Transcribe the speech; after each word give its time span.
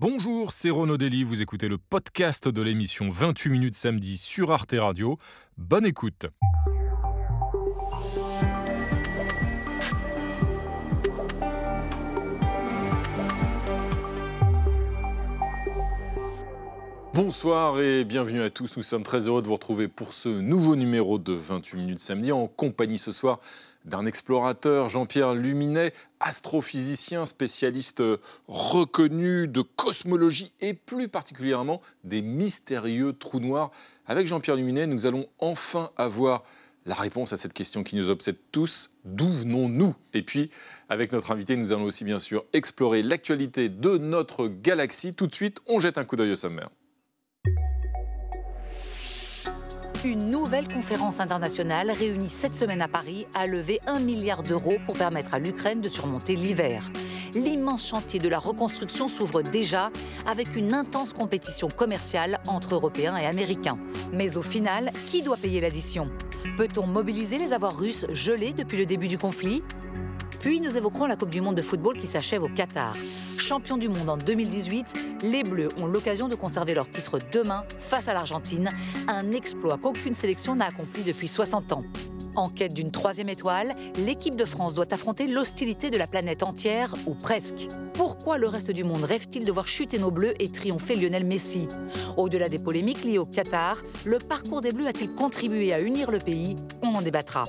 Bonjour, 0.00 0.50
c'est 0.50 0.70
Renaud 0.70 0.96
Dely, 0.96 1.22
vous 1.22 1.40
écoutez 1.40 1.68
le 1.68 1.78
podcast 1.78 2.48
de 2.48 2.62
l'émission 2.62 3.08
28 3.08 3.48
minutes 3.48 3.74
samedi 3.76 4.18
sur 4.18 4.50
Arte 4.50 4.74
Radio. 4.76 5.18
Bonne 5.56 5.86
écoute. 5.86 6.26
Bonsoir 17.14 17.80
et 17.80 18.02
bienvenue 18.02 18.40
à 18.42 18.50
tous. 18.50 18.76
Nous 18.76 18.82
sommes 18.82 19.04
très 19.04 19.28
heureux 19.28 19.42
de 19.42 19.46
vous 19.46 19.52
retrouver 19.52 19.86
pour 19.86 20.12
ce 20.12 20.28
nouveau 20.28 20.74
numéro 20.74 21.20
de 21.20 21.34
28 21.34 21.76
minutes 21.76 21.98
samedi 22.00 22.32
en 22.32 22.48
compagnie 22.48 22.98
ce 22.98 23.12
soir 23.12 23.38
d'un 23.84 24.06
explorateur, 24.06 24.88
Jean-Pierre 24.88 25.34
Luminet, 25.34 25.92
astrophysicien, 26.20 27.26
spécialiste 27.26 28.02
reconnu 28.48 29.48
de 29.48 29.60
cosmologie 29.60 30.52
et 30.60 30.74
plus 30.74 31.08
particulièrement 31.08 31.80
des 32.02 32.22
mystérieux 32.22 33.12
trous 33.12 33.40
noirs. 33.40 33.70
Avec 34.06 34.26
Jean-Pierre 34.26 34.56
Luminet, 34.56 34.86
nous 34.86 35.06
allons 35.06 35.26
enfin 35.38 35.90
avoir 35.96 36.44
la 36.86 36.94
réponse 36.94 37.32
à 37.32 37.36
cette 37.36 37.54
question 37.54 37.82
qui 37.82 37.96
nous 37.96 38.10
obsède 38.10 38.36
tous, 38.52 38.90
d'où 39.04 39.28
venons-nous? 39.28 39.94
Et 40.12 40.22
puis, 40.22 40.50
avec 40.88 41.12
notre 41.12 41.30
invité, 41.30 41.56
nous 41.56 41.72
allons 41.72 41.84
aussi 41.84 42.04
bien 42.04 42.18
sûr 42.18 42.44
explorer 42.52 43.02
l'actualité 43.02 43.68
de 43.68 43.96
notre 43.96 44.48
galaxie. 44.48 45.14
Tout 45.14 45.26
de 45.26 45.34
suite, 45.34 45.60
on 45.66 45.78
jette 45.78 45.98
un 45.98 46.04
coup 46.04 46.16
d'œil 46.16 46.32
au 46.32 46.36
sommaire. 46.36 46.68
Une 50.04 50.28
nouvelle 50.30 50.68
conférence 50.68 51.18
internationale 51.18 51.90
réunie 51.90 52.28
cette 52.28 52.54
semaine 52.54 52.82
à 52.82 52.88
Paris 52.88 53.26
a 53.32 53.46
levé 53.46 53.80
un 53.86 54.00
milliard 54.00 54.42
d'euros 54.42 54.76
pour 54.84 54.98
permettre 54.98 55.32
à 55.32 55.38
l'Ukraine 55.38 55.80
de 55.80 55.88
surmonter 55.88 56.36
l'hiver. 56.36 56.90
L'immense 57.32 57.86
chantier 57.86 58.20
de 58.20 58.28
la 58.28 58.38
reconstruction 58.38 59.08
s'ouvre 59.08 59.40
déjà 59.40 59.90
avec 60.26 60.56
une 60.56 60.74
intense 60.74 61.14
compétition 61.14 61.68
commerciale 61.68 62.38
entre 62.46 62.74
Européens 62.74 63.16
et 63.16 63.24
Américains. 63.24 63.78
Mais 64.12 64.36
au 64.36 64.42
final, 64.42 64.92
qui 65.06 65.22
doit 65.22 65.38
payer 65.38 65.62
l'addition? 65.62 66.10
Peut-on 66.58 66.86
mobiliser 66.86 67.38
les 67.38 67.54
avoirs 67.54 67.78
russes 67.78 68.04
gelés 68.10 68.52
depuis 68.52 68.76
le 68.76 68.84
début 68.84 69.08
du 69.08 69.16
conflit? 69.16 69.62
Puis 70.44 70.60
nous 70.60 70.76
évoquerons 70.76 71.06
la 71.06 71.16
Coupe 71.16 71.30
du 71.30 71.40
Monde 71.40 71.54
de 71.54 71.62
football 71.62 71.96
qui 71.96 72.06
s'achève 72.06 72.42
au 72.42 72.48
Qatar. 72.48 72.94
Champions 73.38 73.78
du 73.78 73.88
monde 73.88 74.10
en 74.10 74.18
2018, 74.18 75.22
les 75.22 75.42
Bleus 75.42 75.70
ont 75.78 75.86
l'occasion 75.86 76.28
de 76.28 76.34
conserver 76.34 76.74
leur 76.74 76.86
titre 76.86 77.18
demain 77.32 77.64
face 77.78 78.08
à 78.08 78.12
l'Argentine, 78.12 78.70
un 79.08 79.32
exploit 79.32 79.78
qu'aucune 79.78 80.12
sélection 80.12 80.54
n'a 80.54 80.66
accompli 80.66 81.02
depuis 81.02 81.28
60 81.28 81.72
ans. 81.72 81.82
En 82.36 82.48
quête 82.48 82.74
d'une 82.74 82.90
troisième 82.90 83.28
étoile, 83.28 83.74
l'équipe 83.96 84.36
de 84.36 84.44
France 84.44 84.74
doit 84.74 84.92
affronter 84.92 85.26
l'hostilité 85.26 85.90
de 85.90 85.96
la 85.96 86.06
planète 86.06 86.42
entière, 86.42 86.94
ou 87.06 87.14
presque. 87.14 87.68
Pourquoi 87.94 88.38
le 88.38 88.48
reste 88.48 88.72
du 88.72 88.82
monde 88.82 89.04
rêve-t-il 89.04 89.44
de 89.44 89.52
voir 89.52 89.68
chuter 89.68 89.98
nos 89.98 90.10
Bleus 90.10 90.34
et 90.40 90.50
triompher 90.50 90.96
Lionel 90.96 91.24
Messi? 91.24 91.68
Au-delà 92.16 92.48
des 92.48 92.58
polémiques 92.58 93.04
liées 93.04 93.18
au 93.18 93.26
Qatar, 93.26 93.82
le 94.04 94.18
parcours 94.18 94.60
des 94.60 94.72
Bleus 94.72 94.88
a-t-il 94.88 95.14
contribué 95.14 95.72
à 95.72 95.80
unir 95.80 96.10
le 96.10 96.18
pays? 96.18 96.56
On 96.82 96.94
en 96.94 97.02
débattra. 97.02 97.44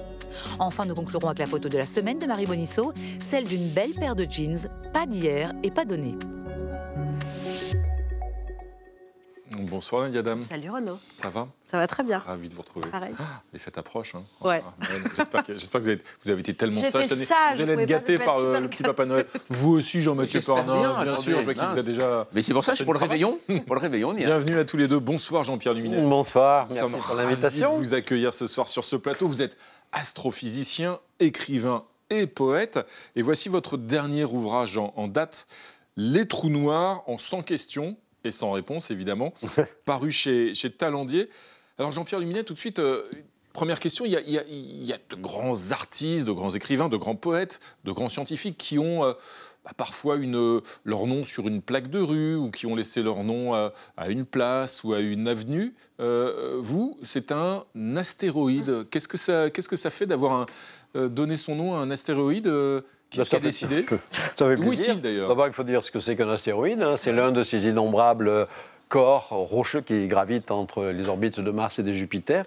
Enfin, 0.59 0.86
nous 0.86 0.95
conclurons 0.95 1.28
avec 1.28 1.39
la 1.39 1.45
photo 1.47 1.67
de 1.67 1.78
la 1.78 1.86
semaine 1.86 2.19
de 2.19 2.25
Marie 2.25 2.45
Bonisso, 2.45 2.94
celle 3.19 3.45
d'une 3.45 3.67
belle 3.69 3.94
paire 3.94 4.16
de 4.16 4.25
jeans, 4.30 4.69
pas 4.94 5.08
d'hier 5.08 5.53
et 5.63 5.72
pas 5.72 5.86
donnée. 5.86 6.16
Bonsoir 9.51 10.03
Nadia 10.03 10.23
Dame. 10.23 10.41
Salut 10.41 10.71
Renaud. 10.71 10.97
Ça 11.21 11.29
va? 11.29 11.47
Ça 11.63 11.77
va 11.77 11.85
très 11.85 12.03
bien. 12.03 12.17
Ravi 12.17 12.49
de 12.49 12.53
vous 12.55 12.61
retrouver. 12.61 12.89
Pareil. 12.89 13.13
Ah, 13.19 13.41
les 13.53 13.59
fêtes 13.59 13.77
approchent. 13.77 14.15
Hein. 14.15 14.23
Ouais. 14.41 14.63
J'espère 15.17 15.43
que, 15.43 15.53
j'espère 15.53 15.81
que 15.81 15.85
vous, 15.85 15.91
avez, 15.91 16.01
vous 16.23 16.31
avez 16.31 16.39
été 16.39 16.53
tellement 16.55 16.81
sage. 16.81 17.03
cette 17.03 17.11
année. 17.11 17.25
sage, 17.25 17.57
vous 17.57 17.61
allez 17.61 17.83
être 17.83 17.88
gâté 17.88 18.17
par 18.17 18.39
euh, 18.39 18.59
le 18.59 18.67
petit 18.67 18.81
Papa 18.81 19.05
Noël. 19.05 19.27
Vous 19.49 19.71
aussi, 19.71 20.01
Jean-Mathieu 20.01 20.41
Cornin, 20.41 20.79
bien, 20.79 21.03
bien, 21.03 21.17
sûr. 21.17 21.39
Je 21.39 21.45
vois 21.45 21.53
qu'il 21.53 21.63
vous 21.63 21.79
a 21.79 21.83
déjà. 21.83 22.27
Mais 22.33 22.41
c'est 22.41 22.53
pour 22.53 22.63
ça 22.63 22.71
que 22.71 22.75
je 22.75 22.79
suis 22.79 22.85
pour 22.85 22.93
le 22.93 22.99
réveillon. 22.99 23.39
Pour 23.67 23.75
le 23.75 23.81
réveillon, 23.81 24.09
on 24.09 24.16
y 24.17 24.23
est. 24.23 24.25
Bienvenue 24.25 24.57
à 24.57 24.66
tous 24.66 24.77
les 24.77 24.88
deux. 24.88 24.99
Bonsoir 24.99 25.43
Jean-Pierre 25.43 25.75
Luminet. 25.75 26.01
Bonsoir, 26.01 26.67
Nous 26.67 26.75
merci 26.75 26.91
sommes 26.91 26.99
pour 26.99 27.16
l'invitation. 27.16 27.73
de 27.73 27.77
vous 27.77 27.93
accueillir 27.93 28.33
ce 28.33 28.47
soir 28.47 28.67
sur 28.67 28.83
ce 28.83 28.95
plateau. 28.95 29.27
Vous 29.27 29.43
êtes 29.43 29.57
astrophysicien, 29.91 31.00
écrivain 31.19 31.83
et 32.09 32.25
poète. 32.25 32.79
Et 33.16 33.22
voici 33.22 33.50
votre 33.50 33.77
dernier 33.77 34.23
ouvrage 34.23 34.77
en, 34.77 34.91
en 34.95 35.07
date, 35.07 35.45
Les 35.97 36.27
trous 36.27 36.50
noirs 36.50 37.03
en 37.07 37.17
100 37.17 37.44
questions 37.44 37.95
et 38.25 38.31
sans 38.31 38.52
réponse 38.52 38.91
évidemment, 38.91 39.34
paru 39.86 40.12
chez, 40.12 40.53
chez 40.56 40.72
Talendier. 40.72 41.30
Alors 41.78 41.91
Jean-Pierre 41.91 42.19
Luminet, 42.19 42.44
tout 42.44 42.53
de 42.53 42.59
suite, 42.59 42.80
euh, 42.80 43.03
première 43.53 43.80
question, 43.80 44.06
il 44.06 44.12
y, 44.12 44.16
a, 44.16 44.22
il 44.22 44.31
y 44.31 44.38
a- 44.38 44.44
il 44.47 44.84
y 44.84 44.94
a 44.94 44.97
de 44.97 45.16
grands 45.22 45.72
artistes, 45.72 46.25
de 46.25 46.31
grands 46.31 46.52
écrivains, 46.52 46.90
de 46.90 46.97
grands 46.97 47.16
poètes, 47.16 47.59
de 47.84 47.91
grands 47.91 48.09
scientifiques 48.09 48.58
qui 48.58 48.80
ont 48.80 49.03
euh, 49.03 49.13
bah, 49.66 49.72
parfois 49.75 50.16
une, 50.18 50.62
leur 50.84 51.08
nom 51.08 51.24
sur 51.24 51.47
une 51.47 51.62
plaque 51.62 51.90
de 51.90 52.00
rue 52.00 52.36
ou 52.36 52.52
qui 52.52 52.66
ont 52.66 52.75
laissé 52.75 53.02
leur 53.02 53.24
nom 53.24 53.53
à, 53.53 53.74
à 53.97 54.09
une 54.09 54.24
place 54.25 54.84
ou 54.84 54.94
à 54.94 55.00
une 55.00 55.28
avenue. 55.28 55.74
Euh, 56.00 56.57
vous, 56.59 56.97
c'est 57.03 57.31
un 57.31 57.63
astéroïde. 57.96 58.88
Qu'est-ce 58.90 59.07
que 59.07 59.18
ça, 59.18 59.50
qu'est-ce 59.50 59.69
que 59.69 59.75
ça 59.75 59.90
fait 59.90 60.06
d'avoir 60.06 60.46
euh, 60.96 61.09
donné 61.09 61.36
son 61.36 61.56
nom 61.56 61.75
à 61.75 61.80
un 61.80 61.90
astéroïde 61.92 62.47
euh, 62.47 62.81
Qui 63.09 63.19
Bah, 63.19 63.25
qui 63.25 63.35
a 63.35 63.39
décidé 63.39 63.85
Ça 64.35 64.47
fait 64.47 64.55
plaisir. 64.55 64.73
est-il 64.91 65.01
d'ailleurs 65.01 65.29
D'abord, 65.29 65.47
il 65.47 65.53
faut 65.53 65.63
dire 65.63 65.83
ce 65.83 65.91
que 65.91 65.99
c'est 65.99 66.16
qu'un 66.16 66.29
astéroïde. 66.29 66.81
hein. 66.81 66.95
C'est 66.97 67.13
l'un 67.13 67.31
de 67.31 67.43
ces 67.43 67.67
innombrables 67.67 68.27
euh, 68.27 68.45
corps 68.88 69.29
rocheux 69.29 69.81
qui 69.81 70.07
gravitent 70.07 70.51
entre 70.51 70.85
les 70.85 71.07
orbites 71.07 71.40
de 71.40 71.51
Mars 71.51 71.79
et 71.79 71.84
de 71.84 71.91
Jupiter. 71.91 72.46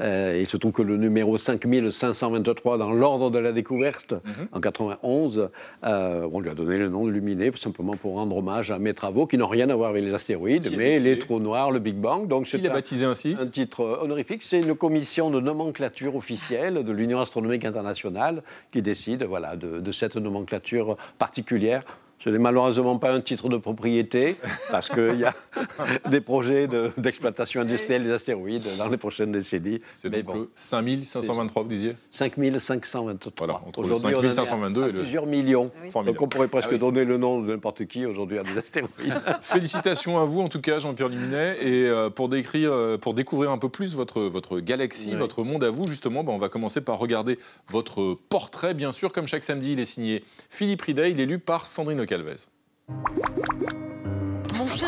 Euh, 0.00 0.36
il 0.38 0.46
se 0.46 0.56
trouve 0.56 0.72
que 0.72 0.82
le 0.82 0.96
numéro 0.96 1.36
5523 1.38 2.78
dans 2.78 2.92
l'ordre 2.92 3.30
de 3.30 3.38
la 3.38 3.52
découverte 3.52 4.12
Mhm. 4.12 4.48
en 4.52 4.60
91, 4.60 5.48
euh, 5.84 6.28
on 6.32 6.40
lui 6.40 6.50
a 6.50 6.54
donné 6.54 6.76
le 6.76 6.88
nom 6.88 7.06
de 7.06 7.10
Luminé, 7.10 7.50
simplement 7.56 7.96
pour 7.96 8.14
rendre 8.14 8.36
hommage 8.36 8.70
à 8.70 8.78
mes 8.78 8.94
travaux 8.94 9.26
qui 9.26 9.38
n'ont 9.38 9.48
rien 9.48 9.70
à 9.70 9.74
voir 9.74 9.90
avec 9.90 10.04
les 10.04 10.14
astéroïdes, 10.14 10.74
mais 10.76 10.98
les 10.98 11.18
trous 11.18 11.40
noirs, 11.40 11.70
le 11.70 11.78
Big 11.78 11.96
Bang. 11.96 12.28
Donc 12.28 12.46
c'est 12.46 12.58
baptisé 12.68 13.04
ainsi 13.06 13.36
un 13.40 13.46
titre 13.46 13.98
honorifique, 14.02 14.42
c'est 14.42 14.60
une 14.60 14.74
commission 14.74 15.30
de 15.30 15.40
nomenclature 15.40 16.14
officielle 16.16 16.84
de 16.84 16.92
l'Union 16.92 17.20
astronomique 17.20 17.64
internationale 17.64 18.42
qui 18.70 18.82
décide 18.82 19.22
voilà, 19.24 19.56
de, 19.56 19.80
de 19.80 19.92
cette 19.92 20.16
nomenclature 20.16 20.96
particulière. 21.18 21.82
Ce 22.18 22.30
n'est 22.30 22.38
malheureusement 22.38 22.98
pas 22.98 23.12
un 23.12 23.20
titre 23.20 23.48
de 23.48 23.56
propriété, 23.56 24.36
parce 24.70 24.88
qu'il 24.88 25.20
y 25.20 25.24
a 25.24 25.34
des 26.10 26.20
projets 26.20 26.66
de- 26.66 26.90
d'exploitation 26.96 27.60
industrielle 27.60 28.02
des 28.04 28.10
astéroïdes 28.12 28.64
dans 28.76 28.88
les 28.88 28.96
prochaines 28.96 29.30
décennies. 29.32 29.80
C'est 29.92 30.10
donc 30.10 30.24
bon, 30.24 30.34
le 30.34 30.50
5523, 30.54 31.62
vous 31.62 31.68
disiez 31.68 31.96
5523. 32.10 33.46
Voilà, 33.46 33.60
entre 33.66 33.82
le 33.82 33.92
Aujourd'hui, 33.92 34.14
on 34.14 34.18
en 34.18 34.22
est 34.22 34.28
à- 34.28 34.32
5522 34.32 34.88
et 34.88 34.92
le- 34.92 35.00
plusieurs 35.00 35.26
millions. 35.26 35.70
Formidable. 35.90 36.16
Donc 36.18 36.22
on 36.22 36.28
pourrait 36.28 36.48
presque 36.48 36.68
Ah 36.70 36.74
oui. 36.74 36.78
donner 36.78 37.04
le 37.04 37.18
nom 37.18 37.40
de 37.40 37.46
n'importe 37.52 37.86
qui 37.86 38.04
aujourd'hui 38.06 38.38
à 38.38 38.42
des 38.42 38.58
astéroïdes. 38.58 39.14
Félicitations 39.40 40.18
à 40.18 40.24
vous 40.24 40.40
en 40.40 40.48
tout 40.48 40.60
cas, 40.60 40.78
Jean-Pierre 40.78 41.08
Luminet. 41.08 41.56
Et 41.62 41.86
euh, 41.86 42.10
pour, 42.10 42.28
décrire, 42.28 42.72
euh, 42.72 42.98
pour 42.98 43.14
découvrir 43.14 43.50
un 43.50 43.58
peu 43.58 43.68
plus 43.68 43.94
votre, 43.94 44.22
votre 44.22 44.60
galaxie, 44.60 45.10
Oui. 45.12 45.16
votre 45.18 45.42
monde 45.44 45.64
à 45.64 45.70
vous, 45.70 45.86
justement, 45.88 46.24
bah, 46.24 46.32
on 46.34 46.38
va 46.38 46.48
commencer 46.48 46.80
par 46.80 46.98
regarder 46.98 47.38
votre 47.68 48.16
portrait. 48.28 48.74
Bien 48.74 48.92
sûr, 48.92 49.12
comme 49.12 49.26
chaque 49.26 49.44
samedi, 49.44 49.72
il 49.72 49.80
est 49.80 49.84
signé 49.84 50.24
Philippe 50.50 50.82
Ridet, 50.82 51.10
il 51.12 51.20
est 51.20 51.26
lu 51.26 51.38
par 51.38 51.66
Sandrine 51.66 52.00
Calvez. 52.08 52.48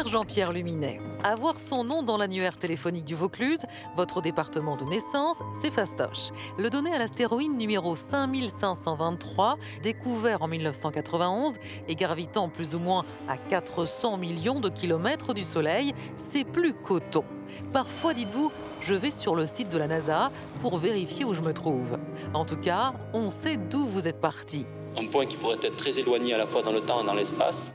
Jean-Pierre 0.06 0.52
Luminet, 0.52 1.00
avoir 1.22 1.58
son 1.58 1.84
nom 1.84 2.02
dans 2.02 2.16
l'annuaire 2.16 2.56
téléphonique 2.56 3.04
du 3.04 3.14
Vaucluse, 3.14 3.64
votre 3.96 4.20
département 4.20 4.76
de 4.76 4.84
naissance, 4.84 5.38
c'est 5.60 5.70
fastoche. 5.70 6.30
Le 6.58 6.70
donner 6.70 6.92
à 6.94 6.98
l'astéroïde 6.98 7.56
numéro 7.56 7.96
5523, 7.96 9.58
découvert 9.82 10.42
en 10.42 10.48
1991 10.48 11.54
et 11.88 11.94
gravitant 11.94 12.48
plus 12.48 12.74
ou 12.74 12.78
moins 12.78 13.04
à 13.28 13.36
400 13.36 14.16
millions 14.16 14.60
de 14.60 14.68
kilomètres 14.68 15.34
du 15.34 15.42
Soleil, 15.42 15.94
c'est 16.16 16.44
plus 16.44 16.74
coton. 16.74 17.24
Parfois, 17.72 18.14
dites-vous, 18.14 18.52
je 18.80 18.94
vais 18.94 19.10
sur 19.10 19.34
le 19.34 19.46
site 19.46 19.70
de 19.70 19.78
la 19.78 19.88
NASA 19.88 20.30
pour 20.60 20.78
vérifier 20.78 21.24
où 21.24 21.34
je 21.34 21.42
me 21.42 21.52
trouve. 21.52 21.98
En 22.34 22.44
tout 22.44 22.56
cas, 22.56 22.94
on 23.12 23.30
sait 23.30 23.56
d'où 23.56 23.84
vous 23.84 24.08
êtes 24.08 24.20
parti. 24.20 24.66
un 24.96 25.06
point 25.06 25.26
qui 25.26 25.36
pourrait 25.36 25.58
être 25.62 25.76
très 25.76 25.98
éloigné 25.98 26.34
à 26.34 26.38
la 26.38 26.46
fois 26.46 26.62
dans 26.62 26.72
le 26.72 26.80
temps 26.80 27.02
et 27.02 27.06
dans 27.06 27.14
l'espace. 27.14 27.72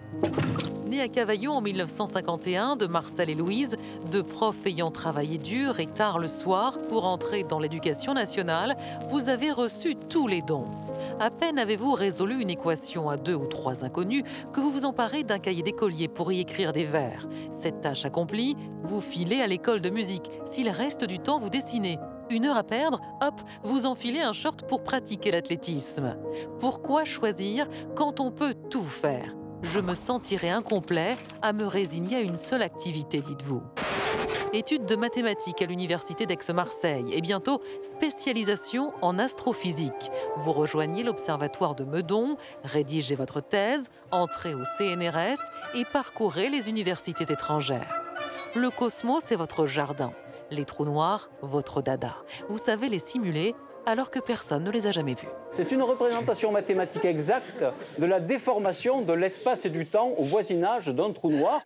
À 1.01 1.09
Cavaillon 1.09 1.51
en 1.51 1.61
1951 1.61 2.77
de 2.77 2.87
Marcel 2.87 3.29
et 3.29 3.35
Louise, 3.35 3.75
deux 4.11 4.23
profs 4.23 4.65
ayant 4.65 4.91
travaillé 4.91 5.37
dur 5.37 5.79
et 5.79 5.87
tard 5.87 6.19
le 6.19 6.29
soir 6.29 6.79
pour 6.89 7.05
entrer 7.05 7.43
dans 7.43 7.59
l'éducation 7.59 8.13
nationale, 8.13 8.77
vous 9.07 9.27
avez 9.27 9.51
reçu 9.51 9.95
tous 9.95 10.27
les 10.27 10.41
dons. 10.41 10.65
À 11.19 11.29
peine 11.31 11.59
avez-vous 11.59 11.93
résolu 11.93 12.41
une 12.41 12.49
équation 12.49 13.09
à 13.09 13.17
deux 13.17 13.35
ou 13.35 13.45
trois 13.45 13.83
inconnus 13.83 14.23
que 14.53 14.61
vous 14.61 14.71
vous 14.71 14.85
emparez 14.85 15.23
d'un 15.23 15.37
cahier 15.37 15.63
d'écolier 15.63 16.07
pour 16.07 16.31
y 16.31 16.39
écrire 16.39 16.71
des 16.71 16.85
vers. 16.85 17.27
Cette 17.51 17.81
tâche 17.81 18.05
accomplie, 18.05 18.55
vous 18.83 19.01
filez 19.01 19.41
à 19.41 19.47
l'école 19.47 19.81
de 19.81 19.89
musique. 19.89 20.31
S'il 20.45 20.69
reste 20.69 21.03
du 21.03 21.19
temps, 21.19 21.39
vous 21.39 21.49
dessinez. 21.49 21.99
Une 22.29 22.45
heure 22.45 22.57
à 22.57 22.63
perdre, 22.63 23.01
hop, 23.21 23.41
vous 23.63 23.85
enfilez 23.85 24.21
un 24.21 24.33
short 24.33 24.67
pour 24.67 24.83
pratiquer 24.83 25.31
l'athlétisme. 25.31 26.15
Pourquoi 26.59 27.03
choisir 27.03 27.67
quand 27.95 28.19
on 28.21 28.31
peut 28.31 28.55
tout 28.69 28.85
faire? 28.85 29.35
Je 29.65 29.79
me 29.79 29.95
sentirais 29.95 30.51
incomplet 30.51 31.17
à 31.41 31.51
me 31.51 31.65
résigner 31.65 32.17
à 32.17 32.21
une 32.21 32.37
seule 32.37 32.61
activité, 32.61 33.19
dites-vous. 33.19 33.63
Études 34.53 34.85
de 34.85 34.95
mathématiques 34.95 35.59
à 35.59 35.65
l'Université 35.65 36.27
d'Aix-Marseille 36.27 37.11
et 37.11 37.19
bientôt 37.19 37.59
spécialisation 37.81 38.93
en 39.01 39.17
astrophysique. 39.17 40.11
Vous 40.37 40.53
rejoignez 40.53 41.01
l'Observatoire 41.03 41.73
de 41.73 41.83
Meudon, 41.83 42.37
rédigez 42.63 43.15
votre 43.15 43.41
thèse, 43.41 43.89
entrez 44.11 44.53
au 44.53 44.63
CNRS 44.77 45.41
et 45.73 45.83
parcourez 45.91 46.49
les 46.49 46.69
universités 46.69 47.25
étrangères. 47.33 48.03
Le 48.53 48.69
cosmos 48.69 49.31
est 49.31 49.35
votre 49.35 49.65
jardin, 49.65 50.13
les 50.51 50.65
trous 50.65 50.85
noirs, 50.85 51.31
votre 51.41 51.81
dada. 51.81 52.15
Vous 52.49 52.59
savez 52.59 52.87
les 52.87 52.99
simuler 52.99 53.55
alors 53.85 54.11
que 54.11 54.19
personne 54.19 54.63
ne 54.63 54.71
les 54.71 54.87
a 54.87 54.91
jamais 54.91 55.13
vus. 55.13 55.27
C'est 55.51 55.71
une 55.71 55.81
représentation 55.81 56.51
mathématique 56.51 57.05
exacte 57.05 57.63
de 57.97 58.05
la 58.05 58.19
déformation 58.19 59.01
de 59.01 59.13
l'espace 59.13 59.65
et 59.65 59.69
du 59.69 59.85
temps 59.85 60.09
au 60.17 60.23
voisinage 60.23 60.87
d'un 60.87 61.11
trou 61.11 61.31
noir. 61.31 61.61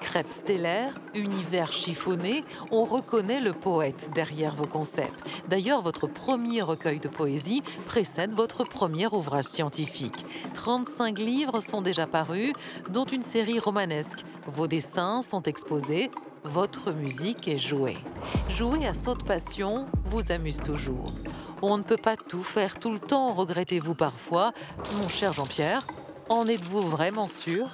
Crêpes 0.00 0.32
stellaires, 0.32 1.00
univers 1.14 1.72
chiffonné, 1.72 2.44
on 2.70 2.84
reconnaît 2.84 3.40
le 3.40 3.52
poète 3.52 4.10
derrière 4.14 4.54
vos 4.54 4.66
concepts. 4.66 5.18
D'ailleurs, 5.48 5.82
votre 5.82 6.06
premier 6.06 6.62
recueil 6.62 7.00
de 7.00 7.08
poésie 7.08 7.62
précède 7.86 8.32
votre 8.32 8.64
premier 8.64 9.08
ouvrage 9.08 9.44
scientifique. 9.44 10.24
35 10.54 11.18
livres 11.18 11.60
sont 11.60 11.82
déjà 11.82 12.06
parus, 12.06 12.52
dont 12.90 13.06
une 13.06 13.22
série 13.22 13.58
romanesque. 13.58 14.20
Vos 14.46 14.68
dessins 14.68 15.20
sont 15.22 15.42
exposés, 15.42 16.10
votre 16.44 16.92
musique 16.92 17.48
est 17.48 17.58
jouée. 17.58 17.96
Jouer 18.48 18.86
à 18.86 18.94
saute 18.94 19.24
passion 19.24 19.86
vous 20.04 20.30
amuse 20.30 20.60
toujours. 20.60 21.12
On 21.62 21.78
ne 21.78 21.82
peut 21.82 21.96
pas 21.96 22.16
tout 22.16 22.42
faire 22.42 22.78
tout 22.78 22.92
le 22.92 23.00
temps, 23.00 23.32
regrettez-vous 23.32 23.94
parfois. 23.94 24.52
Mon 24.98 25.08
cher 25.08 25.32
Jean-Pierre, 25.32 25.86
en 26.28 26.46
êtes-vous 26.46 26.82
vraiment 26.82 27.26
sûr? 27.26 27.68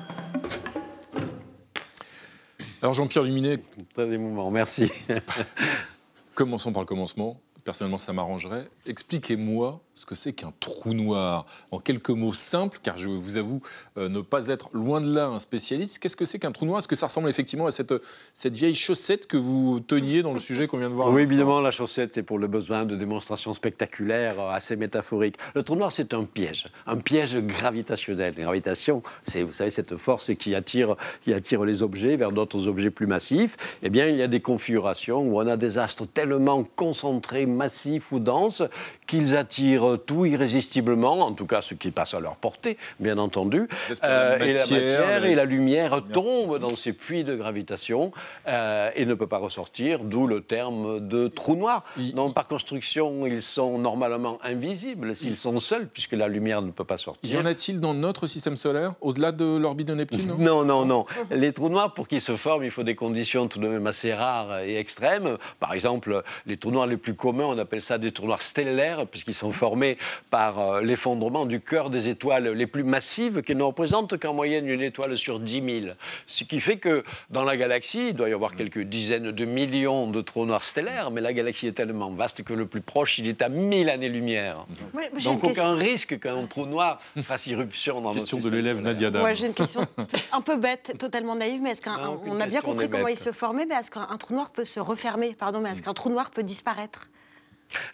Alors 2.80 2.94
Jean-Pierre 2.94 3.24
Luminet, 3.24 3.62
Très 3.92 4.08
émouvant, 4.10 4.50
merci. 4.50 4.90
commençons 6.34 6.72
par 6.72 6.82
le 6.82 6.86
commencement. 6.86 7.40
Personnellement, 7.64 7.98
ça 7.98 8.12
m'arrangerait. 8.12 8.68
Expliquez-moi 8.86 9.80
ce 9.94 10.06
que 10.06 10.14
c'est 10.14 10.32
qu'un 10.32 10.52
trou 10.60 10.94
noir. 10.94 11.46
En 11.70 11.78
quelques 11.78 12.10
mots 12.10 12.32
simples, 12.32 12.78
car 12.82 12.96
je 12.96 13.08
vous 13.08 13.36
avoue 13.36 13.60
euh, 13.98 14.08
ne 14.08 14.20
pas 14.20 14.48
être 14.48 14.70
loin 14.72 15.00
de 15.00 15.12
là 15.12 15.26
un 15.26 15.38
spécialiste. 15.38 15.98
Qu'est-ce 15.98 16.16
que 16.16 16.24
c'est 16.24 16.38
qu'un 16.38 16.52
trou 16.52 16.64
noir? 16.64 16.78
Est-ce 16.78 16.88
que 16.88 16.96
ça 16.96 17.06
ressemble 17.06 17.28
effectivement 17.28 17.66
à 17.66 17.70
cette, 17.70 17.92
cette 18.32 18.54
vieille 18.54 18.74
chaussette 18.74 19.26
que 19.26 19.36
vous 19.36 19.80
teniez 19.80 20.22
dans 20.22 20.32
le 20.32 20.40
sujet 20.40 20.66
qu'on 20.66 20.78
vient 20.78 20.88
de 20.88 20.94
voir 20.94 21.10
Oui, 21.10 21.22
évidemment, 21.22 21.60
la 21.60 21.70
chaussette, 21.70 22.14
c'est 22.14 22.22
pour 22.22 22.38
le 22.38 22.46
besoin 22.46 22.84
de 22.86 22.96
démonstrations 22.96 23.52
spectaculaires, 23.52 24.40
euh, 24.40 24.50
assez 24.50 24.76
métaphoriques. 24.76 25.36
Le 25.54 25.62
trou 25.62 25.76
noir, 25.76 25.92
c'est 25.92 26.14
un 26.14 26.24
piège, 26.24 26.66
un 26.86 26.96
piège 26.96 27.36
gravitationnel. 27.36 28.34
La 28.36 28.44
gravitation, 28.44 29.02
c'est, 29.24 29.42
vous 29.42 29.52
savez, 29.52 29.70
cette 29.70 29.96
force 29.96 30.34
qui 30.34 30.54
attire, 30.54 30.96
qui 31.20 31.34
attire 31.34 31.64
les 31.64 31.82
objets 31.82 32.16
vers 32.16 32.32
d'autres 32.32 32.68
objets 32.68 32.90
plus 32.90 33.06
massifs. 33.06 33.56
Eh 33.82 33.90
bien, 33.90 34.06
il 34.06 34.16
y 34.16 34.22
a 34.22 34.28
des 34.28 34.40
configurations 34.40 35.20
où 35.20 35.38
on 35.38 35.46
a 35.46 35.56
des 35.56 35.76
astres 35.76 36.06
tellement 36.06 36.64
concentrés, 36.64 37.46
massifs 37.54 38.12
ou 38.12 38.18
denses, 38.20 38.62
qu'ils 39.06 39.36
attirent 39.36 39.98
tout 40.06 40.24
irrésistiblement, 40.24 41.20
en 41.20 41.32
tout 41.32 41.46
cas 41.46 41.62
ce 41.62 41.74
qui 41.74 41.90
passe 41.90 42.14
à 42.14 42.20
leur 42.20 42.36
portée, 42.36 42.76
bien 42.98 43.18
entendu. 43.18 43.68
La 44.02 44.08
Euh, 44.10 44.36
et 44.36 44.38
la 44.40 44.46
matière, 44.46 44.80
matière 44.80 45.20
la- 45.20 45.28
et 45.28 45.34
la 45.34 45.44
lumière 45.44 46.02
tombent 46.12 46.58
dans 46.58 46.76
ces 46.76 46.92
puits 46.92 47.24
de 47.24 47.34
gravitation 47.36 48.12
euh, 48.46 48.90
et 48.94 49.04
ne 49.06 49.14
peut 49.14 49.26
pas 49.26 49.38
ressortir, 49.38 50.00
d'où 50.00 50.26
le 50.26 50.40
terme 50.42 51.06
de 51.08 51.28
trou 51.28 51.54
noir. 51.56 51.84
Il- 51.96 52.14
Donc, 52.14 52.34
par 52.34 52.48
construction, 52.48 53.26
ils 53.26 53.42
sont 53.42 53.78
normalement 53.78 54.38
invisibles 54.42 55.14
s'ils 55.16 55.36
sont 55.36 55.58
seuls, 55.60 55.88
puisque 55.88 56.12
la 56.12 56.28
lumière 56.28 56.62
ne 56.62 56.70
peut 56.70 56.84
pas 56.84 56.96
Y 56.96 56.98
sortir. 56.98 57.40
en 57.40 57.44
a-t-il 57.46 57.80
dans 57.80 57.94
notre 57.94 58.26
système 58.26 58.56
solaire, 58.56 58.94
au-delà 59.00 59.32
de 59.32 59.44
l'orbite 59.56 59.88
de 59.88 59.94
Neptune 59.94 60.34
Non, 60.38 60.64
non, 60.64 60.84
non. 60.84 61.04
Les 61.30 61.52
trous 61.52 61.68
noirs, 61.68 61.94
pour 61.94 62.08
qu'ils 62.08 62.20
se 62.20 62.36
forment, 62.36 62.64
il 62.64 62.70
faut 62.70 62.82
des 62.82 62.94
conditions 62.94 63.48
tout 63.48 63.58
de 63.58 63.68
même 63.68 63.86
assez 63.86 64.12
rares 64.14 64.60
et 64.60 64.76
extrêmes. 64.76 65.36
Par 65.58 65.72
exemple, 65.72 66.22
les 66.46 66.56
trous 66.56 66.70
noirs 66.70 66.86
les 66.86 66.96
plus 66.96 67.14
communs, 67.14 67.39
on 67.44 67.58
appelle 67.58 67.82
ça 67.82 67.98
des 67.98 68.12
trous 68.12 68.26
noirs 68.26 68.42
stellaires, 68.42 69.06
puisqu'ils 69.06 69.34
sont 69.34 69.52
formés 69.52 69.98
par 70.30 70.58
euh, 70.58 70.80
l'effondrement 70.82 71.46
du 71.46 71.60
cœur 71.60 71.90
des 71.90 72.08
étoiles 72.08 72.48
les 72.48 72.66
plus 72.66 72.84
massives, 72.84 73.42
qui 73.42 73.54
ne 73.54 73.62
représentent 73.62 74.18
qu'en 74.18 74.34
moyenne 74.34 74.66
une 74.68 74.82
étoile 74.82 75.16
sur 75.18 75.40
10 75.40 75.80
000. 75.82 75.94
Ce 76.26 76.44
qui 76.44 76.60
fait 76.60 76.76
que 76.78 77.04
dans 77.30 77.44
la 77.44 77.56
galaxie, 77.56 78.08
il 78.08 78.14
doit 78.14 78.28
y 78.28 78.32
avoir 78.32 78.54
quelques 78.54 78.80
dizaines 78.82 79.30
de 79.32 79.44
millions 79.44 80.08
de 80.10 80.20
trous 80.20 80.46
noirs 80.46 80.64
stellaires, 80.64 81.10
mais 81.10 81.20
la 81.20 81.32
galaxie 81.32 81.66
est 81.66 81.72
tellement 81.72 82.10
vaste 82.10 82.42
que 82.42 82.52
le 82.52 82.66
plus 82.66 82.80
proche, 82.80 83.18
il 83.18 83.28
est 83.28 83.42
à 83.42 83.48
1000 83.48 83.88
années-lumière. 83.90 84.66
Une 84.94 85.22
Donc 85.24 85.42
question- 85.42 85.50
aucun 85.50 85.74
risque 85.74 86.18
qu'un 86.20 86.46
trou 86.46 86.66
noir 86.66 86.98
fasse 87.22 87.46
irruption 87.46 87.96
dans 88.00 88.08
notre 88.08 88.18
Question 88.18 88.38
de 88.38 88.42
système 88.42 88.58
l'élève. 88.58 88.80
Nadia. 88.82 89.10
Ouais, 89.22 89.34
j'ai 89.34 89.46
une 89.46 89.54
question 89.54 89.82
un 90.32 90.40
peu 90.40 90.56
bête, 90.56 90.94
totalement 90.98 91.34
naïve, 91.34 91.60
mais 91.62 91.70
est-ce 91.70 91.82
qu'un, 91.82 91.96
Non, 91.98 92.14
aucune 92.14 92.32
on 92.32 92.40
a 92.40 92.46
bien 92.46 92.60
compris 92.60 92.88
comment 92.88 93.08
il 93.08 93.16
se 93.16 93.32
formait, 93.32 93.66
mais 93.66 93.74
est-ce 93.74 93.90
qu'un 93.90 94.06
un 94.10 94.16
trou 94.18 94.34
noir 94.34 94.50
peut 94.50 94.64
se 94.64 94.80
refermer? 94.80 95.34
Pardon, 95.38 95.60
mais 95.60 95.70
est-ce 95.70 95.82
qu'un 95.82 95.94
trou 95.94 96.10
noir 96.10 96.30
peut 96.30 96.42
disparaître? 96.42 97.08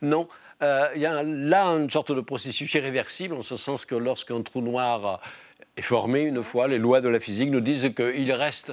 Non. 0.02 0.28
Euh, 0.62 0.88
Il 0.94 1.02
y 1.02 1.06
a 1.06 1.22
là 1.22 1.64
une 1.66 1.90
sorte 1.90 2.12
de 2.12 2.20
processus 2.20 2.72
irréversible, 2.74 3.34
en 3.34 3.42
ce 3.42 3.56
sens 3.56 3.84
que 3.84 3.94
lorsqu'un 3.94 4.40
trou 4.42 4.62
noir 4.62 5.20
est 5.76 5.82
formé 5.82 6.22
une 6.22 6.42
fois, 6.42 6.66
les 6.68 6.78
lois 6.78 7.00
de 7.00 7.08
la 7.10 7.20
physique 7.20 7.50
nous 7.50 7.60
disent 7.60 7.90
qu'il 7.94 8.32
reste 8.32 8.72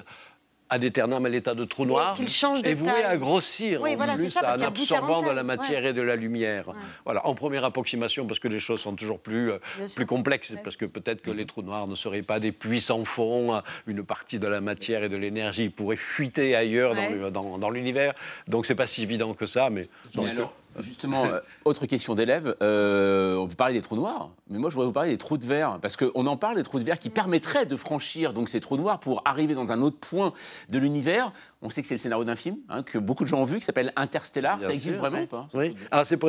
ad 0.70 0.84
aeternam 0.84 1.24
à 1.26 1.30
l'état 1.30 1.54
de 1.54 1.66
trou 1.66 1.86
noir 1.86 2.16
qu'il 2.16 2.30
change 2.30 2.62
et 2.64 2.74
voué 2.74 2.90
à 3.04 3.16
grossir 3.18 3.82
Oui, 3.82 3.94
en 3.94 3.98
voilà, 3.98 4.16
plus 4.16 4.30
ça, 4.30 4.56
en 4.58 4.62
absorbant 4.62 5.22
de 5.22 5.30
la 5.30 5.44
matière 5.44 5.86
et 5.86 5.94
de 5.94 6.02
la 6.02 6.16
lumière. 6.16 6.66
Voilà, 7.04 7.28
en 7.28 7.36
première 7.36 7.64
approximation, 7.66 8.26
parce 8.26 8.40
que 8.40 8.48
les 8.48 8.60
choses 8.62 8.80
sont 8.80 8.96
toujours 8.96 9.20
plus, 9.20 9.52
euh, 9.52 9.60
sûr. 9.88 10.04
complexes, 10.08 10.52
Ouais. 10.52 10.62
parce 10.64 10.78
que 10.78 10.86
peut-être 10.86 11.22
que 11.22 11.30
les 11.30 11.46
trous 11.46 11.62
noirs 11.62 11.86
ne 11.86 11.96
seraient 11.96 12.24
pas 12.24 12.40
des 12.40 12.52
puits 12.54 12.82
sans 12.82 13.04
fond, 13.06 13.62
une 13.86 14.04
partie 14.04 14.40
de 14.40 14.48
la 14.48 14.62
matière 14.62 15.04
et 15.04 15.10
de 15.10 15.18
l'énergie 15.18 15.70
pourrait 15.70 15.98
fuiter 15.98 16.56
ailleurs 16.56 16.96
dans 16.96 17.10
le- 17.10 17.30
dans, 17.30 17.58
dans 17.60 17.70
l'univers. 17.70 18.14
Donc 18.48 18.66
c'est 18.66 18.74
pas 18.74 18.88
si 18.88 19.04
évident 19.04 19.34
que 19.36 19.46
ça, 19.46 19.70
mais... 19.70 19.90
Mais 20.18 20.30
alors, 20.32 20.56
justement, 20.80 21.26
euh, 21.26 21.40
autre 21.66 21.86
question 21.86 22.16
d'élève, 22.16 22.56
euh, 22.62 23.36
on 23.36 23.46
vous 23.46 23.56
parler 23.56 23.76
des 23.76 23.82
trous 23.82 23.96
noirs, 23.96 24.32
mais 24.50 24.58
moi 24.58 24.70
je 24.70 24.76
voudrais 24.76 24.88
vous 24.88 24.94
parler 24.94 25.12
des 25.12 25.18
trous 25.18 25.38
de 25.38 25.46
verre, 25.46 25.80
parce 25.82 25.98
qu'on 25.98 26.26
en 26.26 26.38
parle 26.38 26.56
des 26.56 26.64
trous 26.64 26.80
de 26.80 26.84
verre 26.84 27.00
qui 27.00 27.10
permettraient 27.10 27.66
de 27.66 27.76
franchir 27.76 28.34
donc 28.34 28.50
ces 28.50 28.60
trous 28.60 28.78
noirs 28.78 29.00
pour 29.00 29.22
arriver 29.26 29.54
dans 29.54 29.72
un 29.72 29.82
autre 29.82 29.98
point 29.98 30.34
de 30.70 30.80
l'univers. 30.80 31.32
On 31.64 31.70
sait 31.70 31.82
que 31.82 31.88
c'est 31.88 31.94
le 31.94 32.00
scénario 32.00 32.26
d'un 32.26 32.36
film 32.36 32.58
hein, 32.68 32.84
que 32.84 32.98
beaucoup 32.98 33.24
de 33.24 33.30
gens 33.30 33.40
ont 33.40 33.46
vu, 33.46 33.58
qui 33.58 33.66
s'appelle 33.66 33.94
Interstellar. 33.96 34.58
Bien 34.58 34.68
Ça 34.68 34.74
existe 34.74 34.96
sûr, 34.96 35.00
vraiment 35.02 35.24
ou 35.24 35.28
pas? 35.28 35.48
Oui. 35.54 35.76
Alors 35.92 36.06
c'est 36.06 36.20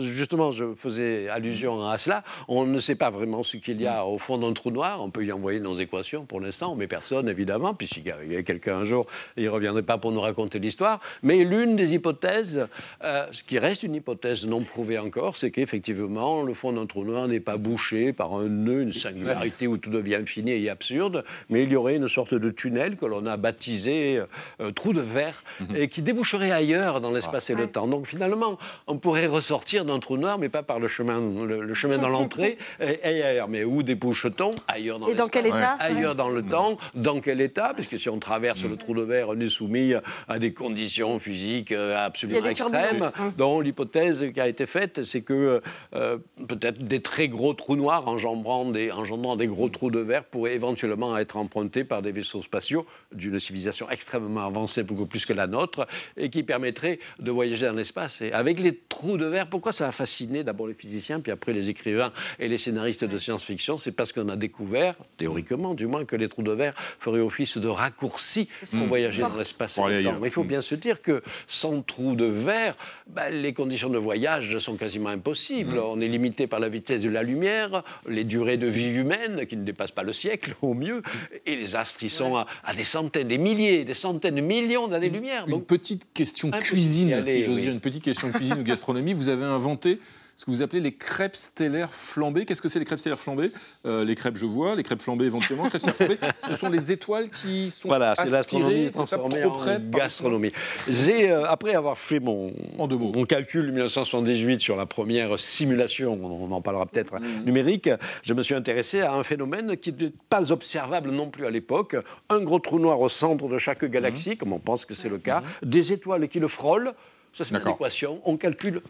justement, 0.00 0.52
je 0.52 0.74
faisais 0.74 1.28
allusion 1.28 1.86
à 1.86 1.98
cela. 1.98 2.24
On 2.48 2.64
ne 2.64 2.78
sait 2.78 2.94
pas 2.94 3.10
vraiment 3.10 3.42
ce 3.42 3.58
qu'il 3.58 3.80
y 3.82 3.86
a 3.86 4.06
au 4.06 4.18
fond 4.18 4.38
d'un 4.38 4.54
trou 4.54 4.70
noir. 4.70 5.02
On 5.02 5.10
peut 5.10 5.24
y 5.24 5.32
envoyer 5.32 5.60
nos 5.60 5.78
équations 5.78 6.24
pour 6.24 6.40
l'instant, 6.40 6.74
mais 6.76 6.86
personne 6.86 7.28
évidemment, 7.28 7.74
puisqu'il 7.74 8.06
y 8.06 8.10
a, 8.10 8.16
il 8.24 8.32
y 8.32 8.36
a 8.36 8.42
quelqu'un 8.42 8.78
un 8.78 8.84
jour, 8.84 9.06
il 9.36 9.44
ne 9.44 9.50
reviendrait 9.50 9.82
pas 9.82 9.98
pour 9.98 10.12
nous 10.12 10.20
raconter 10.20 10.58
l'histoire. 10.58 10.98
Mais 11.22 11.44
l'une 11.44 11.76
des 11.76 11.92
hypothèses, 11.92 12.66
euh, 13.02 13.26
ce 13.32 13.42
qui 13.42 13.58
reste 13.58 13.82
une 13.82 13.94
hypothèse 13.94 14.46
non 14.46 14.62
prouvée 14.62 14.98
encore, 14.98 15.36
c'est 15.36 15.50
qu'effectivement 15.50 16.42
le 16.42 16.54
fond 16.54 16.72
d'un 16.72 16.86
trou 16.86 17.04
noir 17.04 17.28
n'est 17.28 17.40
pas 17.40 17.58
bouché 17.58 18.14
par 18.14 18.32
un 18.32 18.48
nœud, 18.48 18.80
une 18.80 18.92
singularité 18.92 19.66
où 19.66 19.76
tout 19.76 19.90
devient 19.90 20.14
infini 20.16 20.52
et 20.52 20.70
absurde, 20.70 21.22
mais 21.50 21.64
il 21.64 21.72
y 21.72 21.76
aurait 21.76 21.96
une 21.96 22.08
sorte 22.08 22.34
de 22.34 22.50
tunnel 22.50 22.96
que 22.96 23.04
l'on 23.04 23.26
a 23.26 23.36
baptisé 23.36 24.22
euh, 24.60 24.72
trou 24.72 24.92
de 24.92 25.00
verre 25.00 25.42
et 25.74 25.88
qui 25.88 26.02
déboucherait 26.02 26.50
ailleurs 26.50 27.00
dans 27.00 27.10
l'espace 27.10 27.50
et 27.50 27.54
le 27.54 27.66
temps. 27.66 27.86
Donc 27.86 28.06
finalement, 28.06 28.58
on 28.86 28.98
pourrait 28.98 29.26
ressortir 29.26 29.84
d'un 29.84 29.98
trou 29.98 30.16
noir, 30.16 30.38
mais 30.38 30.48
pas 30.48 30.62
par 30.62 30.78
le 30.78 30.88
chemin, 30.88 31.20
le, 31.20 31.62
le 31.62 31.74
chemin 31.74 31.98
dans 31.98 32.08
l'entrée 32.08 32.58
et, 32.80 33.00
et 33.02 33.22
ailleurs. 33.22 33.48
Mais 33.48 33.64
où 33.64 33.82
débouche-t-on 33.82 34.50
Ailleurs 34.68 34.98
dans 34.98 35.08
Et 35.08 35.14
dans 35.14 35.28
quel 35.28 35.46
état? 35.46 35.76
Ailleurs 35.78 36.14
dans 36.14 36.28
le 36.28 36.42
temps. 36.42 36.78
Dans 36.94 37.20
quel 37.20 37.40
état? 37.40 37.72
Puisque 37.74 37.98
si 37.98 38.08
on 38.08 38.18
traverse 38.18 38.62
le 38.64 38.76
trou 38.76 38.94
de 38.94 39.02
verre, 39.02 39.28
on 39.30 39.40
est 39.40 39.48
soumis 39.48 39.94
à 40.28 40.38
des 40.38 40.52
conditions 40.52 41.18
physiques 41.18 41.72
euh, 41.72 42.06
absolument 42.06 42.44
extrêmes. 42.44 43.10
dont 43.36 43.60
l'hypothèse 43.60 44.32
qui 44.32 44.40
a 44.40 44.48
été 44.48 44.66
faite, 44.66 45.04
c'est 45.04 45.22
que 45.22 45.62
euh, 45.94 46.18
peut-être 46.48 46.82
des 46.82 47.00
très 47.00 47.28
gros 47.28 47.54
trous 47.54 47.76
noirs 47.76 48.06
engendrant 48.08 48.64
des, 48.64 48.90
engendrant 48.90 49.36
des 49.36 49.46
gros 49.46 49.68
trous 49.68 49.90
de 49.90 50.00
verre 50.00 50.24
pourraient 50.24 50.54
éventuellement 50.54 51.16
être 51.18 51.36
empruntés 51.36 51.84
par 51.84 52.02
des 52.02 52.12
vaisseaux 52.12 52.42
spatiaux 52.42 52.86
d'une 53.12 53.38
civilisation 53.38 53.88
extrêmement 53.90 54.43
avancée, 54.44 54.82
beaucoup 54.82 55.06
plus 55.06 55.24
que 55.24 55.32
la 55.32 55.46
nôtre, 55.46 55.86
et 56.16 56.30
qui 56.30 56.42
permettraient 56.42 56.98
de 57.18 57.30
voyager 57.30 57.66
dans 57.66 57.72
l'espace. 57.72 58.20
Et 58.20 58.32
avec 58.32 58.60
les 58.60 58.76
trous 58.88 59.16
de 59.16 59.26
verre, 59.26 59.48
pourquoi 59.48 59.72
ça 59.72 59.88
a 59.88 59.92
fasciné 59.92 60.44
d'abord 60.44 60.66
les 60.66 60.74
physiciens, 60.74 61.20
puis 61.20 61.32
après 61.32 61.52
les 61.52 61.68
écrivains 61.68 62.12
et 62.38 62.48
les 62.48 62.58
scénaristes 62.58 63.04
de 63.04 63.18
science-fiction? 63.18 63.78
C'est 63.78 63.92
parce 63.92 64.12
qu'on 64.12 64.28
a 64.28 64.36
découvert, 64.36 64.94
théoriquement 65.16 65.74
du 65.74 65.86
moins, 65.86 66.04
que 66.04 66.16
les 66.16 66.28
trous 66.28 66.42
de 66.42 66.52
verre 66.52 66.74
feraient 66.98 67.20
office 67.20 67.58
de 67.58 67.68
raccourcis 67.68 68.48
pour 68.70 68.86
voyager 68.86 69.22
dans 69.22 69.36
l'espace. 69.36 69.78
Mais 69.78 70.02
il 70.28 70.30
faut 70.30 70.44
Mm. 70.44 70.48
bien 70.48 70.62
se 70.62 70.74
dire 70.74 71.02
que 71.02 71.22
sans 71.48 71.82
trou 71.82 72.14
de 72.14 72.24
verre, 72.24 72.76
ben, 73.06 73.30
les 73.30 73.52
conditions 73.52 73.90
de 73.90 73.98
voyage 73.98 74.58
sont 74.58 74.76
quasiment 74.76 75.10
impossibles. 75.10 75.78
On 75.78 76.00
est 76.00 76.08
limité 76.08 76.46
par 76.46 76.60
la 76.60 76.68
vitesse 76.68 77.00
de 77.02 77.08
la 77.10 77.22
lumière, 77.22 77.82
les 78.08 78.24
durées 78.24 78.56
de 78.56 78.66
vie 78.66 78.88
humaines 78.94 79.46
qui 79.46 79.56
ne 79.56 79.64
dépassent 79.64 79.90
pas 79.92 80.02
le 80.02 80.12
siècle 80.12 80.54
au 80.62 80.74
mieux, 80.74 81.02
et 81.46 81.56
les 81.56 81.76
astres 81.76 82.02
ils 82.02 82.10
sont 82.10 82.36
à, 82.36 82.46
à 82.64 82.72
des 82.74 82.84
centaines, 82.84 83.28
des 83.28 83.38
milliers, 83.38 83.84
des 83.84 83.94
centaines 83.94 84.23
de 84.30 84.40
millions 84.40 84.88
d'années-lumière. 84.88 85.44
Une 85.44 85.52
Donc 85.52 85.66
petite 85.66 86.06
question 86.12 86.50
cuisine, 86.50 87.24
si 87.26 87.42
j'ose 87.42 87.60
dire, 87.60 87.72
une 87.72 87.80
petite 87.80 88.02
question 88.02 88.30
cuisine 88.32 88.58
ou 88.60 88.62
gastronomie. 88.62 89.12
Vous 89.12 89.28
avez 89.28 89.44
inventé 89.44 89.98
ce 90.36 90.44
que 90.44 90.50
vous 90.50 90.62
appelez 90.62 90.80
les 90.80 90.92
crêpes 90.92 91.36
stellaires 91.36 91.92
flambées. 91.94 92.44
Qu'est-ce 92.44 92.60
que 92.62 92.68
c'est 92.68 92.78
les 92.78 92.84
crêpes 92.84 92.98
stellaires 92.98 93.18
flambées? 93.20 93.52
Euh, 93.86 94.04
Les 94.04 94.14
crêpes, 94.14 94.36
je 94.36 94.46
vois, 94.46 94.74
les 94.74 94.82
crêpes 94.82 95.00
flambées 95.00 95.26
éventuellement. 95.26 95.68
crêpes 95.68 95.80
stellaires 95.82 95.96
flambées, 95.96 96.18
ce 96.48 96.54
sont 96.54 96.68
les 96.68 96.92
étoiles 96.92 97.30
qui 97.30 97.70
sont 97.70 97.88
Voilà, 97.88 98.14
c'est 98.16 98.22
aspirées, 98.34 98.36
l'astronomie 98.36 98.76
c'est 98.86 98.90
ça, 98.92 99.16
transformée 99.16 99.40
trop 99.40 99.50
en 99.50 99.52
près 99.52 99.80
par- 99.80 100.00
gastronomie. 100.00 100.52
J'ai, 100.88 101.30
euh, 101.30 101.44
après 101.44 101.74
avoir 101.74 101.96
fait 101.98 102.20
mon, 102.20 102.52
En 102.78 102.86
deux 102.88 102.96
mots. 102.96 103.12
mon 103.14 103.24
calcul 103.24 103.66
1978 103.72 104.60
sur 104.60 104.76
la 104.76 104.86
première 104.86 105.38
simulation, 105.38 106.18
on 106.22 106.50
en 106.52 106.60
parlera 106.60 106.86
peut-être, 106.86 107.14
Mmh. 107.20 107.44
numérique, 107.44 107.90
je 108.22 108.34
me 108.34 108.42
suis 108.42 108.54
intéressé 108.54 109.00
à 109.00 109.12
un 109.12 109.22
phénomène 109.22 109.76
qui 109.76 109.92
n'est 109.92 110.12
pas 110.28 110.50
observable 110.52 111.10
non 111.10 111.30
plus 111.30 111.46
à 111.46 111.50
l'époque. 111.50 111.96
Un 112.28 112.40
gros 112.40 112.58
trou 112.58 112.78
noir 112.78 113.00
au 113.00 113.08
centre 113.08 113.46
de 113.48 113.58
chaque 113.58 113.84
galaxie, 113.84 114.30
Mmh. 114.32 114.36
comme 114.36 114.52
on 114.52 114.58
pense 114.58 114.84
que 114.84 114.94
c'est 114.94 115.08
le 115.08 115.18
cas, 115.18 115.42
des 115.62 115.92
étoiles 115.92 116.28
qui 116.28 116.40
le 116.40 116.48
frôlent, 116.48 116.92
ça 117.32 117.44
en 117.44 117.52
D'accord. 117.52 117.74
équation, 117.76 118.20
on 118.24 118.36
calcule 118.36 118.80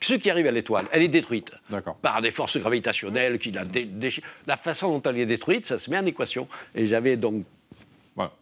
ce 0.00 0.14
qui 0.14 0.30
arrive 0.30 0.46
à 0.46 0.50
l'étoile. 0.50 0.84
Elle 0.92 1.02
est 1.02 1.08
détruite 1.08 1.52
par 2.02 2.20
des 2.22 2.30
forces 2.30 2.56
gravitationnelles 2.58 3.38
qui 3.38 3.50
la 3.50 3.64
dé- 3.64 3.84
déchirent. 3.84 4.24
La 4.46 4.56
façon 4.56 4.96
dont 4.98 5.10
elle 5.10 5.18
est 5.18 5.26
détruite, 5.26 5.66
ça 5.66 5.78
se 5.78 5.90
met 5.90 5.98
en 5.98 6.06
équation. 6.06 6.46
Et 6.74 6.86
j'avais 6.86 7.16
donc 7.16 7.44
Voilà. 8.16 8.32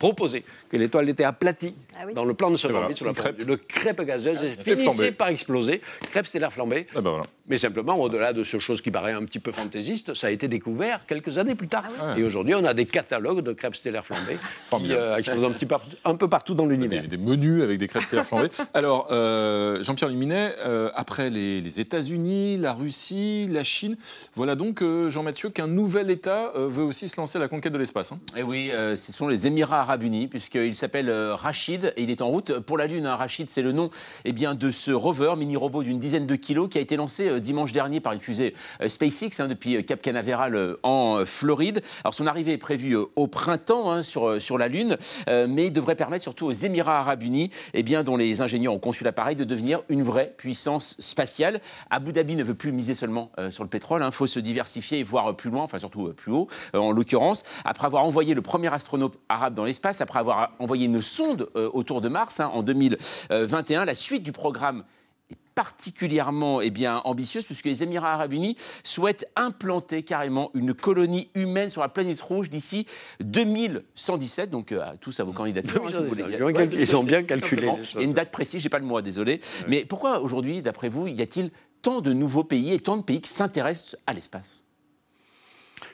Proposé 0.00 0.42
que 0.70 0.76
l'étoile 0.76 1.08
était 1.08 1.22
aplatie 1.22 1.74
Ah 1.94 2.04
oui. 2.06 2.14
dans 2.14 2.24
le 2.24 2.34
plan 2.34 2.50
de 2.50 2.56
ce 2.56 2.66
voilà, 2.66 2.82
orbite 2.82 2.96
sur 2.96 3.06
la 3.06 3.12
crêpe. 3.14 3.38
d'une 3.44 3.56
crêpe 3.56 4.00
gazeuse 4.02 4.38
finissait 4.64 5.12
par 5.12 5.28
exploser. 5.28 5.80
Crêpe 6.10 6.26
stellaire 6.26 6.52
flambée. 6.52 6.88
Ah 6.96 7.00
ben 7.00 7.10
voilà. 7.10 7.24
Mais 7.48 7.58
simplement, 7.58 7.96
au-delà 8.00 8.32
de 8.32 8.42
ce 8.44 8.58
chose 8.60 8.80
qui 8.80 8.90
paraît 8.92 9.12
un 9.12 9.24
petit 9.24 9.40
peu 9.40 9.50
fantaisiste, 9.52 10.14
ça 10.14 10.28
a 10.28 10.30
été 10.30 10.46
découvert 10.48 11.00
quelques 11.08 11.36
années 11.38 11.54
plus 11.56 11.66
tard. 11.68 11.84
Ah 12.00 12.14
Et 12.16 12.22
aujourd'hui, 12.22 12.54
on 12.54 12.64
a 12.64 12.74
des 12.74 12.86
catalogues 12.86 13.40
de 13.42 13.52
crêpes 13.52 13.74
stellaires 13.76 14.06
flambées 14.06 14.38
qui 14.86 14.92
euh, 14.92 15.16
explosent 15.16 15.44
un, 15.44 15.50
petit 15.52 15.66
peu, 15.66 15.74
un 16.04 16.14
peu 16.14 16.28
partout 16.28 16.54
dans 16.54 16.64
Des, 16.66 16.74
l'univers. 16.74 17.06
des 17.06 17.16
menus 17.16 17.62
avec 17.62 17.78
des 17.78 17.88
crêpes 17.88 18.04
stellaires 18.04 18.24
flambées. 18.26 18.48
Alors, 18.74 19.08
euh, 19.10 19.82
Jean-Pierre 19.82 20.08
Luminet, 20.10 20.54
euh, 20.64 20.90
après 20.94 21.28
les, 21.28 21.60
les 21.60 21.80
États-Unis, 21.80 22.56
la 22.56 22.72
Russie, 22.72 23.48
la 23.50 23.64
Chine, 23.64 23.96
voilà 24.36 24.54
donc, 24.54 24.80
euh, 24.82 25.10
Jean-Mathieu, 25.10 25.50
qu'un 25.50 25.66
nouvel 25.66 26.10
État 26.10 26.52
euh, 26.56 26.68
veut 26.68 26.84
aussi 26.84 27.08
se 27.08 27.20
lancer 27.20 27.38
à 27.38 27.40
la 27.40 27.48
conquête 27.48 27.72
de 27.72 27.78
l'espace. 27.78 28.12
hein. 28.12 28.20
Et 28.36 28.42
oui, 28.44 28.70
euh, 28.72 28.94
ce 28.96 29.12
sont 29.12 29.26
les 29.28 29.46
Émirats 29.48 29.82
Arabes 29.90 30.04
Unis, 30.04 30.28
puisqu'il 30.28 30.76
s'appelle 30.76 31.08
euh, 31.08 31.34
Rachid 31.34 31.92
et 31.96 32.04
il 32.04 32.10
est 32.10 32.22
en 32.22 32.28
route 32.28 32.60
pour 32.60 32.78
la 32.78 32.86
Lune. 32.86 33.06
hein. 33.06 33.16
Rachid, 33.16 33.50
c'est 33.50 33.60
le 33.60 33.72
nom 33.72 33.90
eh 34.24 34.30
bien, 34.30 34.54
de 34.54 34.70
ce 34.70 34.92
rover, 34.92 35.34
mini-robot 35.36 35.82
d'une 35.82 35.98
dizaine 35.98 36.28
de 36.28 36.36
kilos, 36.36 36.68
qui 36.68 36.78
a 36.78 36.80
été 36.80 36.94
lancé 36.94 37.28
euh, 37.28 37.40
dimanche 37.40 37.72
dernier 37.72 37.98
par 37.98 38.12
une 38.12 38.20
fusée 38.20 38.54
euh, 38.80 38.88
SpaceX 38.88 39.40
hein, 39.40 39.48
depuis 39.48 39.84
Cap 39.84 40.00
Canaveral 40.00 40.76
en 40.84 41.24
Floride. 41.26 41.82
Alors 42.04 42.14
son 42.14 42.28
arrivée 42.28 42.52
est 42.52 42.58
prévue 42.58 42.96
au 43.16 43.26
printemps 43.26 43.90
hein, 43.90 44.04
sur, 44.04 44.40
sur 44.40 44.58
la 44.58 44.68
Lune, 44.68 44.96
euh, 45.28 45.48
mais 45.48 45.70
devrait 45.70 45.96
permettre 45.96 46.22
surtout 46.22 46.46
aux 46.46 46.52
Émirats 46.52 47.00
Arabes 47.00 47.24
Unis, 47.24 47.50
eh 47.74 47.82
bien, 47.82 48.04
dont 48.04 48.16
les 48.16 48.42
ingénieurs 48.42 48.72
ont 48.72 48.78
conçu 48.78 49.02
l'appareil, 49.02 49.34
de 49.34 49.42
devenir 49.42 49.82
une 49.88 50.04
vraie 50.04 50.32
puissance 50.36 50.94
spatiale. 51.00 51.60
Abu 51.90 52.12
Dhabi 52.12 52.36
ne 52.36 52.44
veut 52.44 52.54
plus 52.54 52.70
miser 52.70 52.94
seulement 52.94 53.32
sur 53.50 53.64
le 53.64 53.68
pétrole, 53.68 54.04
il 54.06 54.12
faut 54.12 54.28
se 54.28 54.38
diversifier 54.38 55.00
et 55.00 55.02
voir 55.02 55.34
plus 55.34 55.50
loin, 55.50 55.64
enfin 55.64 55.80
surtout 55.80 56.12
plus 56.12 56.30
haut 56.30 56.46
en 56.74 56.92
l'occurrence. 56.92 57.42
Après 57.64 57.86
avoir 57.86 58.04
envoyé 58.04 58.34
le 58.34 58.42
premier 58.42 58.72
astronaute 58.72 59.18
arabe 59.28 59.54
dans 59.54 59.64
l'espace, 59.64 59.79
après 60.00 60.18
avoir 60.18 60.52
envoyé 60.58 60.86
une 60.86 61.02
sonde 61.02 61.48
euh, 61.56 61.68
autour 61.72 62.00
de 62.00 62.08
Mars 62.08 62.40
hein, 62.40 62.50
en 62.52 62.62
2021, 62.62 63.84
la 63.84 63.94
suite 63.94 64.22
du 64.22 64.32
programme 64.32 64.84
est 65.30 65.36
particulièrement 65.54 66.60
eh 66.60 66.70
bien, 66.70 66.98
ambitieuse 67.04 67.44
puisque 67.44 67.66
les 67.66 67.82
Émirats 67.82 68.14
arabes 68.14 68.32
unis 68.32 68.56
souhaitent 68.82 69.26
implanter 69.36 70.02
carrément 70.02 70.50
une 70.54 70.74
colonie 70.74 71.28
humaine 71.34 71.70
sur 71.70 71.82
la 71.82 71.88
planète 71.88 72.20
rouge 72.20 72.48
d'ici 72.50 72.86
2117. 73.20 74.50
Donc 74.50 74.72
euh, 74.72 74.84
tous 75.00 75.18
à 75.20 75.24
vos 75.24 75.32
candidatures. 75.32 75.82
hein, 75.86 76.02
si. 76.08 76.20
Ils 76.38 76.42
ont 76.42 76.52
calculé- 76.52 76.82
ils 76.82 76.96
ont 76.96 77.02
bien 77.04 77.22
calculé. 77.22 77.62
Il 77.94 77.96
y 77.96 78.00
a 78.00 78.04
une 78.04 78.12
date 78.12 78.30
précise, 78.30 78.62
j'ai 78.62 78.68
pas 78.68 78.78
le 78.78 78.84
mois, 78.86 79.02
désolé. 79.02 79.40
Mais 79.68 79.84
pourquoi 79.84 80.20
aujourd'hui, 80.20 80.62
d'après 80.62 80.88
vous, 80.88 81.06
y 81.06 81.20
a-t-il 81.22 81.50
tant 81.82 82.00
de 82.00 82.12
nouveaux 82.12 82.44
pays 82.44 82.72
et 82.72 82.80
tant 82.80 82.96
de 82.96 83.02
pays 83.02 83.20
qui 83.20 83.30
s'intéressent 83.30 83.96
à 84.06 84.12
l'espace? 84.12 84.64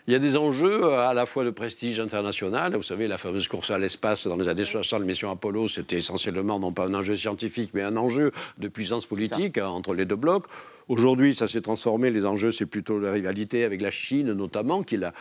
Il 0.06 0.12
y 0.12 0.16
a 0.16 0.18
des 0.18 0.36
enjeux 0.36 0.84
euh, 0.84 1.06
à 1.08 1.14
la 1.14 1.26
fois 1.26 1.44
de 1.44 1.50
prestige 1.50 2.00
international. 2.00 2.74
Vous 2.76 2.82
savez, 2.82 3.06
la 3.08 3.18
fameuse 3.18 3.48
course 3.48 3.70
à 3.70 3.78
l'espace 3.78 4.26
dans 4.26 4.36
les 4.36 4.48
années 4.48 4.64
60, 4.64 5.00
la 5.00 5.06
mission 5.06 5.30
Apollo, 5.30 5.68
c'était 5.68 5.96
essentiellement 5.96 6.58
non 6.58 6.72
pas 6.72 6.86
un 6.86 6.94
enjeu 6.94 7.16
scientifique, 7.16 7.70
mais 7.74 7.82
un 7.82 7.96
enjeu 7.96 8.32
de 8.58 8.68
puissance 8.68 9.06
politique 9.06 9.58
hein, 9.58 9.68
entre 9.68 9.94
les 9.94 10.04
deux 10.04 10.16
blocs. 10.16 10.46
Aujourd'hui, 10.88 11.34
ça 11.34 11.48
s'est 11.48 11.60
transformé. 11.62 12.10
Les 12.10 12.24
enjeux, 12.26 12.52
c'est 12.52 12.66
plutôt 12.66 12.98
la 13.00 13.10
rivalité 13.12 13.64
avec 13.64 13.80
la 13.80 13.90
Chine, 13.90 14.32
notamment, 14.32 14.82
qui 14.82 14.96
la- 14.96 15.12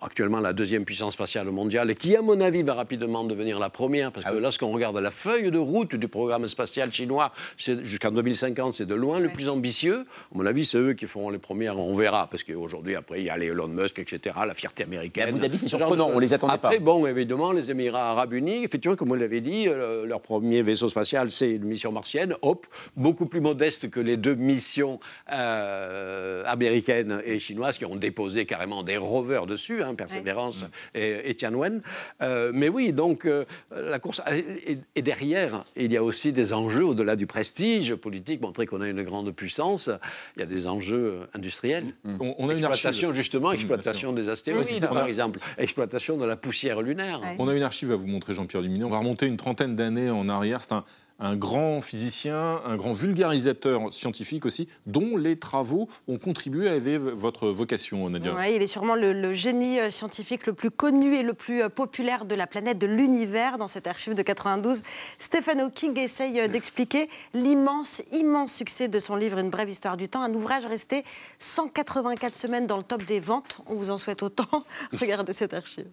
actuellement 0.00 0.40
la 0.40 0.52
deuxième 0.52 0.84
puissance 0.84 1.12
spatiale 1.12 1.50
mondiale 1.50 1.90
et 1.90 1.94
qui, 1.94 2.16
à 2.16 2.22
mon 2.22 2.40
avis, 2.40 2.62
va 2.62 2.74
rapidement 2.74 3.24
devenir 3.24 3.58
la 3.58 3.70
première. 3.70 4.12
Parce 4.12 4.26
que 4.26 4.34
lorsqu'on 4.38 4.72
regarde 4.72 4.96
la 4.96 5.10
feuille 5.10 5.50
de 5.50 5.58
route 5.58 5.94
du 5.94 6.08
programme 6.08 6.46
spatial 6.48 6.92
chinois, 6.92 7.32
jusqu'en 7.56 8.10
2050, 8.10 8.74
c'est 8.74 8.86
de 8.86 8.94
loin 8.94 9.20
le 9.20 9.28
plus 9.28 9.48
ambitieux. 9.48 10.06
À 10.34 10.38
mon 10.38 10.46
avis, 10.46 10.64
c'est 10.64 10.78
eux 10.78 10.94
qui 10.94 11.06
feront 11.06 11.30
les 11.30 11.38
premières. 11.38 11.78
On 11.78 11.94
verra. 11.94 12.28
Parce 12.30 12.42
qu'aujourd'hui, 12.42 12.96
après, 12.96 13.20
il 13.20 13.26
y 13.26 13.30
a 13.30 13.36
les 13.36 13.46
Elon 13.46 13.68
Musk, 13.68 13.98
etc., 13.98 14.36
la 14.46 14.54
fierté 14.54 14.84
américaine. 14.84 15.24
Mais 15.26 15.32
Abu 15.32 15.40
Dhabi, 15.40 15.58
c'est 15.58 15.68
surprenant, 15.68 16.08
de 16.08 16.14
on 16.14 16.18
les 16.18 16.32
attendait 16.32 16.54
Après, 16.54 16.78
pas. 16.78 16.84
bon, 16.84 17.06
évidemment, 17.06 17.52
les 17.52 17.70
Émirats 17.70 18.10
Arabes 18.10 18.32
Unis, 18.32 18.64
effectivement, 18.64 18.96
comme 18.96 19.08
vous 19.08 19.14
l'avez 19.14 19.40
dit, 19.40 19.66
euh, 19.68 20.06
leur 20.06 20.20
premier 20.20 20.62
vaisseau 20.62 20.88
spatial, 20.88 21.30
c'est 21.30 21.50
une 21.50 21.64
mission 21.64 21.92
martienne, 21.92 22.34
Hope, 22.42 22.66
beaucoup 22.96 23.26
plus 23.26 23.40
modeste 23.40 23.90
que 23.90 24.00
les 24.00 24.16
deux 24.16 24.34
missions 24.34 25.00
euh, 25.32 26.42
américaines 26.46 27.20
et 27.24 27.38
chinoises 27.38 27.78
qui 27.78 27.84
ont 27.84 27.96
déposé 27.96 28.46
carrément 28.46 28.82
des 28.82 28.96
rovers 28.96 29.46
dessus, 29.46 29.82
hein, 29.82 29.89
Persévérance 29.94 30.64
et, 30.94 31.30
et 31.30 31.34
Tianwen. 31.34 31.82
Euh, 32.22 32.50
mais 32.54 32.68
oui, 32.68 32.92
donc 32.92 33.24
euh, 33.26 33.44
la 33.70 33.98
course. 33.98 34.20
Et, 34.30 34.78
et 34.96 35.02
derrière, 35.02 35.62
il 35.76 35.92
y 35.92 35.96
a 35.96 36.02
aussi 36.04 36.32
des 36.32 36.52
enjeux 36.52 36.84
au-delà 36.84 37.16
du 37.16 37.26
prestige 37.26 37.94
politique, 37.94 38.40
montrer 38.40 38.66
qu'on 38.66 38.80
a 38.80 38.88
une 38.88 39.02
grande 39.02 39.30
puissance. 39.32 39.90
Il 40.36 40.40
y 40.40 40.42
a 40.42 40.46
des 40.46 40.66
enjeux 40.66 41.20
industriels. 41.34 41.86
On, 42.04 42.34
on 42.38 42.48
a 42.48 42.54
une 42.54 42.64
archive. 42.64 42.70
Exploitation, 42.90 43.12
justement, 43.14 43.52
exploitation 43.52 44.12
des 44.12 44.28
astéroïdes, 44.28 44.66
Oui, 44.70 44.80
par 44.80 44.96
a- 44.98 45.08
exemple. 45.08 45.38
Exploitation 45.58 46.16
de 46.16 46.24
la 46.24 46.36
poussière 46.36 46.82
lunaire. 46.82 47.20
Ouais. 47.20 47.36
On 47.38 47.48
a 47.48 47.54
une 47.54 47.62
archive 47.62 47.92
à 47.92 47.96
vous 47.96 48.06
montrer, 48.06 48.34
Jean-Pierre 48.34 48.62
Luminet. 48.62 48.84
On 48.84 48.88
va 48.90 48.98
remonter 48.98 49.26
une 49.26 49.36
trentaine 49.36 49.76
d'années 49.76 50.10
en 50.10 50.28
arrière. 50.28 50.60
C'est 50.60 50.72
un, 50.72 50.84
un 51.20 51.36
grand 51.36 51.80
physicien, 51.82 52.60
un 52.64 52.76
grand 52.76 52.92
vulgarisateur 52.92 53.92
scientifique 53.92 54.46
aussi, 54.46 54.68
dont 54.86 55.16
les 55.16 55.38
travaux 55.38 55.88
ont 56.08 56.18
contribué 56.18 56.68
à 56.68 56.76
élever 56.76 56.96
votre 56.96 57.48
vocation, 57.48 58.08
Nadia. 58.08 58.34
Ouais, 58.34 58.56
il 58.56 58.62
est 58.62 58.66
sûrement 58.66 58.94
le, 58.94 59.12
le 59.12 59.34
génie 59.34 59.78
euh, 59.78 59.90
scientifique 59.90 60.46
le 60.46 60.54
plus 60.54 60.70
connu 60.70 61.14
et 61.14 61.22
le 61.22 61.34
plus 61.34 61.62
euh, 61.62 61.68
populaire 61.68 62.24
de 62.24 62.34
la 62.34 62.46
planète, 62.46 62.78
de 62.78 62.86
l'univers, 62.86 63.58
dans 63.58 63.66
cette 63.66 63.86
archive 63.86 64.14
de 64.14 64.22
92. 64.22 64.82
Stephen 65.18 65.60
Hawking 65.60 65.98
essaye 65.98 66.40
euh, 66.40 66.48
d'expliquer 66.48 67.08
l'immense, 67.34 68.02
immense 68.12 68.52
succès 68.52 68.88
de 68.88 68.98
son 68.98 69.16
livre 69.16 69.38
Une 69.38 69.50
brève 69.50 69.68
histoire 69.68 69.98
du 69.98 70.08
temps, 70.08 70.22
un 70.22 70.32
ouvrage 70.32 70.64
resté 70.66 71.04
184 71.38 72.36
semaines 72.36 72.66
dans 72.66 72.78
le 72.78 72.82
top 72.82 73.04
des 73.04 73.20
ventes. 73.20 73.58
On 73.66 73.74
vous 73.74 73.90
en 73.90 73.98
souhaite 73.98 74.22
autant. 74.22 74.64
Regardez 74.98 75.34
cette 75.34 75.52
archive. 75.52 75.86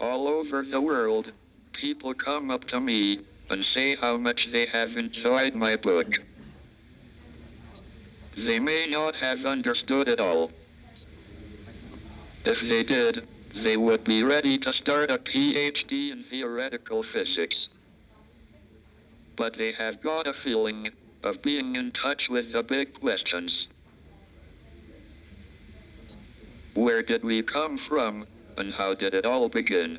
All 0.00 0.26
over 0.26 0.62
the 0.62 0.80
world, 0.80 1.34
people 1.72 2.14
come 2.14 2.50
up 2.50 2.64
to 2.66 2.80
me 2.80 3.18
and 3.50 3.64
say 3.64 3.96
how 3.96 4.16
much 4.16 4.50
they 4.52 4.66
have 4.66 4.90
enjoyed 4.96 5.54
my 5.54 5.76
book. 5.76 6.18
They 8.36 8.60
may 8.60 8.86
not 8.86 9.16
have 9.16 9.44
understood 9.44 10.08
it 10.08 10.20
all. 10.20 10.52
If 12.44 12.60
they 12.60 12.84
did, 12.84 13.26
they 13.54 13.76
would 13.76 14.04
be 14.04 14.22
ready 14.22 14.58
to 14.58 14.72
start 14.72 15.10
a 15.10 15.18
PhD 15.18 16.12
in 16.12 16.22
theoretical 16.22 17.02
physics. 17.02 17.68
But 19.36 19.56
they 19.56 19.72
have 19.72 20.02
got 20.02 20.26
a 20.26 20.32
feeling 20.32 20.90
of 21.24 21.42
being 21.42 21.76
in 21.76 21.90
touch 21.92 22.28
with 22.28 22.52
the 22.52 22.62
big 22.62 22.94
questions. 22.94 23.68
Where 26.74 27.02
did 27.02 27.24
we 27.24 27.42
come 27.42 27.76
from, 27.76 28.26
and 28.56 28.72
how 28.74 28.94
did 28.94 29.14
it 29.14 29.26
all 29.26 29.48
begin? 29.48 29.98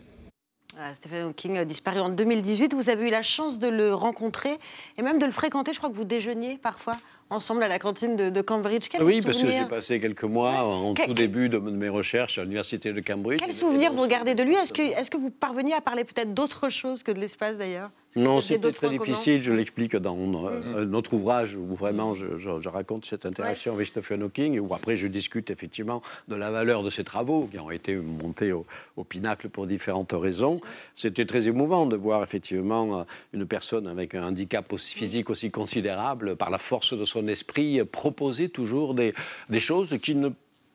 Ah, 0.82 0.94
Stephen 0.96 1.24
Hawking 1.26 1.58
a 1.58 1.66
disparu 1.66 2.00
en 2.00 2.08
2018. 2.10 2.74
Vous 2.74 2.90
avez 2.90 3.08
eu 3.08 3.12
la 3.12 3.22
chance 3.22 3.60
de 3.60 3.68
le 3.68 3.94
rencontrer 3.94 4.58
et 4.98 5.02
même 5.02 5.20
de 5.20 5.26
le 5.26 5.32
fréquenter. 5.32 5.74
Je 5.74 5.78
crois 5.78 5.90
que 5.90 5.96
vous 5.96 6.06
déjeuniez 6.06 6.58
parfois 6.58 6.94
ensemble 7.30 7.64
à 7.64 7.68
la 7.68 7.80
cantine 7.80 8.16
de, 8.16 8.30
de 8.30 8.42
Cambridge. 8.42 8.88
Quel 8.90 9.04
Oui, 9.04 9.20
parce 9.22 9.38
que 9.42 9.52
j'ai 9.52 9.66
passé 9.66 10.00
quelques 10.00 10.24
mois 10.24 10.64
en 10.64 10.94
Quel- 10.94 11.08
tout 11.08 11.14
début 11.14 11.50
de, 11.50 11.60
de 11.60 11.70
mes 11.70 11.90
recherches 11.90 12.38
à 12.38 12.44
l'université 12.44 12.94
de 12.94 13.02
Cambridge. 13.02 13.40
Quel 13.44 13.54
souvenir 13.54 13.92
vous 13.92 14.02
regardez 14.02 14.36
de 14.36 14.44
lui? 14.44 14.56
Est-ce 14.56 14.72
que, 14.72 14.82
est 14.82 15.10
que 15.10 15.18
vous 15.18 15.32
parveniez 15.32 15.74
à 15.74 15.82
parler 15.82 16.06
peut-être 16.06 16.34
d'autre 16.34 16.70
chose 16.70 17.04
que 17.04 17.12
de 17.12 17.20
l'espace 17.20 17.58
d'ailleurs? 17.58 17.90
Non, 18.16 18.42
c'était 18.42 18.72
très 18.72 18.88
difficile. 19.06 19.44
Je 19.44 19.54
l'explique 19.54 19.96
dans 19.96 20.18
euh, 20.46 20.84
un 20.84 20.94
autre 20.94 21.14
ouvrage 21.14 21.56
où 21.56 21.76
vraiment 21.76 22.14
je, 22.16 22.38
je- 22.38 22.60
je 22.60 22.70
raconte 22.70 23.06
cette 23.06 23.26
interaction 23.26 23.74
avec 23.74 23.86
Stephen 23.88 24.24
Hawking, 24.24 24.60
où 24.60 24.74
après 24.74 24.96
je 24.96 25.06
discute 25.08 25.52
effectivement 25.52 26.02
de 26.28 26.36
la 26.36 26.50
valeur 26.50 26.82
de 26.82 26.90
ses 26.90 27.04
travaux 27.04 27.48
qui 27.52 27.60
ont 27.60 27.70
été 27.70 27.96
montés 27.96 28.52
au, 28.52 28.66
au 28.98 29.04
pinacle 29.04 29.50
pour 29.50 29.68
différentes 29.68 30.14
raisons. 30.14 30.60
C'était 30.96 31.26
très 31.26 31.48
émouvant 31.48 31.86
de 31.86 31.96
voir 31.96 32.24
effectivement 32.24 33.02
euh, 33.02 33.04
une 33.34 33.46
personne 33.46 33.86
avec 33.88 34.16
un 34.16 34.24
handicap 34.24 34.74
aussi 34.74 34.96
physique 34.96 35.30
aussi 35.30 35.52
considérable, 35.52 36.36
par 36.36 36.50
la 36.50 36.58
force 36.58 36.94
de 36.98 37.06
son 37.06 37.28
esprit, 37.28 37.80
euh, 37.80 37.86
proposer 37.86 38.50
toujours 38.50 38.96
des, 38.96 39.14
des 39.50 39.60
choses 39.60 39.98
qui 40.02 40.16
ne 40.16 40.30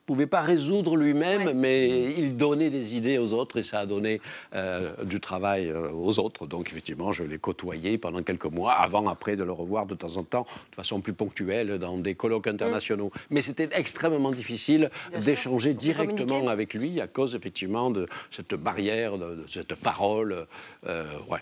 pouvait 0.06 0.26
pas 0.26 0.40
résoudre 0.42 0.96
lui-même, 0.96 1.52
mais 1.54 2.12
il 2.16 2.36
donnait 2.36 2.70
des 2.70 2.94
idées 2.94 3.18
aux 3.18 3.32
autres 3.32 3.58
et 3.58 3.62
ça 3.62 3.80
a 3.80 3.86
donné 3.86 4.20
euh, 4.54 4.92
du 5.04 5.20
travail 5.20 5.68
euh, 5.68 5.90
aux 5.90 6.18
autres. 6.18 6.46
Donc 6.46 6.70
effectivement, 6.70 7.12
je 7.12 7.24
l'ai 7.24 7.38
côtoyé 7.38 7.98
pendant 7.98 8.22
quelques 8.22 8.44
mois, 8.44 8.72
avant, 8.72 9.06
après, 9.08 9.36
de 9.36 9.44
le 9.44 9.52
revoir 9.52 9.86
de 9.86 9.94
temps 9.94 10.16
en 10.16 10.24
temps, 10.24 10.46
de 10.70 10.76
façon 10.76 11.00
plus 11.00 11.12
ponctuelle, 11.12 11.78
dans 11.78 11.96
des 11.98 12.14
colloques 12.14 12.46
internationaux. 12.46 13.10
Mais 13.30 13.40
c'était 13.42 13.68
extrêmement 13.72 14.30
difficile 14.30 14.90
d'échanger 15.24 15.74
directement 15.74 16.48
avec 16.48 16.74
lui 16.74 17.00
à 17.00 17.06
cause 17.06 17.34
effectivement 17.34 17.90
de 17.90 18.06
cette 18.30 18.54
barrière, 18.54 19.16
de, 19.18 19.36
de 19.36 19.44
cette 19.48 19.74
parole. 19.74 20.46
euh, 20.86 21.04
ouais. 21.30 21.40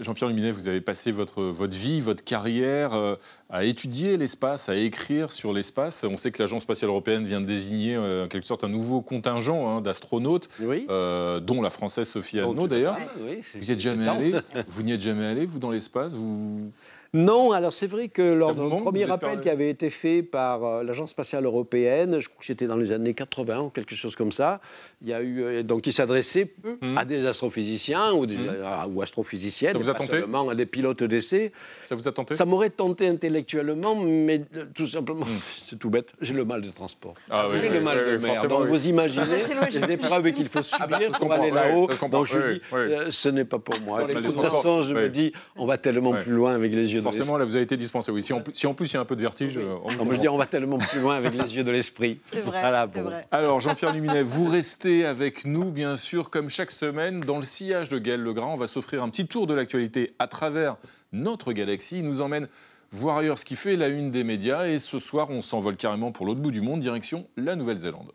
Jean-Pierre 0.00 0.28
Luminet, 0.28 0.50
vous 0.50 0.68
avez 0.68 0.80
passé 0.80 1.12
votre, 1.12 1.42
votre 1.42 1.76
vie, 1.76 2.00
votre 2.00 2.24
carrière 2.24 2.94
euh, 2.94 3.14
à 3.54 3.64
étudier 3.64 4.16
l'espace, 4.16 4.70
à 4.70 4.76
écrire 4.76 5.30
sur 5.30 5.52
l'espace. 5.52 6.04
On 6.10 6.16
sait 6.16 6.30
que 6.32 6.42
l'Agence 6.42 6.62
spatiale 6.62 6.88
européenne 6.88 7.22
vient 7.24 7.40
de 7.40 7.44
désigner 7.46 7.94
euh, 7.96 8.24
en 8.24 8.28
quelque 8.28 8.46
sorte 8.46 8.64
un 8.64 8.68
nouveau 8.68 9.02
contingent 9.02 9.68
hein, 9.68 9.82
d'astronautes, 9.82 10.48
Oui. 10.60 10.86
euh, 10.88 11.38
dont 11.38 11.60
la 11.60 11.68
française 11.68 12.08
Sophie 12.08 12.40
Oh, 12.40 12.50
Adno 12.52 12.66
d'ailleurs. 12.66 12.96
oui, 13.20 13.42
Vous 13.54 13.60
n'y 13.60 13.70
êtes 13.70 13.78
jamais 13.80 14.08
allé. 14.08 14.32
Vous 14.68 14.82
n'y 14.82 14.92
êtes 14.92 15.02
jamais 15.02 15.26
allé, 15.26 15.44
vous, 15.44 15.58
dans 15.58 15.70
l'espace? 15.70 16.14
Vous... 16.14 16.72
Non, 17.14 17.52
alors 17.52 17.74
c'est 17.74 17.86
vrai 17.86 18.08
que 18.08 18.22
lors 18.22 18.56
manque, 18.56 18.84
premier 18.84 19.02
espérez 19.02 19.38
qui 19.42 19.50
avait 19.50 19.68
été 19.68 19.90
fait 19.90 20.22
par 20.22 20.64
euh, 20.64 20.82
l'Agence 20.82 21.10
spatiale 21.10 21.44
européenne, 21.44 22.20
je 22.20 22.28
crois 22.28 22.38
que 22.40 22.46
c'était 22.46 22.66
dans 22.66 22.78
les 22.78 22.90
années 22.90 23.12
80 23.12 23.60
ou 23.60 23.68
quelque 23.68 23.94
chose 23.94 24.16
comme 24.16 24.32
ça, 24.32 24.62
il 25.02 25.08
y 25.08 25.12
a 25.12 25.20
eu 25.20 25.42
euh, 25.42 25.62
donc 25.62 25.82
qui 25.82 25.92
s'adressait 25.92 26.54
à 26.96 27.04
des 27.04 27.26
astrophysiciens 27.26 28.12
ou, 28.14 28.24
des, 28.24 28.38
à- 28.64 28.88
ou 28.88 29.02
astrophysiciennes, 29.02 29.72
Ça 29.72 29.78
vous 29.78 29.90
a 29.90 29.92
pas 29.92 29.98
tenté 30.04 30.20
seulement 30.20 30.48
à 30.48 30.54
des 30.54 30.64
pilotes 30.64 31.02
d'essai. 31.02 31.52
Ça 31.82 31.94
vous 31.96 32.08
a 32.08 32.12
tenté 32.12 32.34
Ça 32.34 32.46
m'aurait 32.46 32.70
tenté 32.70 33.06
intellectuellement, 33.08 33.94
mais 33.94 34.40
euh, 34.56 34.64
tout 34.74 34.86
simplement, 34.86 35.26
c'est 35.66 35.78
tout 35.78 35.90
bête, 35.90 36.08
j'ai 36.22 36.32
le 36.32 36.46
mal 36.46 36.62
de 36.62 36.70
transport. 36.70 37.12
Ah 37.28 37.48
oui, 37.50 37.58
j'ai 37.60 37.68
oui, 37.68 37.74
le 37.74 37.80
mal 37.84 37.98
oui, 38.06 38.12
de 38.12 38.26
mer. 38.26 38.48
Donc 38.48 38.60
oui. 38.62 38.68
vous 38.70 38.88
imaginez 38.88 39.24
logique. 39.60 39.86
les 39.86 39.92
épreuves 39.92 40.32
qu'il 40.32 40.48
faut 40.48 40.62
subir 40.62 40.88
bah, 40.88 40.98
ça 41.02 41.10
se 41.10 41.18
pour 41.18 41.30
aller 41.30 41.50
là-haut. 41.50 41.88
Donc 42.10 42.24
je 42.24 42.54
dis, 42.54 42.60
euh, 42.72 43.10
ce 43.10 43.28
n'est 43.28 43.44
pas 43.44 43.58
pour 43.58 43.78
moi. 43.80 44.04
De 44.04 44.14
toute 44.14 44.32
transports, 44.32 44.52
façon, 44.62 44.82
je 44.84 44.94
me 44.94 45.10
dis, 45.10 45.34
on 45.56 45.66
va 45.66 45.76
tellement 45.76 46.14
plus 46.14 46.32
loin 46.32 46.54
avec 46.54 46.72
les 46.72 46.90
yeux 46.90 47.01
Forcément, 47.02 47.36
là, 47.38 47.44
vous 47.44 47.54
avez 47.56 47.64
été 47.64 47.76
dispensé. 47.76 48.10
Oui. 48.12 48.22
Si, 48.22 48.32
en, 48.32 48.40
plus- 48.40 48.54
si 48.54 48.66
en 48.66 48.74
plus 48.74 48.90
il 48.90 48.94
y 48.94 48.96
a 48.96 49.00
un 49.00 49.04
peu 49.04 49.16
de 49.16 49.20
vertige, 49.22 49.58
euh, 49.58 49.76
on 49.84 49.90
mais 50.04 50.16
je 50.16 50.20
dis, 50.20 50.28
on 50.28 50.36
va 50.36 50.46
tellement 50.46 50.78
plus 50.78 51.00
loin 51.00 51.16
avec 51.16 51.32
les 51.34 51.54
yeux 51.56 51.64
de 51.64 51.70
l'esprit. 51.70 52.20
C'est 52.32 52.40
vrai, 52.40 52.60
Voilà, 52.60 52.86
c'est 52.86 53.00
bon. 53.00 53.08
vrai. 53.10 53.26
Alors, 53.30 53.60
Jean-Pierre 53.60 53.92
Luminet, 53.92 54.22
vous 54.22 54.44
restez 54.46 55.04
avec 55.04 55.44
nous, 55.44 55.70
bien 55.70 55.96
sûr, 55.96 56.30
comme 56.30 56.48
chaque 56.50 56.70
semaine, 56.70 57.20
dans 57.20 57.36
le 57.36 57.42
sillage 57.44 57.88
de 57.88 57.98
Gaël 57.98 58.20
Legrand. 58.22 58.52
On 58.54 58.56
va 58.56 58.66
s'offrir 58.66 59.02
un 59.02 59.08
petit 59.08 59.26
tour 59.26 59.46
de 59.46 59.54
l'actualité 59.54 60.14
à 60.18 60.26
travers 60.26 60.76
notre 61.12 61.52
galaxie. 61.52 61.98
Il 61.98 62.04
nous 62.06 62.20
emmène 62.20 62.48
voir 62.90 63.18
ailleurs 63.18 63.38
ce 63.38 63.44
qui 63.44 63.56
fait 63.56 63.76
la 63.76 63.88
une 63.88 64.10
des 64.10 64.24
médias. 64.24 64.66
Et 64.68 64.78
ce 64.78 64.98
soir, 64.98 65.30
on 65.30 65.40
s'envole 65.42 65.76
carrément 65.76 66.12
pour 66.12 66.26
l'autre 66.26 66.40
bout 66.40 66.50
du 66.50 66.60
monde, 66.60 66.80
direction 66.80 67.26
la 67.36 67.56
Nouvelle-Zélande. 67.56 68.12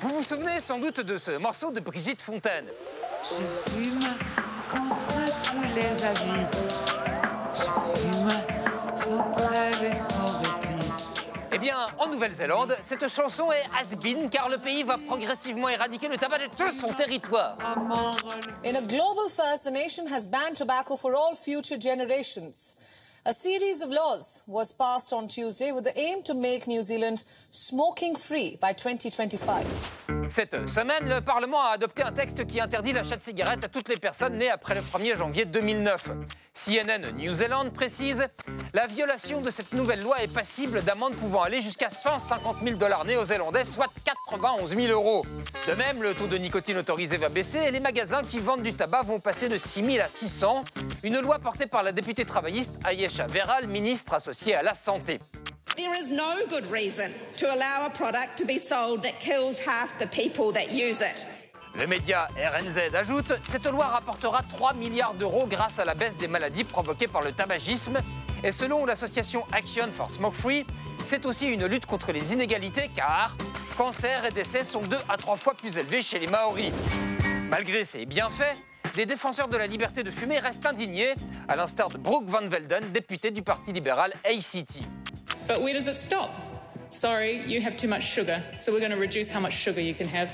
Vous 0.00 0.08
vous 0.08 0.22
souvenez 0.22 0.58
sans 0.58 0.78
doute 0.78 1.00
de 1.00 1.16
ce 1.16 1.38
morceau 1.38 1.70
de 1.70 1.80
Brigitte 1.80 2.20
Fontaine? 2.20 2.64
Je 3.24 3.70
fume 3.70 4.00
contre 4.70 5.06
tous 5.06 5.11
les 5.74 6.04
avis. 6.04 6.46
Je 7.54 7.62
fume 7.62 8.32
sans 8.96 9.30
trêve 9.32 9.82
et 9.84 9.94
sans 9.94 10.38
répit. 10.38 10.68
Eh 11.54 11.58
bien, 11.58 11.76
en 11.98 12.06
Nouvelle-Zélande, 12.08 12.76
cette 12.80 13.06
chanson 13.08 13.52
est 13.52 13.64
has-been 13.78 14.30
car 14.30 14.48
le 14.48 14.56
pays 14.56 14.82
va 14.82 14.96
progressivement 14.96 15.68
éradiquer 15.68 16.08
le 16.08 16.16
tabac 16.16 16.38
de 16.38 16.46
tout 16.46 16.70
son 16.72 16.88
territoire. 16.88 17.56
In 18.64 18.74
a 18.74 18.80
global 18.80 19.28
first, 19.28 19.64
the 19.64 19.70
nation 19.70 20.06
has 20.06 20.26
banned 20.26 20.56
tobacco 20.56 20.96
for 20.96 21.14
all 21.14 21.34
future 21.34 21.76
generations. 21.78 22.76
A 23.24 23.32
series 23.32 23.82
of 23.82 23.90
laws 23.90 24.42
was 24.48 24.72
passed 24.72 25.12
on 25.12 25.28
Tuesday 25.28 25.70
with 25.70 25.84
the 25.84 25.96
aim 25.96 26.24
to 26.24 26.34
make 26.34 26.66
New 26.66 26.82
Zealand 26.82 27.22
smoking 27.52 28.16
free 28.16 28.58
by 28.60 28.72
2025. 28.72 29.64
Cette 30.26 30.68
semaine, 30.68 31.08
le 31.08 31.20
Parlement 31.20 31.62
a 31.62 31.74
adopté 31.74 32.02
un 32.02 32.10
texte 32.10 32.44
qui 32.48 32.60
interdit 32.60 32.92
l'achat 32.92 33.16
de 33.16 33.22
cigarettes 33.22 33.62
à 33.62 33.68
toutes 33.68 33.88
les 33.88 33.96
personnes 33.96 34.38
nées 34.38 34.50
après 34.50 34.74
le 34.74 34.80
1er 34.80 35.14
janvier 35.14 35.44
2009. 35.44 36.10
CNN 36.52 37.12
New 37.16 37.32
Zealand 37.32 37.70
précise 37.70 38.26
La 38.74 38.88
violation 38.88 39.40
de 39.40 39.50
cette 39.50 39.72
nouvelle 39.72 40.02
loi 40.02 40.20
est 40.20 40.32
passible 40.32 40.82
d'amendes 40.82 41.14
pouvant 41.14 41.42
aller 41.42 41.60
jusqu'à 41.60 41.90
150 41.90 42.56
000 42.64 42.76
dollars 42.76 43.04
néo-zélandais, 43.04 43.64
soit 43.64 43.92
91 44.04 44.74
000 44.74 44.88
euros. 44.88 45.24
De 45.68 45.74
même, 45.74 46.02
le 46.02 46.12
taux 46.14 46.26
de 46.26 46.38
nicotine 46.38 46.78
autorisé 46.78 47.18
va 47.18 47.28
baisser 47.28 47.60
et 47.60 47.70
les 47.70 47.78
magasins 47.78 48.24
qui 48.24 48.40
vendent 48.40 48.64
du 48.64 48.74
tabac 48.74 49.02
vont 49.02 49.20
passer 49.20 49.48
de 49.48 49.56
6 49.56 49.92
000 49.92 50.04
à 50.04 50.08
600. 50.08 50.64
Une 51.04 51.18
loi 51.18 51.40
portée 51.40 51.66
par 51.66 51.82
la 51.82 51.90
députée 51.90 52.24
travailliste 52.24 52.78
Ayesha 52.86 53.26
Veral, 53.26 53.66
ministre 53.66 54.14
associée 54.14 54.54
à 54.54 54.62
la 54.62 54.72
Santé. 54.72 55.18
There 55.74 55.90
is 56.00 56.12
no 56.12 56.46
good 56.48 56.70
reason 56.70 57.10
to 57.38 57.46
allow 57.46 57.86
a 57.86 57.90
product 57.90 58.38
to 58.38 58.44
be 58.44 58.56
sold 58.56 59.02
that 59.02 59.18
kills 59.18 59.58
half 59.58 59.98
the 59.98 60.06
people 60.06 60.52
that 60.52 60.70
use 60.72 61.00
it. 61.00 61.26
Le 61.74 61.88
média 61.88 62.28
RNZ 62.36 62.94
ajoute 62.94 63.32
Cette 63.42 63.66
loi 63.66 63.86
rapportera 63.86 64.42
3 64.42 64.74
milliards 64.74 65.14
d'euros 65.14 65.48
grâce 65.48 65.80
à 65.80 65.84
la 65.84 65.94
baisse 65.94 66.18
des 66.18 66.28
maladies 66.28 66.62
provoquées 66.62 67.08
par 67.08 67.22
le 67.22 67.32
tabagisme. 67.32 67.98
Et 68.44 68.52
selon 68.52 68.86
l'association 68.86 69.44
Action 69.50 69.90
for 69.90 70.08
Smoke 70.08 70.36
Free, 70.36 70.64
c'est 71.04 71.26
aussi 71.26 71.48
une 71.48 71.66
lutte 71.66 71.86
contre 71.86 72.12
les 72.12 72.32
inégalités 72.32 72.90
car 72.94 73.36
cancer 73.76 74.24
et 74.24 74.30
décès 74.30 74.62
sont 74.62 74.82
deux 74.82 74.98
à 75.08 75.16
trois 75.16 75.36
fois 75.36 75.54
plus 75.54 75.78
élevés 75.78 76.02
chez 76.02 76.20
les 76.20 76.28
Maoris. 76.28 76.72
Malgré 77.50 77.84
ces 77.84 78.06
bienfaits, 78.06 78.54
des 78.94 79.06
défenseurs 79.06 79.48
de 79.48 79.56
la 79.56 79.66
liberté 79.66 80.02
de 80.02 80.10
fumer 80.10 80.38
restent 80.38 80.66
indignés, 80.66 81.14
à 81.48 81.56
l'instar 81.56 81.88
de 81.88 81.98
Brooke 81.98 82.26
Van 82.26 82.46
Velden, 82.46 82.84
député 82.92 83.30
du 83.30 83.42
Parti 83.42 83.72
libéral 83.72 84.12
ACT. 84.24 84.80
But 85.48 85.60
where 85.60 85.74
does 85.74 85.86
it 85.86 85.96
stop? 85.96 86.30
Sorry, 86.90 87.42
you 87.46 87.60
have 87.62 87.76
too 87.76 87.88
much 87.88 88.02
sugar, 88.02 88.42
so 88.52 88.70
we're 88.72 88.80
going 88.80 88.92
to 88.92 89.00
reduce 89.00 89.30
how 89.34 89.40
much 89.40 89.54
sugar 89.54 89.80
you 89.80 89.94
can 89.94 90.06
have. 90.06 90.28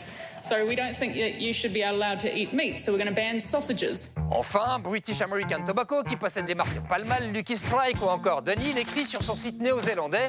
Enfin, 4.31 4.79
British 4.79 5.21
American 5.21 5.63
Tobacco, 5.65 6.03
qui 6.03 6.17
possède 6.17 6.45
des 6.45 6.55
marques 6.55 6.81
Pall 6.89 7.05
Mall, 7.05 7.33
Lucky 7.33 7.57
Strike 7.59 8.01
ou 8.03 8.07
encore 8.09 8.43
Dunhill, 8.43 8.77
écrit 8.79 9.05
sur 9.05 9.23
son 9.23 9.37
site 9.37 9.61
néo-zélandais 9.61 10.27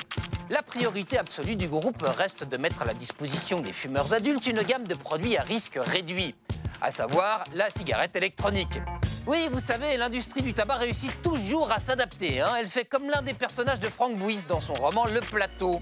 La 0.50 0.62
priorité 0.62 1.18
absolue 1.18 1.56
du 1.56 1.68
groupe 1.68 2.02
reste 2.04 2.44
de 2.44 2.58
mettre 2.58 2.82
à 2.82 2.86
la 2.86 2.94
disposition 2.94 3.60
des 3.60 3.72
fumeurs 3.72 4.14
adultes 4.14 4.48
une 4.48 4.62
gamme 4.64 4.88
de 4.88 4.96
produits 4.96 5.38
à 5.38 5.44
risque 5.44 5.78
réduit, 5.82 6.36
à 6.82 6.92
savoir 6.92 7.44
la 7.54 7.70
cigarette 7.70 8.16
électronique. 8.16 8.80
Oui, 9.28 9.48
vous 9.52 9.60
savez, 9.60 9.96
l'industrie 9.98 10.42
du 10.42 10.54
tabac 10.54 10.76
réussit 10.76 11.12
toujours 11.22 11.72
à 11.72 11.78
s'adapter. 11.80 12.42
hein. 12.42 12.54
Elle 12.60 12.68
fait 12.68 12.86
comme 12.86 13.10
l'un 13.10 13.22
des 13.22 13.34
personnages 13.34 13.80
de 13.80 13.88
Frank 13.88 14.16
Bouis 14.18 14.40
dans 14.48 14.60
son 14.60 14.74
roman 14.74 15.06
Le 15.06 15.20
Plateau. 15.22 15.82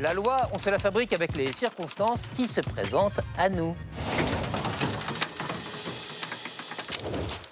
La 0.00 0.14
loi, 0.14 0.48
on 0.52 0.58
se 0.58 0.70
la 0.70 0.78
fabrique 0.78 1.12
avec 1.12 1.36
les 1.36 1.52
circonstances 1.52 2.28
qui 2.28 2.46
se 2.46 2.60
présentent 2.60 3.20
à 3.36 3.48
nous. 3.48 3.74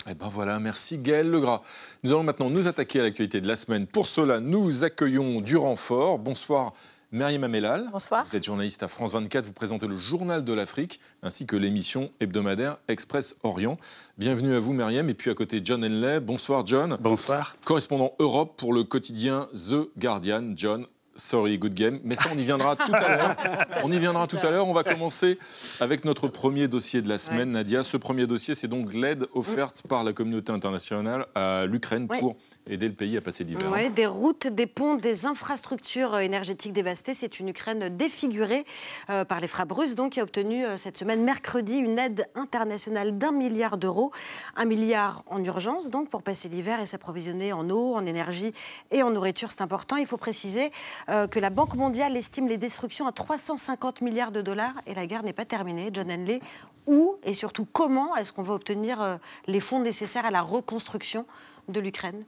Eh 0.09 0.14
ben 0.14 0.29
voilà, 0.29 0.61
merci 0.61 0.98
Gaël 0.98 1.29
Legras. 1.29 1.62
Nous 2.05 2.12
allons 2.12 2.22
maintenant 2.22 2.48
nous 2.48 2.68
attaquer 2.68 3.00
à 3.00 3.02
l'actualité 3.02 3.40
de 3.40 3.48
la 3.48 3.57
semaine. 3.57 3.87
Pour 3.87 4.07
cela, 4.07 4.38
nous 4.38 4.85
accueillons 4.85 5.40
du 5.40 5.57
renfort. 5.57 6.20
Bonsoir. 6.20 6.72
Myriam 7.12 7.44
Amelal. 7.44 7.88
Bonsoir. 7.92 8.24
Vous 8.26 8.37
êtes 8.37 8.44
journaliste 8.44 8.83
à 8.83 8.88
France 8.88 9.12
24, 9.12 9.44
vous 9.44 9.52
présentez 9.52 9.87
le 9.87 9.96
Journal 9.96 10.44
de 10.44 10.52
l'Afrique 10.52 11.00
ainsi 11.22 11.46
que 11.46 11.57
l'émission 11.57 12.11
hebdomadaire 12.20 12.79
Express 12.88 13.38
Orient. 13.44 13.79
Bienvenue 14.18 14.55
à 14.55 14.59
vous 14.59 14.72
Myriam 14.72 15.09
et 15.09 15.14
puis 15.14 15.31
à 15.31 15.35
côté 15.35 15.61
John 15.64 15.85
Henley. 15.85 16.20
Bonsoir 16.20 16.66
John. 16.66 16.96
Bonsoir. 17.00 17.57
Correspondant 17.64 18.12
Europe 18.18 18.55
pour 18.57 18.72
le 18.72 18.83
quotidien 18.83 19.48
The 19.55 19.88
Guardian. 19.96 20.52
John, 20.57 20.87
sorry, 21.16 21.59
good 21.59 21.74
game. 21.74 21.98
Mais 22.05 22.16
ça, 22.16 22.29
on 22.35 22.38
y 22.38 22.44
viendra 22.44 22.76
tout 22.76 22.92
à 22.94 23.09
l'heure. 23.16 23.37
On 23.85 23.90
y 23.92 23.98
viendra 23.98 24.26
tout 24.26 24.38
à 24.42 24.50
l'heure. 24.50 24.66
On 24.68 24.72
va 24.72 24.85
commencer 24.85 25.38
avec 25.81 26.05
notre 26.05 26.29
premier 26.29 26.68
dossier 26.68 27.02
de 27.02 27.09
la 27.09 27.18
semaine, 27.18 27.50
Nadia. 27.52 27.83
Ce 27.83 27.96
premier 27.96 28.26
dossier, 28.26 28.55
c'est 28.55 28.68
donc 28.68 28.92
l'aide 28.94 29.26
offerte 29.35 29.83
par 29.88 30.05
la 30.05 30.12
communauté 30.12 30.52
internationale 30.52 31.26
à 31.35 31.66
l'Ukraine 31.66 32.07
Ouais. 32.11 32.18
pour 32.20 32.37
aider 32.68 32.88
le 32.88 32.94
pays 32.94 33.16
à 33.16 33.20
passer 33.20 33.44
l'hiver. 33.44 33.70
Ouais, 33.70 33.90
des 33.90 34.07
routes, 34.07 34.46
des 34.46 34.66
ponts, 34.66 34.96
des 34.96 35.26
infrastructures 35.26 36.14
euh, 36.14 36.20
énergétiques 36.20 36.72
dévastées. 36.72 37.14
C'est 37.14 37.38
une 37.38 37.48
Ukraine 37.48 37.96
défigurée 37.96 38.64
euh, 39.11 39.24
par 39.24 39.40
les 39.40 39.48
frappes 39.48 39.72
russes, 39.72 39.94
donc, 39.94 40.12
qui 40.12 40.20
a 40.20 40.22
obtenu 40.22 40.64
euh, 40.64 40.76
cette 40.76 40.98
semaine, 40.98 41.22
mercredi, 41.22 41.79
une 41.79 41.98
aide 41.98 42.29
internationale 42.35 43.18
d'un 43.18 43.33
milliard 43.33 43.76
d'euros. 43.76 44.11
Un 44.57 44.64
milliard 44.64 45.22
en 45.26 45.42
urgence, 45.44 45.90
donc, 45.90 46.11
pour 46.11 46.22
passer 46.22 46.48
l'hiver 46.48 46.81
et 46.81 46.87
s'approvisionner 46.87 47.52
en 47.52 47.68
eau, 47.70 47.94
en 47.94 48.05
énergie 48.05 48.52
et 48.90 49.02
en 49.02 49.11
nourriture. 49.11 49.50
C'est 49.50 49.62
important. 49.62 49.96
Il 49.96 50.07
faut 50.07 50.16
préciser 50.16 50.72
euh, 51.09 51.26
que 51.26 51.38
la 51.38 51.50
Banque 51.50 51.74
mondiale 51.74 52.16
estime 52.16 52.48
les 52.48 52.59
destructions 52.59 53.07
à 53.07 53.12
350 53.12 54.00
milliards 54.00 54.33
de 54.33 54.42
dollars 54.42 54.74
et 54.87 54.94
la 54.94 55.07
guerre 55.07 55.22
n'est 55.22 55.33
pas 55.33 55.44
terminée. 55.44 55.90
John 55.92 56.11
Henley, 56.11 56.40
où 56.87 57.16
et 57.24 57.35
surtout 57.35 57.66
comment 57.70 58.16
est-ce 58.16 58.33
qu'on 58.33 58.42
va 58.42 58.55
obtenir 58.55 59.18
les 59.46 59.61
fonds 59.61 59.81
nécessaires 59.81 60.24
à 60.24 60.31
la 60.31 60.42
reconstruction 60.42 61.26
de 61.68 61.81
l'Ukraine 61.81 62.24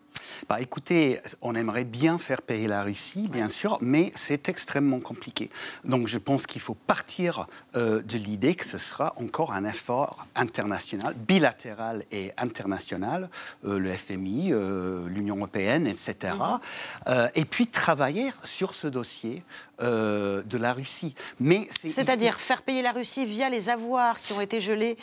bah, 0.48 0.60
écoutez, 0.60 1.20
on 1.40 1.54
aimerait 1.54 1.84
bien 1.84 2.18
faire 2.18 2.42
payer 2.42 2.66
la 2.68 2.82
Russie, 2.82 3.28
bien 3.28 3.48
sûr, 3.48 3.78
mais 3.80 4.12
c'est 4.14 4.48
extrêmement 4.50 5.00
compliqué. 5.00 5.48
Donc 5.84 6.06
je 6.06 6.18
pense 6.18 6.46
qu'il 6.46 6.60
faut 6.60 6.74
partir 6.74 7.46
euh, 7.76 8.02
de 8.02 8.18
l'idée 8.18 8.54
que 8.54 8.66
ce 8.66 8.76
sera 8.78 9.14
encore 9.16 9.52
un 9.52 9.64
effort 9.64 10.26
international, 10.34 11.14
bilatéral 11.14 12.04
et 12.12 12.32
international, 12.36 13.30
euh, 13.64 13.78
le 13.78 13.90
FMI, 13.92 14.48
euh, 14.52 15.08
l'Union 15.08 15.36
européenne, 15.36 15.86
etc. 15.86 16.34
Et 17.34 17.44
puis 17.44 17.66
travailler 17.68 18.30
sur 18.44 18.74
ce 18.74 18.86
dossier 18.88 19.42
de 19.80 20.58
la 20.58 20.72
Russie. 20.72 21.14
Mais 21.38 21.68
c'est- 21.70 21.88
C'est-à-dire 21.90 22.40
faire 22.40 22.62
payer 22.62 22.82
la 22.82 22.90
Russie 22.90 23.24
via 23.24 23.48
les 23.48 23.70
avoirs 23.70 24.18
qui 24.20 24.32
ont 24.32 24.40
été 24.40 24.60
gelés 24.60 24.96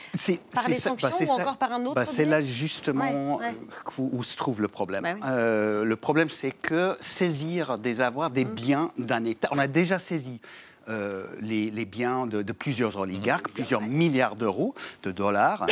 par 0.51 0.67
les 0.67 0.75
ça- 0.75 0.89
sanctions 0.89 1.07
bah, 1.09 1.15
c'est 1.17 1.23
ou 1.23 1.27
ça. 1.27 1.41
encore 1.41 1.55
par 1.57 1.71
un 1.71 1.81
autre 1.85 1.95
Bah, 1.95 2.03
C'est 2.05 2.25
là 2.25 2.41
justement 2.41 3.37
Ouais, 3.37 3.45
ouais. 3.47 3.55
où, 3.97 4.09
où 4.17 4.23
se 4.25 4.35
trouve 4.37 4.61
le 4.61 4.67
problème. 4.67 5.03
Bah 5.03 5.13
oui. 5.15 5.21
Euh, 5.25 5.83
le 5.85 5.95
problème, 5.95 6.29
c'est 6.29 6.51
que 6.51 6.95
saisir 6.99 7.77
des 7.77 8.01
avoirs, 8.01 8.29
des 8.29 8.45
Mm. 8.45 8.49
biens 8.53 8.91
d'un 8.97 9.23
État, 9.25 9.47
on 9.51 9.57
a 9.59 9.67
déjà 9.67 9.97
saisi. 9.99 10.41
euh, 10.87 11.25
les, 11.41 11.71
les 11.71 11.85
biens 11.85 12.27
de, 12.27 12.43
de 12.43 12.51
plusieurs 12.53 12.97
oligarques, 12.97 13.49
plusieurs 13.51 13.81
milliards 13.81 14.35
d'euros, 14.35 14.75
de 15.01 15.11
dollars 15.11 15.65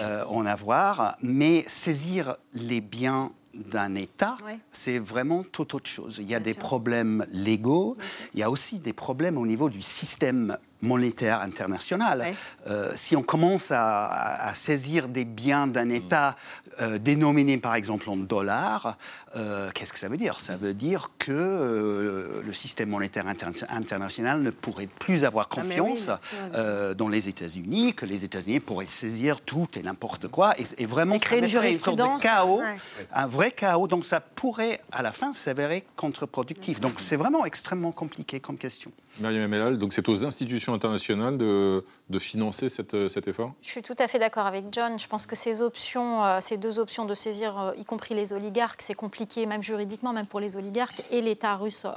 euh, 0.00 0.24
en 0.26 0.46
avoir, 0.46 1.16
mais 1.20 1.64
saisir 1.66 2.36
les 2.54 2.80
biens 2.80 3.30
d'un 3.52 3.94
État, 3.94 4.38
Ouais. 4.44 4.58
c'est 4.72 4.98
vraiment 4.98 5.44
tout 5.44 5.76
autre 5.76 5.88
chose. 5.90 6.16
Il 6.18 6.26
y 6.30 6.34
a 6.34 6.40
des 6.40 6.54
problèmes 6.54 7.26
légaux, 7.30 7.96
il 8.32 8.40
y 8.40 8.42
a 8.42 8.48
aussi 8.50 8.78
des 8.78 8.94
problèmes 8.94 9.36
au 9.36 9.46
niveau 9.46 9.68
du 9.68 9.82
système 9.82 10.56
monétaire 10.82 11.40
international. 11.40 12.18
Ouais. 12.20 12.34
Euh, 12.68 12.92
si 12.94 13.16
on 13.16 13.22
commence 13.22 13.70
à, 13.70 14.50
saisir 14.54 15.08
des 15.08 15.24
biens 15.24 15.66
d'un 15.66 15.88
État 15.90 16.36
euh, 16.80 16.98
dénominés 16.98 17.58
par 17.58 17.74
exemple 17.74 18.10
en 18.10 18.16
dollars, 18.16 18.98
euh, 19.36 19.70
qu'est-ce 19.74 19.92
que 19.92 19.98
ça 19.98 20.08
veut 20.08 20.16
dire? 20.16 20.40
Ça 20.40 20.56
veut 20.56 20.74
dire 20.74 21.10
que 21.18 21.32
euh, 21.32 22.42
le 22.44 22.52
système 22.52 22.90
monétaire 22.90 23.26
inter- 23.26 23.66
international 23.68 24.42
ne 24.42 24.50
pourrait 24.50 24.86
plus 24.86 25.24
avoir 25.24 25.48
Ah, 25.50 25.54
oui, 25.56 25.62
confiance 25.62 26.10
euh, 26.54 26.94
dans 26.94 27.08
les 27.08 27.28
États-Unis, 27.28 27.94
que 27.94 28.06
les 28.06 28.24
États-Unis 28.24 28.60
pourraient 28.60 28.86
saisir 28.86 29.40
tout 29.40 29.68
et 29.76 29.82
n'importe 29.82 30.28
quoi, 30.28 30.54
et, 30.60 30.64
et 30.78 30.86
vraiment 30.86 31.14
Et 31.14 31.18
créer 31.18 31.38
une 31.38 31.48
sorte 31.48 31.62
de 31.62 31.68
jurisprudence, 31.68 32.22
chaos, 32.22 32.60
ouais. 32.60 32.76
un 33.12 33.26
vrai 33.26 33.50
chaos. 33.52 33.86
Donc 33.88 34.04
ça 34.04 34.20
pourrait 34.20 34.80
à 34.92 35.02
la 35.02 35.12
fin 35.12 35.32
s'avérer 35.32 35.84
contre-productif. 35.96 36.80
Donc 36.80 36.94
c'est 36.98 37.16
vraiment 37.16 37.44
extrêmement 37.46 37.92
compliqué 37.92 38.40
comme 38.40 38.58
question. 38.58 38.92
Mariam 39.20 39.48
Melal, 39.48 39.78
donc 39.78 39.92
c'est 39.92 40.08
aux 40.08 40.24
institutions 40.26 40.74
internationales 40.74 41.38
de, 41.38 41.84
de 42.10 42.18
financer 42.18 42.68
cette- 42.68 43.08
cet 43.08 43.28
effort? 43.28 43.52
Je 43.62 43.68
suis 43.70 43.82
tout 43.82 43.94
à 43.98 44.08
fait 44.08 44.18
d'accord 44.18 44.46
avec 44.46 44.64
John. 44.72 44.98
Je 44.98 45.06
pense 45.06 45.26
que 45.26 45.36
ces 45.36 45.62
options, 45.62 46.24
euh, 46.24 46.38
ces 46.40 46.56
deux 46.56 46.78
options 46.80 47.04
de 47.04 47.14
saisir, 47.14 47.58
euh, 47.60 47.72
y 47.76 47.84
compris 47.84 48.14
les 48.14 48.32
oligarques, 48.32 48.82
c'est 48.82 48.94
compliqué, 48.94 49.46
même 49.46 49.62
juridiquement, 49.62 50.12
même 50.12 50.26
pour 50.26 50.40
les 50.40 50.56
oligarques, 50.56 51.02
et 51.10 51.22
l'État 51.22 51.54
russe 51.56 51.84
euh, 51.84 51.90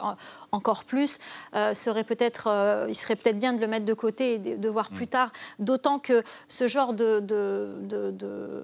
encore 0.51 0.83
plus. 0.83 1.17
Serait 1.73 2.03
peut-être, 2.03 2.85
il 2.87 2.95
serait 2.95 3.15
peut-être 3.15 3.39
bien 3.39 3.53
de 3.53 3.59
le 3.61 3.67
mettre 3.67 3.85
de 3.85 3.93
côté 3.93 4.33
et 4.35 4.37
de, 4.39 4.55
de 4.55 4.69
voir 4.69 4.89
plus 4.89 5.07
tard. 5.07 5.31
D'autant 5.59 5.99
que 5.99 6.21
ce 6.47 6.67
genre 6.67 6.93
de, 6.93 7.19
de- 7.19 8.63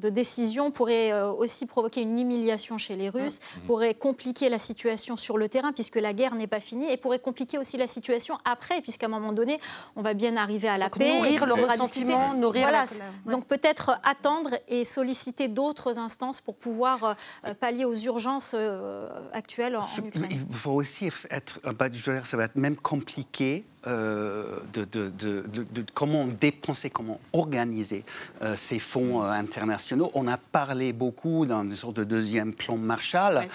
de- 0.00 0.10
décision 0.10 0.70
pourrait 0.70 1.12
euh, 1.12 1.30
aussi 1.30 1.66
provoquer 1.66 2.02
une 2.02 2.18
humiliation 2.18 2.78
chez 2.78 2.96
les 2.96 3.08
Russes, 3.08 3.38
pourrait 3.66 3.94
compliquer 3.94 4.48
la 4.48 4.58
situation 4.58 5.16
sur 5.16 5.38
le 5.38 5.48
terrain 5.48 5.72
puisque 5.72 5.96
la 5.96 6.12
guerre 6.12 6.34
n'est 6.34 6.46
pas 6.46 6.60
finie 6.60 6.90
et 6.90 6.96
pourrait 6.96 7.18
compliquer 7.18 7.58
aussi 7.58 7.76
la 7.76 7.86
situation 7.86 8.38
après 8.44 8.80
puisqu'à 8.80 9.06
un 9.06 9.10
moment 9.10 9.32
donné 9.32 9.60
on 9.96 10.02
va 10.02 10.14
bien 10.14 10.36
arriver 10.36 10.68
à 10.68 10.78
la 10.78 10.88
Donc 10.88 10.98
paix. 10.98 11.14
nourrir 11.16 11.42
et 11.42 11.46
le 11.46 11.54
ressentiment, 11.54 12.18
discuter. 12.18 12.40
nourrir 12.40 12.62
Voilà, 12.62 12.82
la 12.82 12.86
colère, 12.88 13.12
ouais. 13.26 13.32
Donc 13.32 13.46
peut-être 13.46 13.98
attendre 14.04 14.50
et 14.68 14.84
solliciter 14.84 15.48
d'autres 15.48 15.98
instances 15.98 16.40
pour 16.40 16.56
pouvoir 16.56 17.16
euh, 17.46 17.54
pallier 17.54 17.84
aux 17.84 17.94
urgences 17.94 18.52
euh, 18.54 19.08
actuelles 19.32 19.76
en, 19.76 19.82
en 19.82 20.06
Ukraine. 20.06 20.46
Il 20.50 20.56
faut 20.56 20.72
aussi 20.72 21.10
être, 21.30 21.60
euh, 21.66 21.72
bah, 21.72 21.86
ça 22.24 22.36
va 22.36 22.44
être 22.44 22.56
même 22.56 22.76
compliqué 22.76 23.64
euh, 23.86 24.58
de, 24.72 24.84
de- 24.84 25.10
de- 25.10 25.40
de- 25.52 25.62
de 25.64 25.84
comment 25.94 26.26
dépenser, 26.26 26.90
comment 26.90 27.20
organiser 27.32 28.04
euh, 28.42 28.54
ces 28.56 28.78
fonds 28.78 29.22
euh, 29.22 29.30
internationaux. 29.30 30.10
On 30.14 30.28
a 30.28 30.36
parlé 30.36 30.92
beaucoup 30.92 31.46
dans 31.46 31.62
une 31.62 31.76
sorte 31.76 31.96
de 31.96 32.04
deuxième 32.04 32.52
plan 32.54 32.76
Marshall. 32.76 33.48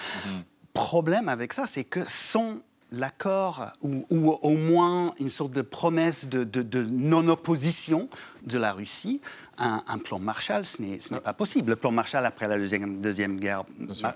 Problème 0.72 1.28
avec 1.28 1.52
ça, 1.52 1.66
c'est 1.66 1.84
que 1.84 2.00
sans 2.06 2.56
l'accord 2.92 3.72
ou, 3.82 4.04
ou 4.10 4.30
au 4.30 4.56
moins 4.56 5.14
une 5.18 5.30
sorte 5.30 5.52
de 5.52 5.62
promesse 5.62 6.28
de 6.28 6.82
non-opposition 6.84 8.08
de 8.44 8.58
la 8.58 8.72
Russie, 8.72 9.20
un, 9.58 9.82
un 9.86 9.98
plan 9.98 10.18
Marshall, 10.18 10.64
ce 10.66 10.82
n'est 10.82 10.98
pas 11.20 11.32
possible. 11.32 11.70
Le 11.70 11.76
plan 11.76 11.90
Marshall, 11.90 12.24
après 12.26 12.48
la 12.48 12.58
Deuxième, 12.58 13.00
deuxième 13.00 13.38
Guerre 13.38 13.64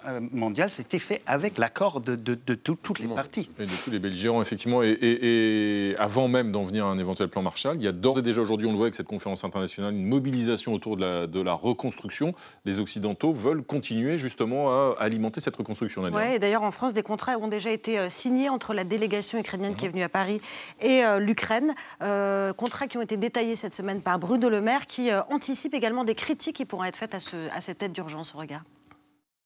euh, 0.07 0.21
mondiale, 0.33 0.71
c'était 0.71 0.99
fait 0.99 1.23
avec 1.27 1.59
l'accord 1.59 2.01
de, 2.01 2.17
de- 2.17 2.39
de 2.47 2.55
tout- 2.55 2.77
toutes 2.83 2.99
les 2.99 3.09
parties. 3.09 3.51
Et 3.59 3.65
de 3.65 3.71
tous 3.85 3.91
les 3.91 3.99
belligérants, 3.99 4.41
effectivement. 4.43 4.83
Et, 4.83 4.89
et- 4.91 5.91
et 5.91 5.97
avant 5.97 6.29
même 6.29 6.53
d'en 6.53 6.63
venir 6.63 6.85
à 6.87 6.89
un 6.91 6.99
éventuel 6.99 7.29
plan 7.29 7.43
Marshall, 7.43 7.77
il 7.77 7.83
y 7.83 7.89
a 7.89 7.93
d'ores 7.93 8.19
et 8.19 8.23
déjà 8.23 8.41
aujourd'hui, 8.41 8.67
on 8.67 8.71
le 8.71 8.77
voit 8.77 8.87
avec 8.87 8.95
cette 8.95 9.07
conférence 9.07 9.45
internationale, 9.45 9.95
une 9.95 10.07
mobilisation 10.07 10.73
autour 10.75 10.97
de 10.97 11.03
la, 11.03 11.27
de 11.27 11.41
la 11.41 11.53
reconstruction. 11.53 12.35
Les 12.65 12.81
Occidentaux 12.81 13.33
veulent 13.33 13.63
continuer 13.63 14.19
justement 14.19 14.71
à 14.71 14.97
alimenter 14.99 15.41
cette 15.41 15.57
reconstruction. 15.57 16.03
Et 16.35 16.39
d'ailleurs, 16.39 16.63
en 16.63 16.71
France, 16.71 16.93
des 16.93 17.03
contrats 17.03 17.37
ont 17.39 17.49
déjà 17.49 17.71
été 17.71 17.99
euh, 17.99 18.09
signés 18.11 18.49
entre 18.49 18.75
la 18.75 18.85
délégation 18.85 19.39
ukrainienne 19.39 19.75
qui 19.75 19.87
est 19.87 19.89
venue 19.89 20.03
à 20.03 20.09
Paris 20.09 20.41
et 20.81 21.05
euh, 21.05 21.19
l'Ukraine. 21.19 21.75
Euh, 22.03 22.53
contrats 22.53 22.87
qui 22.87 22.99
ont 22.99 23.03
été 23.03 23.17
détaillés 23.17 23.57
cette 23.57 23.75
semaine 23.75 24.01
par 24.01 24.19
Bruno 24.19 24.49
Le 24.49 24.61
Maire, 24.61 24.87
qui 24.87 25.11
euh, 25.11 25.21
anticipe 25.33 25.75
également 25.75 26.05
des 26.05 26.15
critiques 26.15 26.57
qui 26.57 26.65
pourront 26.65 26.85
être 26.85 26.97
faites 26.97 27.15
à, 27.15 27.21
ce- 27.21 27.49
à 27.51 27.61
cette 27.61 27.83
aide 27.83 27.93
d'urgence. 27.93 28.33
Regarde. 28.33 28.65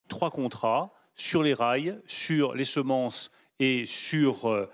trois 0.08 0.30
contrats 0.30 0.92
sur 1.14 1.42
les 1.42 1.54
rails, 1.54 1.98
sur 2.06 2.54
les 2.54 2.64
semences 2.64 3.30
et 3.60 3.86
sur 3.86 4.50
euh, 4.50 4.68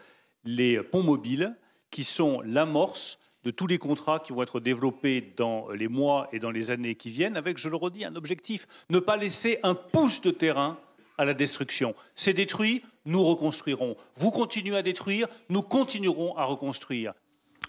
les 0.44 0.82
ponts 0.82 1.02
mobiles, 1.02 1.56
qui 1.90 2.02
sont 2.04 2.40
l'amorce 2.42 3.18
de 3.44 3.50
tous 3.50 3.66
les 3.66 3.78
contrats 3.78 4.18
qui 4.20 4.32
vont 4.32 4.42
être 4.42 4.60
développés 4.60 5.32
dans 5.36 5.68
les 5.70 5.88
mois 5.88 6.28
et 6.32 6.38
dans 6.38 6.50
les 6.50 6.70
années 6.70 6.94
qui 6.94 7.10
viennent, 7.10 7.36
avec, 7.36 7.58
je 7.58 7.68
le 7.68 7.76
redis, 7.76 8.04
un 8.04 8.14
objectif, 8.16 8.66
ne 8.90 8.98
pas 8.98 9.16
laisser 9.16 9.58
un 9.62 9.74
pouce 9.74 10.20
de 10.20 10.30
terrain 10.30 10.78
à 11.18 11.24
la 11.24 11.34
destruction. 11.34 11.94
C'est 12.14 12.32
détruit, 12.34 12.82
nous 13.06 13.22
reconstruirons. 13.24 13.96
Vous 14.16 14.30
continuez 14.30 14.76
à 14.76 14.82
détruire, 14.82 15.26
nous 15.48 15.62
continuerons 15.62 16.36
à 16.36 16.44
reconstruire. 16.44 17.12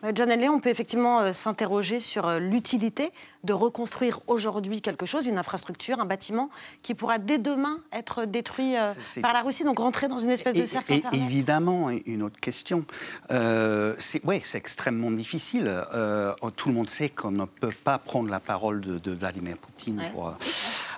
Euh, 0.03 0.11
John 0.15 0.31
Henley, 0.31 0.49
on 0.49 0.59
peut 0.59 0.69
effectivement 0.69 1.19
euh, 1.21 1.33
s'interroger 1.33 1.99
sur 1.99 2.27
euh, 2.27 2.39
l'utilité 2.39 3.11
de 3.43 3.53
reconstruire 3.53 4.19
aujourd'hui 4.27 4.81
quelque 4.81 5.05
chose, 5.05 5.25
une 5.27 5.37
infrastructure, 5.37 5.99
un 5.99 6.05
bâtiment 6.05 6.49
qui 6.83 6.93
pourra 6.93 7.17
dès 7.17 7.39
demain 7.39 7.79
être 7.91 8.25
détruit 8.25 8.77
euh, 8.77 8.87
par 9.21 9.33
la 9.33 9.41
Russie, 9.41 9.63
donc 9.63 9.79
rentrer 9.79 10.07
dans 10.07 10.19
une 10.19 10.29
espèce 10.29 10.55
de 10.55 10.65
cercle 10.65 10.93
et, 10.93 11.03
évidemment, 11.13 11.89
une 12.05 12.23
autre 12.23 12.39
question. 12.39 12.85
Euh, 13.31 13.95
c'est 13.97 14.23
ouais, 14.25 14.41
extrêmement 14.53 15.11
difficile. 15.11 15.71
Euh, 15.93 16.33
tout 16.55 16.69
le 16.69 16.75
monde 16.75 16.89
sait 16.89 17.09
qu'on 17.09 17.31
ne 17.31 17.45
peut 17.45 17.73
pas 17.83 17.97
prendre 17.97 18.29
la 18.29 18.39
parole 18.39 18.81
de, 18.81 18.99
de 18.99 19.11
Vladimir 19.11 19.57
Poutine 19.57 19.99
Ouais. 20.01 20.09
pour 20.11 20.33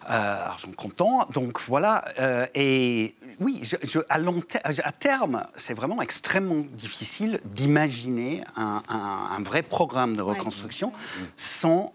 argent 0.08 0.72
comptant. 0.76 1.26
Donc 1.34 1.60
voilà. 1.62 2.04
euh, 2.20 2.46
et 2.56 3.16
oui, 3.40 3.60
je- 3.64 3.76
je- 3.84 4.00
à, 4.10 4.18
long 4.20 4.42
ter- 4.42 4.62
à 4.64 4.92
terme, 4.92 5.44
c'est 5.56 5.74
vraiment 5.74 6.02
extrêmement 6.02 6.66
difficile 6.74 7.40
d'imaginer 7.46 8.44
un, 8.56 8.82
un- 8.90 9.30
un 9.38 9.42
vrai 9.44 9.62
programme 9.64 10.16
de 10.16 10.22
reconstruction 10.22 10.92
sans 11.36 11.94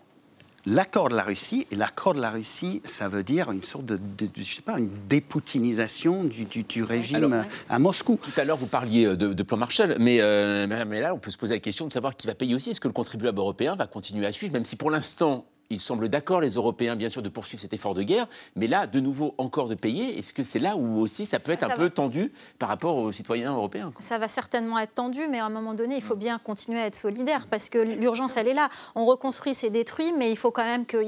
l'accord 0.66 1.09
de 1.09 1.14
la 1.16 1.23
Russie. 1.23 1.66
Et 1.71 1.77
l'accord 1.77 2.12
de 2.14 2.21
la 2.21 2.31
Russie, 2.31 2.83
ça 2.85 3.09
veut 3.09 3.23
dire 3.23 3.51
une 3.51 3.62
sorte 3.62 3.87
de, 3.87 3.97
de- 3.97 4.27
de- 4.27 4.31
je 4.42 4.57
sais 4.57 4.61
pas, 4.62 4.79
une 4.79 4.90
dépoutinisation 5.09 6.25
du, 6.25 6.44
du- 6.44 6.62
du 6.64 6.83
régime 6.83 7.16
Alors, 7.33 7.44
à 7.71 7.79
Moscou. 7.79 8.18
Tout 8.23 8.38
à 8.40 8.44
l'heure, 8.44 8.57
vous 8.59 8.66
parliez 8.66 9.07
euh, 9.07 9.16
de, 9.16 9.33
de 9.33 9.42
plan 9.42 9.57
Marshall, 9.57 9.97
mais, 9.99 10.18
euh, 10.21 10.66
mais 10.87 11.01
là, 11.01 11.14
on 11.14 11.18
peut 11.18 11.31
se 11.31 11.38
poser 11.38 11.55
la 11.55 11.61
question 11.61 11.87
de 11.87 11.92
savoir 11.92 12.16
qui 12.16 12.27
va 12.27 12.35
payer 12.35 12.55
aussi. 12.55 12.71
Est-ce 12.71 12.81
que 12.81 12.88
le 12.88 12.92
contribuable 12.92 13.38
européen 13.38 13.77
va 13.77 13.87
continuer 13.87 14.27
à 14.27 14.33
suivre, 14.33 14.53
même 14.53 14.64
si 14.66 14.77
pour 14.77 14.90
l'instant, 14.90 15.47
il 15.71 15.81
semble 15.81 16.09
d'accord, 16.09 16.41
les 16.41 16.55
Européens, 16.55 16.97
bien 16.97 17.09
sûr, 17.11 17.21
de 17.21 17.29
poursuivre 17.29 17.61
cet 17.61 17.73
effort 17.75 17.93
de 17.95 18.03
guerre, 18.03 18.27
mais 18.57 18.67
là, 18.67 18.87
de 18.87 19.01
nouveau, 19.01 19.35
encore 19.37 19.69
de 19.69 19.75
payer. 19.75 20.19
Est-ce 20.19 20.33
que 20.33 20.43
c'est 20.43 20.59
là 20.59 20.77
où 20.77 20.99
aussi 20.99 21.27
ça 21.27 21.39
peut 21.41 21.53
être 21.53 21.61
Ça 21.61 21.67
un 21.67 21.71
va. 21.71 21.75
peu 21.77 21.91
tendu 21.91 22.33
par 22.59 22.69
rapport 22.71 22.97
aux 22.97 23.13
citoyens 23.13 23.53
européens 23.53 23.91
quoi? 23.93 24.01
Ça 24.01 24.17
va 24.19 24.29
certainement 24.29 24.79
être 24.79 24.95
tendu, 24.95 25.27
mais 25.29 25.39
à 25.41 25.45
un 25.45 25.51
moment 25.51 25.75
donné, 25.75 25.97
il 25.97 26.03
faut 26.03 26.17
bien 26.17 26.39
continuer 26.39 26.81
à 26.81 26.87
être 26.87 26.95
solidaire 26.97 27.47
parce 27.51 27.69
que 27.69 27.79
l'urgence, 27.79 28.37
elle 28.39 28.49
est 28.49 28.55
là. 28.55 28.71
On 28.95 29.05
reconstruit, 29.05 29.53
c'est 29.53 29.69
détruit, 29.71 30.13
mais 30.17 30.31
il 30.31 30.37
faut 30.37 30.51
quand 30.51 30.65
même 30.65 30.87
que. 30.87 30.99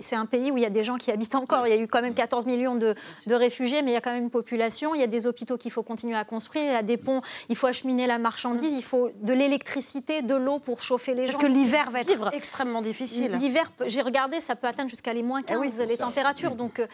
C'est 0.00 0.16
un 0.16 0.26
pays 0.26 0.50
où 0.52 0.56
il 0.56 0.62
y 0.62 0.66
a 0.66 0.70
des 0.70 0.84
gens 0.84 0.96
qui 0.96 1.10
habitent 1.10 1.34
encore. 1.34 1.66
Il 1.66 1.70
y 1.70 1.76
a 1.76 1.80
eu 1.80 1.88
quand 1.88 2.02
même 2.02 2.14
14 2.14 2.46
millions 2.46 2.76
de, 2.76 2.94
de 3.26 3.34
réfugiés, 3.34 3.82
mais 3.82 3.90
il 3.90 3.94
y 3.94 3.96
a 3.96 4.00
quand 4.00 4.12
même 4.12 4.24
une 4.24 4.30
population. 4.30 4.94
Il 4.94 5.00
y 5.00 5.04
a 5.04 5.08
des 5.08 5.26
hôpitaux 5.26 5.56
qu'il 5.58 5.70
faut 5.72 5.82
continuer 5.82 6.16
à 6.16 6.24
construire. 6.24 6.64
Il 6.64 6.72
y 6.72 6.76
a 6.76 6.82
des 6.82 6.96
ponts, 6.96 7.20
il 7.48 7.56
faut 7.56 7.66
acheminer 7.66 8.06
la 8.06 8.18
marchandise, 8.18 8.74
il 8.74 8.82
faut 8.84 9.10
de 9.22 9.32
l'électricité, 9.32 10.22
de 10.22 10.34
l'eau 10.36 10.58
pour 10.60 10.82
chauffer 10.82 11.14
les 11.14 11.22
Parce 11.26 11.32
gens. 11.32 11.38
que 11.40 11.46
l'hiver 11.46 11.90
va 11.90 12.02
Vivre. 12.02 12.28
être 12.28 12.36
extrêmement 12.36 12.82
difficile. 12.82 13.32
L'hiver 13.32 13.63
l'hiver, 13.72 13.88
j'ai 13.88 14.02
regardé, 14.02 14.40
ça 14.40 14.56
peut 14.56 14.66
atteindre 14.66 14.90
jusqu'à 14.90 15.12
les 15.12 15.22
moins 15.22 15.42
15 15.42 15.78
les 15.88 15.96
températures. 15.96 16.54
Donc, 16.54 16.80
euh, 16.80 16.86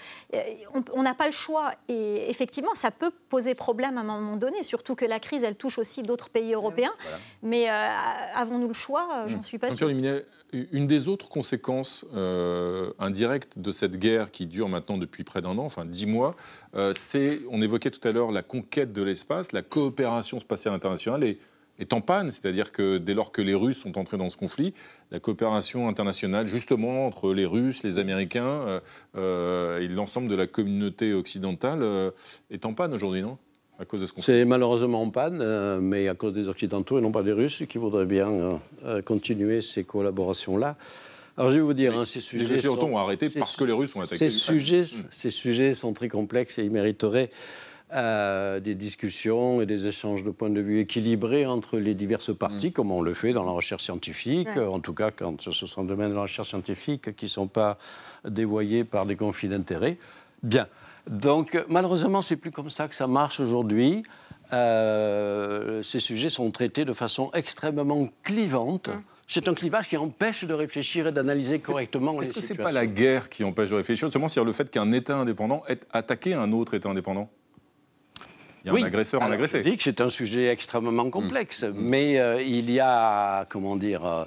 on- 0.75 0.85
on 0.93 1.03
n'a 1.03 1.15
pas 1.15 1.27
le 1.27 1.33
choix. 1.33 1.73
Et 1.89 2.31
effectivement, 2.31 2.75
ça 2.75 2.91
peut 2.91 3.11
poser 3.29 3.55
problème 3.55 3.99
à 3.99 4.01
un 4.01 4.05
moment 4.05 4.37
donné, 4.37 4.63
surtout 4.63 4.95
que 4.95 5.05
la 5.05 5.21
crise, 5.21 5.43
elle 5.45 5.57
touche 5.57 5.79
aussi 5.79 6.03
d'autres 6.03 6.31
pays 6.31 6.53
européens. 6.55 6.93
Mais 7.43 7.71
euh, 7.71 7.73
avons-nous 8.35 8.69
le 8.69 8.73
choix? 8.75 9.09
Euh, 9.25 9.29
J'en 9.29 9.43
suis 9.43 9.59
pas 9.59 9.69
Jean-Pierre 9.69 9.79
sûre. 9.79 9.89
Luminet, 9.89 10.25
une 10.53 10.87
des 10.87 11.09
autres 11.09 11.29
conséquences 11.29 12.05
euh, 12.15 12.93
indirectes 12.99 13.59
de 13.59 13.71
cette 13.71 13.97
guerre 13.97 14.31
qui 14.31 14.47
dure 14.47 14.69
maintenant 14.69 14.99
depuis 14.99 15.23
près 15.25 15.41
d'un 15.43 15.57
an, 15.59 15.65
enfin 15.65 15.85
dix 15.85 16.07
mois, 16.07 16.35
euh, 16.75 16.93
c'est, 16.95 17.41
on 17.51 17.63
évoquait 17.63 17.91
tout 17.91 18.07
à 18.07 18.11
l'heure 18.13 18.33
la 18.33 18.43
conquête 18.43 18.93
de 18.93 19.03
l'espace, 19.03 19.53
la 19.53 19.63
coopération 19.63 20.41
spatiale 20.41 20.75
internationale 20.75 21.23
est 21.81 21.93
en 21.93 22.01
panne, 22.01 22.31
c'est-à-dire 22.31 22.71
que 22.73 22.99
dès 22.99 23.15
lors 23.15 23.33
que 23.33 23.43
les 23.43 23.55
Russes 23.55 23.79
sont 23.79 23.99
entrés 23.99 24.19
dans 24.19 24.29
ce 24.29 24.37
conflit, 24.37 24.75
la 25.11 25.19
coopération 25.19 25.89
internationale, 25.89 26.47
justement 26.47 27.07
entre 27.07 27.33
les 27.33 27.47
Russes, 27.47 27.83
les 27.83 27.99
Américains 27.99 28.45
euh, 28.45 28.81
euh, 29.17 29.81
et 29.81 29.89
l'ensemble 29.89 30.29
de 30.29 30.37
la 30.37 30.47
communauté 30.47 31.15
occidentale, 31.15 31.81
euh, 31.83 32.11
est 32.51 32.65
en 32.67 32.75
panne 32.75 32.93
aujourd'hui, 32.93 33.23
non? 33.23 33.39
À 33.79 33.87
cause 33.87 34.03
de 34.03 34.07
ce 34.07 34.13
conflit? 34.13 34.27
C'est 34.27 34.45
malheureusement 34.45 35.01
en 35.03 35.09
panne, 35.09 35.41
euh, 35.41 35.81
mais 35.81 36.07
à 36.09 36.15
cause 36.15 36.35
des 36.35 36.49
Occidentaux 36.49 36.99
et 36.99 37.01
non 37.01 37.13
pas 37.13 37.23
des 37.23 37.33
Russes 37.33 37.63
qui 37.67 37.79
voudraient 37.79 38.05
bien 38.05 38.61
continuer 39.07 39.63
ces 39.63 39.85
collaborations-là. 39.85 40.77
Alors 41.39 41.51
je 41.51 41.55
vais 41.55 41.63
vous 41.63 41.73
dire, 41.73 41.97
hein, 41.99 42.05
ces 42.05 42.21
sujets. 42.21 42.59
Sont- 42.59 42.79
ont 42.85 42.99
arrêté 42.99 43.31
parce 43.31 43.57
que 43.57 43.65
les 43.65 43.73
Russes 43.73 43.97
ont 43.97 44.03
attaqué 44.03 44.29
Ces 44.29 44.37
sujets, 44.37 44.85
ces 45.11 45.31
sujets 45.31 45.73
sont 45.73 45.95
très 45.95 46.09
complexes 46.09 46.59
et 46.59 46.65
ils 46.65 46.71
mériteraient 46.71 47.31
euh, 47.93 48.61
des 48.61 48.75
discussions 48.75 49.61
et 49.61 49.67
des 49.67 49.87
échanges 49.87 50.23
de 50.25 50.31
points 50.31 50.51
de 50.51 50.61
vue 50.61 50.81
équilibrés 50.81 51.47
entre 51.47 51.79
les 51.79 51.95
diverses 51.95 52.37
parties, 52.37 52.73
comme 52.73 52.91
on 52.93 53.03
le 53.03 53.15
fait 53.15 53.33
dans 53.33 53.45
la 53.45 53.51
recherche 53.53 53.83
scientifique, 53.85 54.49
Ouais. 54.49 54.59
euh, 54.63 54.69
en 54.71 54.81
tout 54.81 54.95
cas 54.95 55.11
quand 55.11 55.41
ce 55.41 55.67
sont 55.67 55.83
des 55.83 55.89
domaines 55.89 56.11
de 56.11 56.15
la 56.15 56.23
recherche 56.23 56.49
scientifique 56.51 57.17
qui 57.17 57.25
ne 57.27 57.31
sont 57.31 57.49
pas 57.49 57.79
dévoyés 58.25 58.85
par 58.85 59.07
des 59.07 59.17
conflits 59.17 59.49
d'intérêts. 59.49 59.99
Bien. 60.43 60.69
Donc, 61.09 61.63
malheureusement, 61.69 62.23
c'est 62.23 62.37
plus 62.37 62.51
comme 62.51 62.71
ça 62.71 62.87
que 62.87 62.95
ça 62.95 63.07
marche 63.07 63.41
aujourd'hui. 63.41 64.03
Euh, 64.53 65.83
ces 65.83 66.01
sujets 66.01 66.31
sont 66.31 66.51
traités 66.51 66.85
de 66.85 66.93
façon 66.93 67.31
extrêmement 67.35 68.09
clivante. 68.23 68.91
C'est 69.29 69.47
un 69.49 69.55
clivage 69.55 69.89
qui 69.89 69.97
empêche 69.97 70.45
de 70.45 70.53
réfléchir 70.55 71.07
et 71.07 71.13
d'analyser 71.13 71.59
correctement 71.61 72.13
les 72.19 72.23
Est-ce 72.27 72.35
que 72.35 72.41
c'est 72.41 72.49
situations. 72.49 72.65
pas 72.75 72.81
la 72.81 72.87
guerre 72.87 73.29
qui 73.29 73.45
empêche 73.45 73.71
de 73.71 73.77
réfléchir? 73.77 74.11
Seulement 74.13 74.27
sur 74.29 74.45
le 74.45 74.53
fait 74.53 74.69
qu'un 74.71 74.91
État 74.93 75.17
indépendant 75.17 75.63
ait 75.69 75.79
attaqué 75.93 76.35
un 76.35 76.51
autre 76.53 76.75
État 76.75 76.89
indépendant? 76.91 77.31
Il 78.65 78.67
y 78.69 78.71
a 78.71 78.75
Oui. 78.75 78.83
un 78.83 78.87
agresseur, 78.87 79.23
un 79.23 79.31
agressé. 79.31 79.63
Je 79.65 79.71
dis 79.71 79.77
que 79.77 79.83
c'est 79.83 80.01
un 80.01 80.11
sujet 80.11 80.49
extrêmement 80.49 81.07
Mm. 81.07 81.11
complexe, 81.11 81.65
mais 81.75 82.19
euh, 82.19 82.43
il 82.43 82.71
y 82.71 82.79
a, 82.81 83.47
comment 83.49 83.77
dire, 83.77 84.05
euh, 84.05 84.25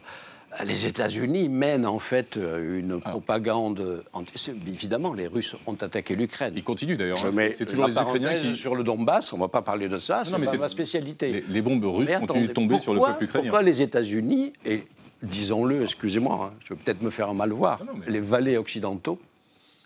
les 0.65 0.87
États-Unis 0.87 1.49
mènent 1.49 1.85
en 1.85 1.99
fait 1.99 2.37
euh, 2.37 2.79
une 2.79 2.99
Ah. 3.05 3.09
propagande. 3.11 4.03
anti- 4.13 4.51
Évidemment, 4.67 5.13
les 5.13 5.27
Russes 5.27 5.55
ont 5.67 5.75
attaqué 5.79 6.15
l'Ukraine. 6.15 6.53
Ils 6.55 6.63
continuent 6.63 6.97
d'ailleurs. 6.97 7.17
Je 7.17 7.27
hein, 7.27 7.49
c'est- 7.51 7.65
toujours 7.65 7.87
les 7.87 7.93
Ukrainiens 7.93 8.35
qui- 8.39 8.55
Sur 8.55 8.75
le 8.75 8.83
Donbass, 8.83 9.33
on 9.33 9.37
ne 9.37 9.41
va 9.41 9.47
pas 9.49 9.61
parler 9.61 9.87
de 9.87 9.99
ça, 9.99 10.23
c'est 10.23 10.37
mais 10.39 10.47
c'est- 10.47 10.57
ma 10.57 10.69
spécialité. 10.69 11.31
Les, 11.31 11.45
les 11.47 11.61
bombes 11.61 11.83
russes 11.85 12.09
Mais 12.09 12.19
continuent 12.19 12.45
de 12.47 12.51
attendez, 12.51 12.53
tomber 12.53 12.79
sur 12.79 12.93
le 12.93 13.01
peuple 13.01 13.23
ukrainien. 13.25 13.43
Pourquoi 13.49 13.61
les 13.61 13.81
États-Unis, 13.83 14.53
et 14.65 14.83
disons-le, 15.21 15.83
excusez-moi, 15.83 16.51
hein, 16.53 16.57
je 16.65 16.73
vais 16.73 16.79
peut-être 16.83 17.01
me 17.03 17.09
faire 17.11 17.33
mal 17.35 17.51
voir, 17.51 17.79
les 18.07 18.19
valets 18.19 18.57
occidentaux, 18.57 19.19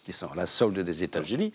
qui 0.06 0.14
sont 0.14 0.28
à 0.32 0.36
la 0.36 0.48
solde 0.48 0.80
des 0.80 1.04
États-Unis, 1.04 1.52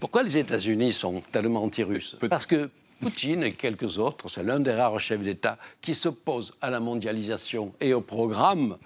pourquoi 0.00 0.22
les 0.22 0.36
États-Unis 0.38 0.92
sont 0.92 1.20
tellement 1.32 1.62
anti-russes 1.64 2.16
Parce 2.28 2.46
que 2.46 2.70
Poutine 3.00 3.42
et 3.44 3.52
quelques 3.52 3.96
autres, 3.98 4.28
c'est 4.28 4.42
l'un 4.42 4.60
des 4.60 4.72
rares 4.72 4.98
chefs 5.00 5.20
d'État 5.22 5.56
qui 5.80 5.94
s'opposent 5.94 6.52
à 6.60 6.68
la 6.70 6.80
mondialisation 6.80 7.72
et 7.80 7.94
au 7.94 8.00
programme. 8.00 8.76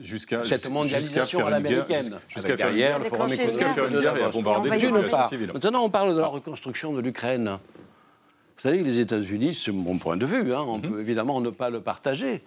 Jusqu'à 0.00 0.42
cette 0.42 0.68
mondialisation 0.70 1.38
faire 1.38 1.46
à 1.46 1.58
une 1.58 1.62
guerre, 1.68 1.76
l'américaine. 1.86 2.18
jusqu'à- 2.28 2.56
faire 2.56 2.74
guerre, 2.74 2.98
le 2.98 3.04
forum 3.04 3.28
jusqu'à 3.28 3.44
économique 3.44 3.74
faire 3.74 3.86
une 3.86 4.00
guerre 4.00 4.16
et 4.16 4.22
à 4.24 4.28
bombarder 4.28 4.70
des 4.70 4.78
D'une 4.78 4.90
populations 4.90 5.22
civiles. 5.28 5.50
Maintenant, 5.54 5.84
on 5.84 5.88
parle 5.90 6.14
de 6.16 6.20
la 6.20 6.26
reconstruction 6.26 6.92
de 6.92 7.00
l'Ukraine. 7.00 7.58
Vous 8.56 8.60
savez 8.62 8.78
que 8.80 8.84
les 8.84 8.98
États-Unis, 8.98 9.54
c'est 9.54 9.70
mon 9.70 9.96
point 9.98 10.16
de 10.16 10.26
vue, 10.26 10.52
hein, 10.52 10.64
on 10.66 10.80
peut 10.80 11.00
évidemment 11.00 11.40
ne 11.40 11.50
pas 11.50 11.70
le 11.70 11.80
partager. 11.80 12.42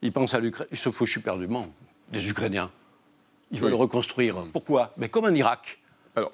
Ils 0.00 0.12
pensent 0.12 0.34
à 0.34 0.38
l'Ukraine, 0.38 0.68
ils 0.70 0.78
se 0.78 0.90
foutent 0.92 1.16
éperdument 1.16 1.66
des 2.12 2.28
Ukrainiens. 2.30 2.70
Ils 3.50 3.60
veulent 3.60 3.72
Oui. 3.74 3.78
reconstruire. 3.80 4.36
Pourquoi? 4.52 4.92
Mais 4.96 5.08
comme 5.08 5.24
en 5.24 5.34
Irak. 5.34 5.78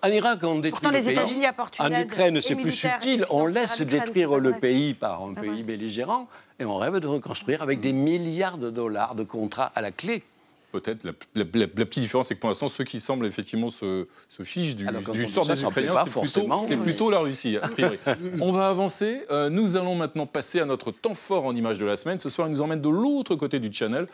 En 0.02 0.08
Irak, 0.08 0.40
on 0.42 0.56
détruit 0.56 0.70
Pourtant, 0.70 0.90
le 0.90 0.96
les 0.98 1.02
pays. 1.02 1.12
États-Unis 1.12 1.46
apportent 1.46 1.78
une 1.78 1.86
En 1.86 1.90
aide 1.90 2.06
Ukraine, 2.06 2.40
c'est 2.40 2.54
plus 2.54 2.70
subtil. 2.70 3.26
On 3.30 3.46
laisse 3.46 3.80
détruire 3.80 4.36
le 4.38 4.52
pays 4.52 4.94
par 4.94 5.22
un 5.22 5.34
Pas 5.34 5.40
pays 5.42 5.50
vrai. 5.50 5.62
belligérant 5.62 6.28
et 6.60 6.64
on 6.64 6.76
rêve 6.78 6.98
de 6.98 7.06
reconstruire 7.06 7.62
avec 7.62 7.80
des 7.80 7.92
milliards 7.92 8.58
de 8.58 8.70
dollars 8.70 9.14
de 9.14 9.24
contrats 9.24 9.72
à 9.74 9.80
la 9.80 9.90
clé. 9.90 10.22
Peut-être. 10.70 11.04
La, 11.04 11.12
la- 11.34 11.44
la- 11.52 11.60
la 11.60 11.84
petite 11.84 12.02
différence, 12.02 12.28
c'est 12.28 12.34
que 12.34 12.40
pour 12.40 12.48
l'instant, 12.48 12.68
ceux 12.70 12.84
qui 12.84 12.98
semblent 12.98 13.26
effectivement 13.26 13.68
se, 13.68 14.06
se 14.30 14.42
fichent 14.42 14.74
du, 14.74 14.88
Alors, 14.88 15.02
du 15.02 15.26
sort 15.26 15.44
ça, 15.44 15.52
des 15.54 15.62
Ukrainiens, 15.64 15.92
pas 15.92 16.04
c'est 16.04 16.10
plutôt, 16.10 16.20
forcément, 16.26 16.64
c'est 16.66 16.76
mais- 16.76 16.82
plutôt 16.82 17.10
la 17.10 17.18
Russie, 17.18 17.58
a 17.60 17.68
priori. 17.68 17.98
On 18.40 18.52
va 18.52 18.68
avancer. 18.68 19.22
Euh, 19.30 19.50
nous 19.50 19.76
allons 19.76 19.96
maintenant 19.96 20.24
passer 20.24 20.60
à 20.60 20.64
notre 20.64 20.90
temps 20.90 21.14
fort 21.14 21.44
en 21.44 21.54
image 21.54 21.78
de 21.78 21.84
la 21.84 21.96
semaine. 21.96 22.16
Ce 22.16 22.30
soir, 22.30 22.48
il 22.48 22.52
nous 22.52 22.62
emmène 22.62 22.80
de 22.80 22.88
l'autre 22.88 23.34
côté 23.34 23.58
du 23.58 23.70
channel. 23.70 24.06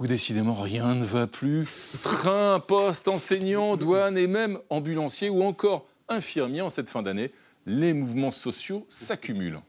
Où 0.00 0.06
décidément 0.06 0.54
rien 0.54 0.94
ne 0.94 1.04
va 1.04 1.26
plus. 1.26 1.66
Train, 2.02 2.60
poste, 2.60 3.08
enseignant, 3.08 3.76
douane 3.76 4.16
et 4.16 4.28
même 4.28 4.58
ambulancier 4.70 5.28
ou 5.28 5.42
encore 5.42 5.86
infirmier 6.08 6.60
en 6.60 6.70
cette 6.70 6.88
fin 6.88 7.02
d'année. 7.02 7.32
Les 7.66 7.92
mouvements 7.92 8.30
sociaux 8.30 8.86
s'accumulent. 8.88 9.60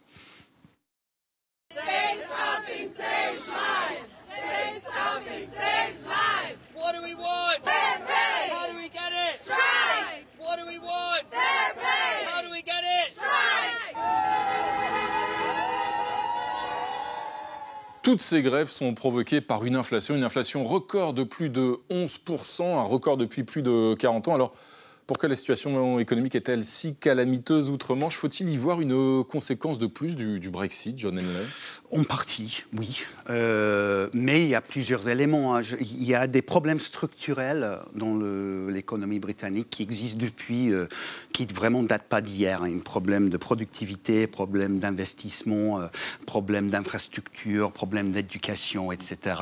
Toutes 18.10 18.22
ces 18.22 18.42
grèves 18.42 18.70
sont 18.70 18.96
provoquées 18.96 19.40
par 19.40 19.66
une 19.66 19.76
inflation, 19.76 20.16
une 20.16 20.24
inflation 20.24 20.66
record 20.66 21.14
de 21.14 21.24
plus 21.24 21.52
de 21.52 21.78
11%, 21.92 22.64
un 22.64 22.82
record 22.82 23.18
depuis 23.18 23.44
plus 23.44 23.62
de 23.62 23.94
40 23.94 24.30
ans. 24.30 24.52
Pourquoi 25.10 25.28
la 25.28 25.36
situation 25.36 25.98
économique 25.98 26.36
est-elle 26.36 26.64
si 26.64 26.94
calamiteuse 26.94 27.72
outre-Manche 27.72 28.16
Faut-il 28.16 28.48
y 28.48 28.58
voir 28.58 28.80
une 28.80 29.24
conséquence 29.24 29.80
de 29.80 29.88
plus 29.88 30.16
du, 30.16 30.52
Brexit, 30.52 31.00
John 31.00 31.18
Henley? 31.18 31.48
En 31.90 32.04
partie, 32.04 32.64
oui. 32.78 33.02
Euh, 33.32 34.08
mais 34.14 34.44
il 34.44 34.50
y 34.50 34.54
a 34.54 34.62
plusieurs 34.62 35.10
éléments. 35.10 35.56
hein. 35.56 35.62
Il 35.82 36.04
y 36.04 36.14
a 36.14 36.28
des 36.28 36.44
problèmes 36.44 36.80
structurels 36.80 37.80
dans 37.96 38.20
l'économie 38.68 39.18
britannique 39.18 39.72
qui 39.72 39.82
existent 39.82 40.20
depuis, 40.20 40.72
euh, 40.72 40.86
qui 41.34 41.48
vraiment 41.48 41.82
datent 41.82 42.08
pas 42.08 42.22
d'hier. 42.22 42.62
Un 42.62 42.78
problème 42.78 43.30
de 43.32 43.38
productivité, 43.38 44.28
problème 44.28 44.78
d'investissement, 44.78 45.80
euh, 45.80 45.88
problème 46.28 46.70
d'infrastructure, 46.70 47.72
problème 47.72 48.12
d'éducation, 48.12 48.92
etc. 48.92 49.42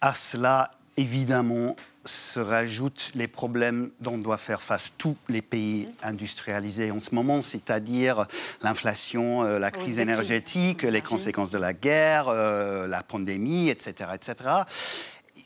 À 0.00 0.12
cela, 0.12 0.72
évidemment, 0.96 1.76
se 2.04 2.40
rajoutent 2.40 3.10
les 3.14 3.28
problèmes 3.28 3.90
dont 4.00 4.18
doivent 4.18 4.40
faire 4.40 4.62
face 4.62 4.92
tous 4.98 5.16
les 5.28 5.42
pays 5.42 5.88
industrialisés 6.02 6.90
en 6.90 7.00
ce 7.00 7.14
moment, 7.14 7.42
c'est-à-dire 7.42 8.26
l'inflation, 8.62 9.44
euh, 9.44 9.58
la 9.58 9.70
crise 9.70 9.98
énergétique, 9.98 10.82
les 10.82 11.00
conséquences 11.00 11.50
de 11.50 11.58
la 11.58 11.72
guerre, 11.72 12.28
euh, 12.28 12.86
la 12.86 13.02
pandémie, 13.02 13.68
etc. 13.68 14.10
etc. 14.14 14.34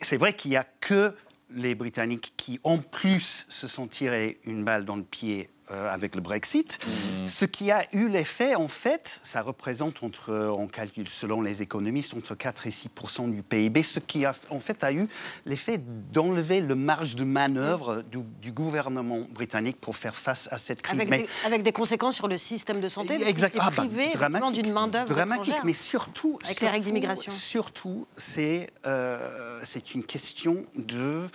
C'est 0.00 0.16
vrai 0.16 0.32
qu'il 0.34 0.50
n'y 0.50 0.56
a 0.56 0.66
que 0.80 1.14
les 1.50 1.74
Britanniques 1.74 2.34
qui, 2.36 2.60
en 2.62 2.78
plus, 2.78 3.46
se 3.48 3.68
sont 3.68 3.86
tirés 3.86 4.38
une 4.44 4.64
balle 4.64 4.84
dans 4.84 4.96
le 4.96 5.02
pied 5.02 5.48
euh, 5.70 5.92
avec 5.92 6.14
le 6.14 6.20
Brexit. 6.20 6.78
Ce 7.26 7.44
qui 7.44 7.70
a 7.70 7.84
eu 7.92 8.08
l'effet, 8.08 8.54
en 8.54 8.68
fait, 8.68 9.20
ça 9.22 9.42
représente 9.42 10.02
entre, 10.02 10.32
on 10.56 10.66
calcule 10.66 11.08
selon 11.08 11.42
les 11.42 11.62
économistes, 11.62 12.14
entre 12.14 12.34
4 12.34 12.66
et 12.66 12.70
6 12.70 12.88
du 13.28 13.42
PIB, 13.42 13.82
ce 13.82 14.00
qui 14.00 14.24
a, 14.24 14.34
en 14.50 14.60
fait 14.60 14.82
a 14.84 14.92
eu 14.92 15.08
l'effet 15.46 15.78
d'enlever 16.12 16.60
le 16.60 16.74
marge 16.74 17.16
de 17.16 17.24
manœuvre 17.24 18.02
du, 18.02 18.18
du 18.40 18.52
gouvernement 18.52 19.20
britannique 19.30 19.80
pour 19.80 19.96
faire 19.96 20.14
face 20.14 20.48
à 20.52 20.58
cette 20.58 20.82
crise. 20.82 20.94
Avec, 20.98 21.10
Mais- 21.10 21.18
des, 21.18 21.28
avec 21.44 21.62
des 21.62 21.72
conséquences 21.72 22.16
sur 22.16 22.28
le 22.28 22.38
système 22.38 22.80
de 22.80 22.88
santé, 22.88 23.16
parce 23.16 23.28
Exact. 23.28 23.50
qu'il 23.52 23.60
Ah 23.62 23.70
bah, 23.70 23.84
privé 23.86 24.10
dramatique, 24.12 24.62
d'une 24.62 24.72
main-d'œuvre 24.72 25.08
dramatique, 25.08 25.48
étrangère. 25.48 25.64
mais 25.66 25.72
surtout, 25.72 26.38
Avec 26.44 26.60
les 26.60 26.68
règles 26.68 26.84
d'immigration. 26.84 27.30
Surtout, 27.32 28.06
c'est 28.16 28.70
euh, 28.86 29.60
c'est 29.64 29.94
une 29.94 30.04
question 30.04 30.64
de, 30.76 31.26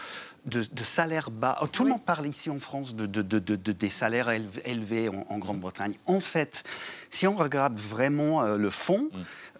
de, 0.46 0.62
de 0.62 0.84
salaire 0.84 1.32
bas. 1.32 1.58
Oh, 1.62 1.68
Tout 1.68 1.84
le 1.84 1.92
monde 1.92 2.04
parle 2.04 2.28
ici 2.28 2.50
en 2.50 2.60
France 2.60 2.96
de, 2.96 3.06
de- 3.06 3.22
de- 3.22 3.40
de- 3.40 3.56
de- 3.56 3.72
des 3.72 3.90
salaires 3.90 4.30
élev- 4.30 4.62
élevés 4.66 5.10
en, 5.10 5.26
en 5.30 5.38
Grande-Bretagne. 5.38 5.96
En 6.06 6.20
fait, 6.20 6.64
si 7.10 7.28
on 7.28 7.36
regarde 7.36 7.78
vraiment 7.78 8.44
euh, 8.44 8.58
le 8.58 8.70
fond, 8.70 9.10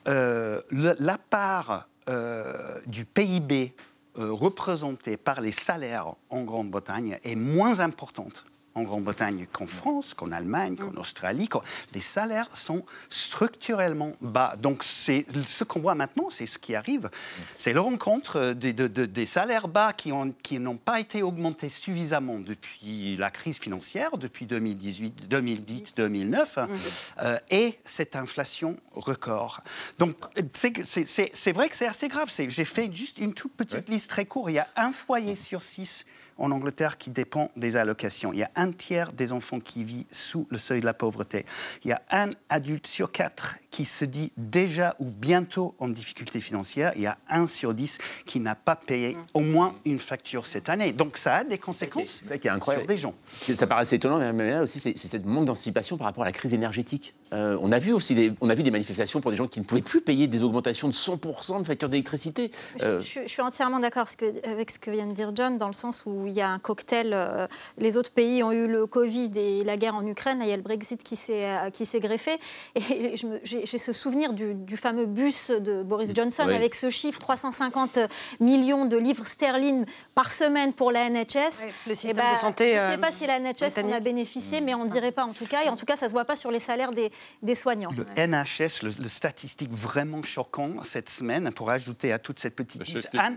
euh, 0.08 0.62
le- 0.70 0.96
la 1.00 1.18
part 1.18 1.88
euh, 2.10 2.80
du 2.86 3.06
PIB 3.06 3.74
euh, 4.18 4.32
représentée 4.32 5.16
par 5.18 5.40
les 5.42 5.54
salaires 5.54 6.14
en 6.30 6.44
Grande-Bretagne 6.44 7.18
est 7.24 7.36
moins 7.36 7.80
importante 7.80 8.46
en 8.76 8.84
Grande-Bretagne 8.84 9.46
qu'en 9.52 9.68
France, 9.68 10.14
qu'en 10.14 10.32
Allemagne, 10.32 10.76
qu'en 10.76 10.96
Australie. 11.00 11.48
Les 11.94 12.02
salaires 12.02 12.50
sont 12.56 12.84
structurellement 13.10 14.14
bas. 14.22 14.56
Donc 14.60 14.84
ce 14.84 15.64
qu'on 15.64 15.80
voit 15.80 15.96
maintenant, 15.96 16.30
c'est 16.30 16.46
ce 16.46 16.58
qui 16.58 16.76
arrive. 16.76 17.10
C'est 17.58 17.74
le 17.74 17.80
rencontre 17.80 18.38
euh, 18.38 18.54
des, 18.54 18.74
de- 18.74 18.88
de- 18.88 19.06
des 19.06 19.26
salaires 19.26 19.68
bas 19.68 19.94
qui 19.94 20.12
ont- 20.12 20.34
qui 20.44 20.60
n'ont 20.60 20.78
pas 20.78 21.00
été 21.00 21.22
augmentés 21.24 21.70
suffisamment 21.70 22.40
depuis 22.40 23.16
la 23.18 23.30
crise 23.32 23.58
financière, 23.60 24.18
depuis 24.18 24.46
2018, 24.46 25.28
2008-2009, 25.30 26.68
euh, 27.22 27.38
et 27.52 27.80
cette 27.86 28.16
inflation 28.16 28.78
record. 28.94 29.62
Donc 30.00 30.16
c'est 30.54 31.52
vrai 31.52 31.70
que 31.70 31.76
c'est 31.76 31.88
assez 31.88 32.08
grave. 32.08 32.32
J'ai 32.48 32.66
fait 32.66 32.92
juste 32.94 33.20
une 33.20 33.34
toute 33.34 33.54
petite 33.54 33.90
liste 33.90 34.10
très 34.10 34.26
courte. 34.26 34.50
Il 34.50 34.56
y 34.56 34.60
a 34.60 34.68
un 34.76 34.92
foyer 34.92 35.36
sur 35.36 35.64
six 35.64 36.06
en 36.38 36.52
Angleterre 36.52 36.98
qui 36.98 37.10
dépend 37.10 37.50
des 37.56 37.78
allocations. 37.78 38.34
Il 38.34 38.40
y 38.40 38.44
a 38.44 38.52
un 38.56 38.72
tiers 38.72 39.14
des 39.14 39.32
enfants 39.34 39.60
qui 39.60 39.84
vivent 39.84 40.06
sous 40.12 40.48
le 40.50 40.58
seuil 40.58 40.82
de 40.82 40.86
la 40.86 40.94
pauvreté. 40.94 41.46
Il 41.84 41.90
y 41.90 41.94
a 41.94 42.02
un 42.12 42.32
adulte 42.50 42.88
sur 42.88 43.12
quatre 43.12 43.58
qui 43.72 43.86
se 43.86 44.06
dit 44.06 44.32
déjà 44.38 44.96
ou 45.00 45.06
bientôt 45.06 45.76
en 45.80 45.88
difficulté 45.90 46.42
financière. 46.42 46.94
Il 46.96 47.02
y 47.02 47.08
a 47.08 47.18
un 47.30 47.48
sur 47.48 47.74
dix 47.74 47.98
qui 48.26 48.40
n'a 48.40 48.56
pas 48.56 48.76
payé 48.76 49.18
au 49.34 49.40
moins 49.40 49.76
une 49.86 50.00
facture 50.00 50.46
cette 50.46 50.70
année. 50.70 50.94
Donc 50.94 51.18
ça 51.18 51.38
a 51.38 51.44
des 51.44 51.58
conséquences 51.58 52.10
C'est 52.10 52.26
ça 52.26 52.38
qui 52.38 52.48
est 52.48 52.52
incroyable. 52.52 52.84
sur 52.84 52.88
des 52.88 52.98
gens. 52.98 53.16
Ça 53.34 53.68
paraissait 53.68 53.96
étonnant, 53.96 54.20
mais 54.34 54.52
là 54.52 54.64
aussi, 54.64 54.80
c'est 54.80 54.98
cette 54.98 55.26
manque 55.26 55.46
d'anticipation 55.46 55.98
par 55.98 56.06
rapport 56.06 56.24
à 56.24 56.28
la 56.28 56.32
crise 56.32 56.54
énergétique. 56.54 57.14
Euh, 57.34 57.58
on, 57.62 57.72
a 57.72 57.80
vu 57.80 57.92
aussi 57.94 58.14
des, 58.16 58.32
on 58.42 58.50
a 58.50 58.56
vu 58.56 58.64
des 58.64 58.72
manifestations 58.72 59.20
pour 59.20 59.32
des 59.32 59.38
gens 59.38 59.48
qui 59.48 59.60
ne 59.60 59.66
pouvaient 59.66 59.82
plus 59.82 60.02
payer 60.02 60.28
des 60.28 60.44
augmentations 60.44 60.88
de 60.88 60.94
100% 60.94 61.60
de 61.62 61.66
facture 61.66 61.90
d'électricité. 61.90 62.52
Euh, 62.82 63.00
Je, 63.00 63.22
je 63.24 63.28
suis 63.28 63.42
entièrement 63.42 63.80
d'accord 63.80 64.06
avec 64.44 64.70
ce 64.72 64.78
que 64.80 64.92
vient 64.92 65.08
de 65.08 65.14
dire 65.14 65.32
John, 65.36 65.58
dans 65.58 65.68
le 65.68 65.74
sens 65.74 66.04
où 66.06 66.28
il 66.28 66.34
y 66.34 66.42
a 66.42 66.50
un 66.50 66.60
cocktail. 66.60 67.12
euh, 67.14 67.48
les 67.78 67.98
autres 67.98 68.12
pays 68.12 68.44
ont 68.44 68.52
eu 68.52 68.68
le 68.68 68.86
Covid 68.86 69.32
et 69.36 69.64
la 69.64 69.78
guerre 69.78 69.96
en 69.96 70.06
Ukraine. 70.06 70.40
Il 70.42 70.48
y 70.48 70.52
a 70.54 70.58
le 70.58 70.62
Brexit 70.62 71.02
qui 71.02 71.16
s'est 71.16 71.48
qui 71.74 71.86
s'est 71.86 72.00
greffé. 72.00 72.38
Et 72.76 73.18
je 73.18 73.28
me- 73.28 73.40
j'ai 73.44 73.66
ce 73.66 73.92
souvenir 73.94 74.34
du, 74.34 74.54
du 74.54 74.78
fameux 74.78 75.06
bus 75.06 75.50
de 75.50 75.82
Boris 75.84 76.12
Johnson 76.16 76.44
Oui. 76.48 76.54
avec 76.56 76.76
ce 76.76 76.90
chiffre 76.90 77.20
350 77.20 77.98
millions 78.40 78.86
de 78.86 78.98
livres 78.98 79.26
sterling 79.26 79.86
par 80.16 80.32
semaine 80.32 80.74
pour 80.74 80.92
la 80.92 81.10
NHS. 81.10 81.66
le 81.88 81.96
système 81.96 82.12
Eh 82.12 82.14
ben, 82.14 82.34
de 82.34 82.38
santé, 82.38 82.76
Je 82.78 82.86
ne 82.86 82.92
sais 82.92 82.98
pas 82.98 83.12
si 83.12 83.26
la 83.28 83.40
NHS 83.40 83.80
en 83.84 83.92
a 83.92 84.00
bénéficié, 84.00 84.62
mais 84.62 84.74
on 84.76 84.84
ne 84.84 84.90
dirait 84.90 85.12
pas 85.12 85.24
en 85.26 85.34
tout 85.34 85.46
cas. 85.46 85.64
Et 85.66 85.70
en 85.70 85.76
tout 85.76 85.86
cas, 85.86 85.96
ça 85.96 86.06
ne 86.06 86.10
se 86.10 86.14
voit 86.14 86.26
pas 86.26 86.36
sur 86.36 86.52
les 86.52 86.60
salaires 86.60 86.92
des, 86.92 87.12
des 87.42 87.56
soignants. 87.56 87.92
Le 87.92 88.06
NHS, 88.16 88.84
le, 88.84 89.02
le 89.02 89.08
statistique 89.08 89.72
vraiment 89.72 90.24
choquant 90.24 90.82
cette 90.82 91.10
semaine, 91.10 91.52
pour 91.52 91.70
ajouter 91.70 92.12
à 92.12 92.20
toute 92.20 92.40
cette 92.40 92.56
petite 92.56 92.84
Je 92.86 92.96
liste, 92.96 93.10
un, 93.14 93.36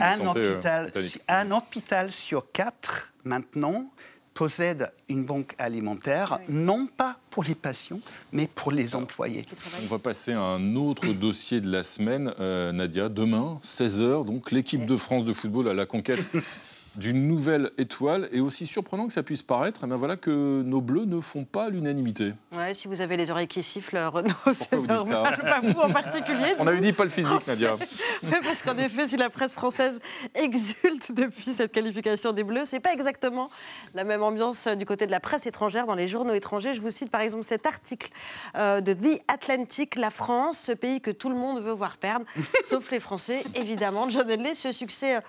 un 0.00 0.20
euh, 0.36 0.52
hôpital, 0.52 0.92
un 1.28 1.50
hôpital 1.50 2.10
sur 2.10 2.50
quatre 2.52 3.12
maintenant 3.24 3.90
possède 4.34 4.90
une 5.08 5.24
banque 5.24 5.54
alimentaire, 5.58 6.40
non 6.48 6.86
pas 6.86 7.18
pour 7.30 7.44
les 7.44 7.54
patients, 7.54 8.00
mais 8.32 8.48
pour 8.52 8.72
les 8.72 8.94
employés. 8.96 9.46
On 9.82 9.86
va 9.86 9.98
passer 9.98 10.32
à 10.32 10.40
un 10.40 10.76
autre 10.76 11.06
dossier 11.12 11.60
de 11.60 11.70
la 11.70 11.82
semaine, 11.82 12.34
euh, 12.40 12.72
Nadia. 12.72 13.08
Demain, 13.08 13.60
16h, 13.62 14.26
donc 14.26 14.50
l'équipe 14.50 14.84
de 14.84 14.96
France 14.96 15.24
de 15.24 15.32
football 15.32 15.68
à 15.68 15.74
la 15.74 15.86
conquête 15.86 16.28
d'une 16.96 17.26
nouvelle 17.28 17.70
étoile. 17.78 18.28
Et 18.32 18.40
aussi 18.40 18.66
surprenant 18.66 19.06
que 19.06 19.12
ça 19.12 19.22
puisse 19.22 19.42
paraître, 19.42 19.80
eh 19.84 19.86
bien 19.86 19.96
voilà 19.96 20.16
que 20.16 20.62
nos 20.62 20.80
Bleus 20.80 21.04
ne 21.04 21.20
font 21.20 21.44
pas 21.44 21.68
l'unanimité. 21.68 22.32
Ouais, 22.52 22.74
si 22.74 22.88
vous 22.88 23.00
avez 23.00 23.16
les 23.16 23.30
oreilles 23.30 23.48
qui 23.48 23.62
sifflent, 23.62 23.98
Renaud, 23.98 24.32
c'est 24.54 24.72
normal. 24.72 25.38
Pas 25.42 25.60
vous 25.60 25.80
en 25.80 25.90
particulier. 25.90 26.54
On 26.58 26.66
avait 26.66 26.80
dit 26.80 26.92
pas 26.92 27.04
le 27.04 27.10
physique. 27.10 27.46
Nadia. 27.46 27.76
Mais 28.22 28.40
parce 28.42 28.62
qu'en 28.62 28.76
effet, 28.78 29.08
si 29.08 29.16
la 29.16 29.30
presse 29.30 29.54
française 29.54 30.00
exulte 30.34 31.12
depuis 31.12 31.52
cette 31.52 31.72
qualification 31.72 32.32
des 32.32 32.44
Bleus, 32.44 32.64
c'est 32.66 32.80
pas 32.80 32.92
exactement 32.92 33.48
la 33.94 34.04
même 34.04 34.22
ambiance 34.22 34.66
euh, 34.66 34.74
du 34.74 34.86
côté 34.86 35.06
de 35.06 35.10
la 35.10 35.20
presse 35.20 35.46
étrangère 35.46 35.86
dans 35.86 35.94
les 35.94 36.08
journaux 36.08 36.34
étrangers. 36.34 36.74
Je 36.74 36.80
vous 36.80 36.90
cite 36.90 37.10
par 37.10 37.20
exemple 37.20 37.44
cet 37.44 37.66
article 37.66 38.10
euh, 38.56 38.80
de 38.80 38.92
The 38.92 39.20
Atlantic, 39.28 39.96
la 39.96 40.10
France, 40.10 40.58
ce 40.58 40.72
pays 40.72 41.00
que 41.00 41.10
tout 41.10 41.28
le 41.28 41.34
monde 41.36 41.60
veut 41.62 41.72
voir 41.72 41.96
perdre, 41.96 42.26
sauf 42.62 42.90
les 42.90 43.00
Français, 43.00 43.44
évidemment. 43.54 44.08
John 44.10 44.30
Henley, 44.30 44.54
ce 44.54 44.72
succès. 44.72 45.16
euh, 45.16 45.20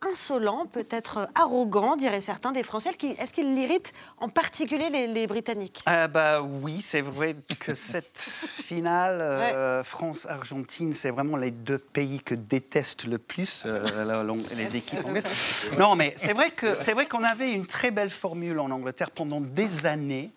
Insolent, 0.00 0.66
peut-être 0.66 1.18
euh, 1.18 1.26
arrogant, 1.34 1.96
diraient 1.96 2.20
certains 2.20 2.52
des 2.52 2.62
Français. 2.62 2.90
Est-ce 3.18 3.32
qu'il 3.32 3.56
l'irrite 3.56 3.92
en 4.18 4.28
particulier 4.28 4.90
les, 4.90 5.08
les 5.08 5.26
Britanniques? 5.26 5.82
Ah 5.86 6.06
bah 6.06 6.40
oui, 6.40 6.80
c'est 6.80 7.00
vrai 7.00 7.34
que 7.58 7.74
cette 7.74 8.16
finale 8.16 9.20
euh, 9.20 9.82
France-Argentine, 9.82 10.92
c'est 10.92 11.10
vraiment 11.10 11.36
les 11.36 11.50
deux 11.50 11.78
pays 11.78 12.20
que 12.20 12.36
détestent 12.36 13.06
le 13.08 13.18
plus 13.18 13.64
euh, 13.66 14.24
les 14.56 14.76
équipes 14.76 15.04
anglaises. 15.04 15.24
Non, 15.78 15.96
mais 15.96 16.14
c'est 16.16 16.32
vrai 16.32 16.50
que 16.50 16.76
c'est 16.80 16.92
vrai 16.92 17.06
qu'on 17.06 17.24
avait 17.24 17.50
une 17.50 17.66
très 17.66 17.90
belle 17.90 18.10
formule 18.10 18.60
en 18.60 18.70
Angleterre 18.70 19.10
pendant 19.10 19.40
des 19.40 19.84
années. 19.84 20.30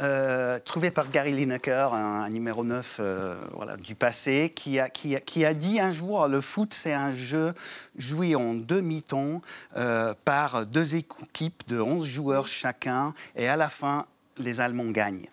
Euh, 0.00 0.58
trouvée 0.64 0.90
par 0.90 1.10
Gary 1.10 1.32
Lineker, 1.32 1.94
un, 1.94 2.22
un 2.24 2.28
numéro 2.28 2.64
9 2.64 2.96
euh, 3.00 3.34
voilà, 3.54 3.76
du 3.76 3.94
passé, 3.94 4.52
qui 4.54 4.78
a, 4.78 4.88
qui, 4.90 5.16
a, 5.16 5.20
qui 5.20 5.44
a 5.44 5.54
dit 5.54 5.80
un 5.80 5.90
jour 5.90 6.28
le 6.28 6.40
foot, 6.40 6.74
c'est 6.74 6.92
un 6.92 7.10
jeu 7.12 7.52
joué 7.96 8.34
en 8.34 8.54
demi-temps 8.54 9.40
euh, 9.76 10.12
par 10.24 10.66
deux 10.66 10.94
équipes 10.96 11.62
de 11.68 11.80
11 11.80 12.06
joueurs 12.06 12.46
chacun, 12.48 13.14
et 13.36 13.48
à 13.48 13.56
la 13.56 13.68
fin, 13.68 14.06
les 14.38 14.60
Allemands 14.60 14.90
gagnent. 14.90 15.24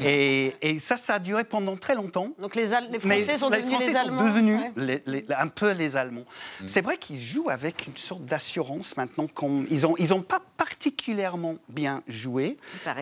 Et, 0.00 0.54
et 0.62 0.78
ça, 0.78 0.96
ça 0.96 1.14
a 1.14 1.18
duré 1.18 1.42
pendant 1.42 1.76
très 1.76 1.96
longtemps. 1.96 2.28
Donc 2.38 2.54
les, 2.54 2.72
Al- 2.72 2.88
les 2.92 3.00
Mais 3.02 3.24
Français 3.24 3.36
sont 3.36 3.50
devenus 3.50 3.68
Français 3.70 3.86
les 3.88 3.92
sont 3.94 3.98
Allemands. 3.98 4.24
devenus 4.24 4.60
Ouais. 4.60 4.72
les- 4.76 5.02
les- 5.06 5.24
un 5.36 5.48
peu 5.48 5.72
les 5.72 5.96
Allemands. 5.96 6.24
C'est 6.64 6.80
vrai 6.80 6.96
qu'ils 6.96 7.20
jouent 7.20 7.50
avec 7.50 7.88
une 7.88 7.96
sorte 7.96 8.24
d'assurance 8.24 8.96
maintenant. 8.96 9.26
Ils 9.70 9.80
n'ont 9.80 9.96
ils 9.98 10.14
ont 10.14 10.22
pas 10.22 10.40
particulièrement 10.56 11.56
bien 11.68 12.04
joué, 12.06 12.56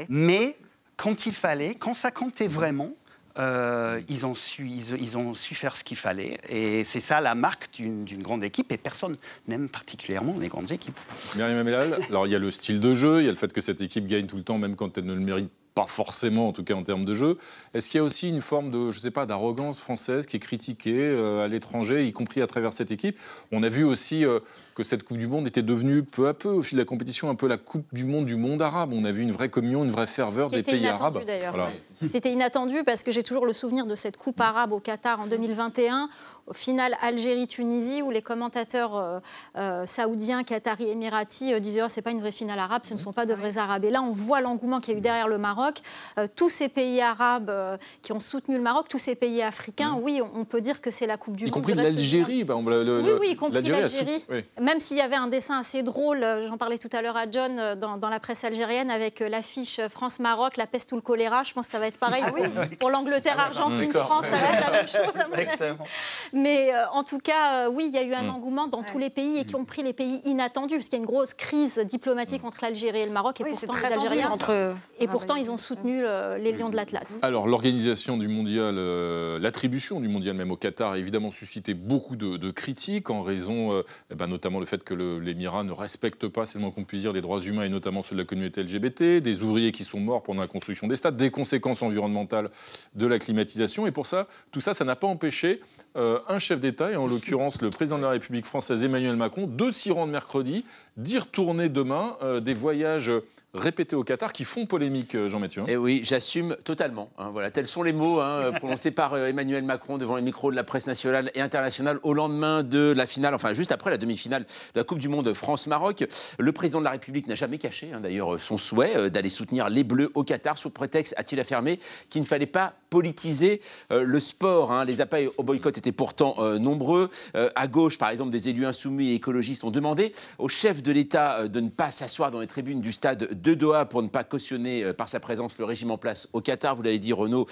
mais 0.08 0.56
quand 1.02 1.26
il 1.26 1.32
fallait, 1.32 1.74
quand 1.74 1.94
ça 1.94 2.12
comptait 2.12 2.46
vraiment, 2.46 2.92
euh, 3.36 4.00
ils, 4.08 4.24
ont 4.24 4.34
su, 4.34 4.68
ils, 4.68 5.02
ils 5.02 5.18
ont 5.18 5.34
su 5.34 5.56
faire 5.56 5.76
ce 5.76 5.82
qu'il 5.82 5.96
fallait. 5.96 6.38
Et 6.48 6.84
c'est 6.84 7.00
ça 7.00 7.20
la 7.20 7.34
marque 7.34 7.70
d'une 7.72 8.22
grande 8.22 8.44
équipe. 8.44 8.70
Et 8.70 8.76
personne 8.76 9.14
n'aime 9.48 9.68
particulièrement 9.68 10.36
les 10.38 10.46
grandes 10.46 10.70
équipes. 10.70 10.98
Myriam 11.34 11.66
alors 12.08 12.28
il 12.28 12.30
y 12.30 12.36
a 12.36 12.38
le 12.38 12.52
style 12.52 12.78
de 12.78 12.94
jeu, 12.94 13.20
il 13.20 13.24
y 13.24 13.28
a 13.28 13.32
le 13.32 13.36
fait 13.36 13.52
que 13.52 13.60
cette 13.60 13.80
équipe 13.80 14.06
gagne 14.06 14.26
tout 14.26 14.36
le 14.36 14.44
temps, 14.44 14.58
même 14.58 14.76
quand 14.76 14.96
elle 14.96 15.06
ne 15.06 15.14
le 15.14 15.20
mérite 15.20 15.50
pas 15.74 15.86
forcément, 15.86 16.48
en 16.48 16.52
tout 16.52 16.62
cas 16.62 16.74
en 16.74 16.84
termes 16.84 17.04
de 17.04 17.14
jeu. 17.14 17.36
Est-ce 17.74 17.88
qu'il 17.88 17.98
y 17.98 18.00
a 18.00 18.04
aussi 18.04 18.28
une 18.28 18.40
forme 18.40 18.70
de, 18.70 18.90
je 18.92 19.00
sais 19.00 19.10
pas, 19.10 19.26
d'arrogance 19.26 19.80
française 19.80 20.26
qui 20.26 20.36
est 20.36 20.40
critiquée 20.40 20.94
euh, 20.94 21.44
à 21.44 21.48
l'étranger, 21.48 22.06
y 22.06 22.12
compris 22.12 22.42
à 22.42 22.46
travers 22.46 22.72
cette 22.72 22.92
équipe? 22.92 23.18
On 23.50 23.62
a 23.62 23.68
vu 23.68 23.82
aussi 23.82 24.24
euh, 24.24 24.38
que 24.74 24.82
cette 24.82 25.02
Coupe 25.02 25.18
du 25.18 25.26
Monde 25.26 25.46
était 25.46 25.62
devenue 25.62 26.02
peu 26.02 26.28
à 26.28 26.34
peu, 26.34 26.48
au 26.48 26.62
fil 26.62 26.76
de 26.76 26.82
la 26.82 26.86
compétition, 26.86 27.28
un 27.30 27.34
peu 27.34 27.46
la 27.46 27.58
Coupe 27.58 27.86
du 27.92 28.04
Monde 28.04 28.26
du 28.26 28.36
monde 28.36 28.62
arabe. 28.62 28.92
On 28.92 29.04
a 29.04 29.10
vu 29.12 29.22
une 29.22 29.32
vraie 29.32 29.48
communion, 29.48 29.84
une 29.84 29.90
vraie 29.90 30.06
ferveur 30.06 30.50
des 30.50 30.62
pays 30.62 30.80
inattendu, 30.80 31.00
arabes. 31.02 31.24
d'ailleurs. 31.26 31.54
Voilà. 31.54 31.72
C'était 32.00 32.32
inattendu 32.32 32.82
parce 32.84 33.02
que 33.02 33.10
j'ai 33.10 33.22
toujours 33.22 33.46
le 33.46 33.52
souvenir 33.52 33.86
de 33.86 33.94
cette 33.94 34.16
coupe 34.16 34.40
arabe 34.40 34.72
au 34.72 34.80
Qatar 34.80 35.20
en 35.20 35.26
2021, 35.26 36.08
au 36.46 36.52
final 36.54 36.96
Algérie-Tunisie, 37.00 38.02
où 38.02 38.10
les 38.10 38.22
commentateurs 38.22 38.96
euh, 38.96 39.20
euh, 39.56 39.86
saoudiens, 39.86 40.42
qataris, 40.44 40.88
émiratis 40.88 41.52
euh, 41.52 41.60
disaient 41.60 41.82
oh, 41.82 41.88
c'est 41.88 42.02
pas 42.02 42.10
une 42.10 42.20
vraie 42.20 42.32
finale 42.32 42.58
arabe, 42.58 42.82
ce 42.84 42.94
ne 42.94 42.98
sont 42.98 43.12
pas 43.12 43.26
de 43.26 43.34
vrais 43.34 43.58
arabes. 43.58 43.84
Et 43.84 43.90
là, 43.90 44.02
on 44.02 44.12
voit 44.12 44.40
l'engouement 44.40 44.80
qu'il 44.80 44.92
y 44.92 44.96
a 44.96 44.98
eu 44.98 45.02
derrière 45.02 45.28
le 45.28 45.38
Maroc. 45.38 45.78
Euh, 46.18 46.26
tous 46.34 46.48
ces 46.48 46.68
pays 46.68 47.00
arabes 47.00 47.50
euh, 47.50 47.76
qui 48.02 48.12
ont 48.12 48.20
soutenu 48.20 48.56
le 48.56 48.62
Maroc, 48.62 48.86
tous 48.88 48.98
ces 48.98 49.14
pays 49.14 49.42
africains, 49.42 49.98
oui, 50.02 50.20
on, 50.34 50.44
peut 50.44 50.60
dire 50.60 50.80
que 50.80 50.90
c'est 50.90 51.06
la 51.06 51.16
Coupe 51.16 51.36
du 51.36 51.44
Y 51.44 51.46
Monde. 51.46 51.54
compris 51.54 51.72
du 51.72 51.78
monde. 51.78 51.86
l'Algérie, 51.86 52.44
par 52.44 52.56
exemple. 52.58 52.72
le- 52.72 52.84
le- 52.84 53.02
Oui, 53.02 53.10
oui, 53.20 53.28
y 53.30 53.36
compris 53.36 53.62
l'Algérie 53.62 54.24
Même 54.62 54.78
s'il 54.78 54.96
y 54.96 55.00
avait 55.00 55.16
un 55.16 55.26
dessin 55.26 55.58
assez 55.58 55.82
drôle, 55.82 56.22
euh, 56.22 56.46
j'en 56.46 56.56
parlais 56.56 56.78
tout 56.78 56.88
à 56.92 57.02
l'heure 57.02 57.16
à 57.16 57.24
John, 57.30 57.58
euh, 57.58 57.74
dans, 57.74 57.96
dans 57.96 58.08
la 58.08 58.20
presse 58.20 58.44
algérienne, 58.44 58.90
avec 58.92 59.20
euh, 59.20 59.28
l'affiche 59.28 59.80
France-Maroc, 59.88 60.56
la 60.56 60.68
peste 60.68 60.92
ou 60.92 60.94
le 60.96 61.02
choléra. 61.02 61.42
Je 61.42 61.52
pense 61.52 61.66
que 61.66 61.72
ça 61.72 61.80
va 61.80 61.88
être 61.88 61.98
pareil 61.98 62.22
pour, 62.28 62.36
pour 62.78 62.90
l'Angleterre-Argentine, 62.90 63.86
D'accord. 63.90 64.06
France, 64.06 64.26
ça 64.26 64.36
va 64.36 64.52
être 64.52 64.70
la 64.70 64.72
même 64.78 64.88
chose 64.88 65.20
à 65.20 65.26
mon 65.26 65.32
avis. 65.34 65.42
Exactement. 65.42 65.84
Mais 66.32 66.72
euh, 66.72 66.84
en 66.92 67.02
tout 67.02 67.18
cas, 67.18 67.64
euh, 67.66 67.70
oui, 67.72 67.86
il 67.88 67.94
y 67.94 67.98
a 67.98 68.02
eu 68.04 68.14
un 68.14 68.22
Mm. 68.22 68.30
engouement 68.30 68.68
dans 68.68 68.84
tous 68.84 68.98
les 68.98 69.10
pays 69.10 69.38
et 69.38 69.44
qui 69.44 69.56
ont 69.56 69.64
pris 69.64 69.82
les 69.82 69.92
pays 69.92 70.20
inattendus, 70.24 70.76
parce 70.76 70.86
qu'il 70.88 70.96
y 70.96 71.00
a 71.00 71.04
une 71.04 71.10
grosse 71.10 71.34
crise 71.34 71.78
diplomatique 71.78 72.44
entre 72.44 72.58
l'Algérie 72.62 73.00
et 73.00 73.06
le 73.06 73.10
Maroc. 73.10 73.40
Et 73.40 73.44
Oui, 73.44 73.50
pourtant, 73.58 73.74
les 73.88 73.92
Algériens. 73.92 74.30
entre- 74.30 74.74
Et 75.00 75.08
pourtant, 75.08 75.34
ils 75.34 75.50
ont 75.50 75.56
soutenu 75.56 76.04
euh, 76.04 76.38
les 76.38 76.52
Lions 76.52 76.68
de 76.70 76.76
l'Atlas. 76.76 77.18
Alors, 77.22 77.48
l'organisation 77.48 78.16
du 78.16 78.28
mondial, 78.28 78.76
euh, 78.78 79.40
l'attribution 79.40 79.98
du 79.98 80.06
mondial 80.08 80.36
même 80.36 80.52
au 80.52 80.56
Qatar 80.56 80.92
a 80.92 80.98
évidemment 80.98 81.32
suscité 81.32 81.74
beaucoup 81.74 82.14
de, 82.14 82.36
de 82.36 82.50
critiques 82.52 83.10
en 83.10 83.22
raison, 83.22 83.72
euh, 83.72 83.82
eh 84.12 84.14
ben, 84.14 84.28
notamment 84.28 84.51
le 84.60 84.66
fait 84.66 84.82
que 84.82 84.94
l'Émirat 84.94 85.64
ne 85.64 85.72
respecte 85.72 86.28
pas, 86.28 86.46
c'est 86.46 86.58
le 86.58 86.62
moins 86.62 86.70
qu'on 86.70 86.84
puisse 86.84 87.02
dire, 87.02 87.12
les 87.12 87.20
droits 87.20 87.40
humains 87.40 87.64
et 87.64 87.68
notamment 87.68 88.02
ceux 88.02 88.14
de 88.16 88.20
la 88.20 88.26
communauté 88.26 88.62
LGBT, 88.62 89.20
des 89.20 89.42
ouvriers 89.42 89.72
qui 89.72 89.84
sont 89.84 90.00
morts 90.00 90.22
pendant 90.22 90.40
la 90.40 90.46
construction 90.46 90.86
des 90.86 90.96
stades, 90.96 91.16
des 91.16 91.30
conséquences 91.30 91.82
environnementales 91.82 92.50
de 92.94 93.06
la 93.06 93.18
climatisation. 93.18 93.86
Et 93.86 93.90
pour 93.90 94.06
ça, 94.06 94.28
tout 94.50 94.60
ça, 94.60 94.74
ça 94.74 94.84
n'a 94.84 94.96
pas 94.96 95.06
empêché 95.06 95.60
euh, 95.96 96.18
un 96.28 96.38
chef 96.38 96.60
d'État, 96.60 96.90
et 96.90 96.96
en 96.96 97.06
l'occurrence 97.06 97.60
le 97.62 97.70
président 97.70 97.98
de 97.98 98.02
la 98.02 98.10
République 98.10 98.46
française 98.46 98.82
Emmanuel 98.84 99.16
Macron, 99.16 99.46
de 99.46 99.70
s'y 99.70 99.90
rendre 99.90 100.12
mercredi, 100.12 100.64
d'y 100.96 101.18
retourner 101.18 101.68
demain, 101.68 102.16
euh, 102.22 102.40
des 102.40 102.54
voyages 102.54 103.10
répétés 103.54 103.96
au 103.96 104.02
Qatar 104.02 104.32
qui 104.32 104.44
font 104.44 104.64
polémique, 104.64 105.14
euh, 105.14 105.28
Jean-Mathieu. 105.28 105.60
hein. 105.60 105.66
Et 105.68 105.76
oui, 105.76 106.00
j'assume 106.04 106.56
totalement. 106.64 107.10
hein, 107.18 107.28
voilà, 107.30 107.50
tels 107.50 107.66
sont 107.66 107.82
les 107.82 107.92
mots 107.92 108.18
hein, 108.20 108.50
prononcés 108.52 108.90
par 108.92 109.12
euh, 109.12 109.26
Emmanuel 109.26 109.62
Macron 109.62 109.98
devant 109.98 110.16
les 110.16 110.22
micros 110.22 110.50
de 110.50 110.56
la 110.56 110.64
presse 110.64 110.86
nationale 110.86 111.30
et 111.34 111.42
internationale 111.42 111.98
au 112.02 112.14
lendemain 112.14 112.62
de 112.62 112.94
la 112.96 113.04
finale, 113.04 113.34
enfin 113.34 113.52
juste 113.52 113.70
après 113.70 113.90
la 113.90 113.98
demi-finale 113.98 114.22
finale 114.22 114.44
de 114.74 114.80
la 114.80 114.84
Coupe 114.84 115.00
du 115.00 115.08
Monde 115.08 115.32
France-Maroc. 115.34 116.06
Le 116.38 116.52
président 116.52 116.78
de 116.78 116.84
la 116.84 116.92
République 116.92 117.26
n'a 117.26 117.34
jamais 117.34 117.58
caché, 117.58 117.92
hein, 117.92 118.00
d'ailleurs, 118.00 118.40
son 118.40 118.56
souhait 118.56 118.96
euh, 118.96 119.10
d'aller 119.10 119.28
soutenir 119.30 119.68
les 119.68 119.84
Bleus 119.84 120.10
au 120.14 120.24
Qatar, 120.24 120.56
sous 120.56 120.70
prétexte, 120.70 121.12
a-t-il 121.18 121.38
affirmé, 121.40 121.78
qu'il 122.08 122.22
ne 122.22 122.26
fallait 122.26 122.46
pas 122.46 122.72
politiser 122.88 123.60
euh, 123.90 124.04
le 124.04 124.20
sport. 124.20 124.72
hein. 124.72 124.84
Les 124.84 125.00
appels 125.02 125.28
au 125.36 125.42
boycott 125.42 125.76
étaient 125.82 125.92
pourtant 125.92 126.36
euh, 126.38 126.58
nombreux. 126.58 127.10
Euh, 127.34 127.50
à 127.56 127.66
gauche, 127.66 127.98
par 127.98 128.10
exemple, 128.10 128.30
des 128.30 128.48
élus 128.48 128.66
insoumis 128.66 129.10
et 129.10 129.14
écologistes 129.14 129.64
ont 129.64 129.70
demandé 129.70 130.12
au 130.38 130.48
chef 130.48 130.82
de 130.82 130.92
l'État 130.92 131.40
euh, 131.40 131.48
de 131.48 131.60
ne 131.60 131.68
pas 131.68 131.90
s'asseoir 131.90 132.30
dans 132.30 132.40
les 132.40 132.46
tribunes 132.46 132.80
du 132.80 132.92
stade 132.92 133.40
de 133.42 133.54
Doha 133.54 133.84
pour 133.86 134.02
ne 134.02 134.08
pas 134.08 134.24
cautionner 134.24 134.92
par 134.94 135.08
sa 135.08 135.18
présence 135.20 135.58
le 135.58 135.64
régime 135.64 135.90
en 135.90 135.98
place 135.98 136.28
au 136.32 136.40
Qatar. 136.40 136.76
Vous 136.76 136.82
l'avez 136.82 136.98
dit, 136.98 137.12
Renaud, 137.12 137.46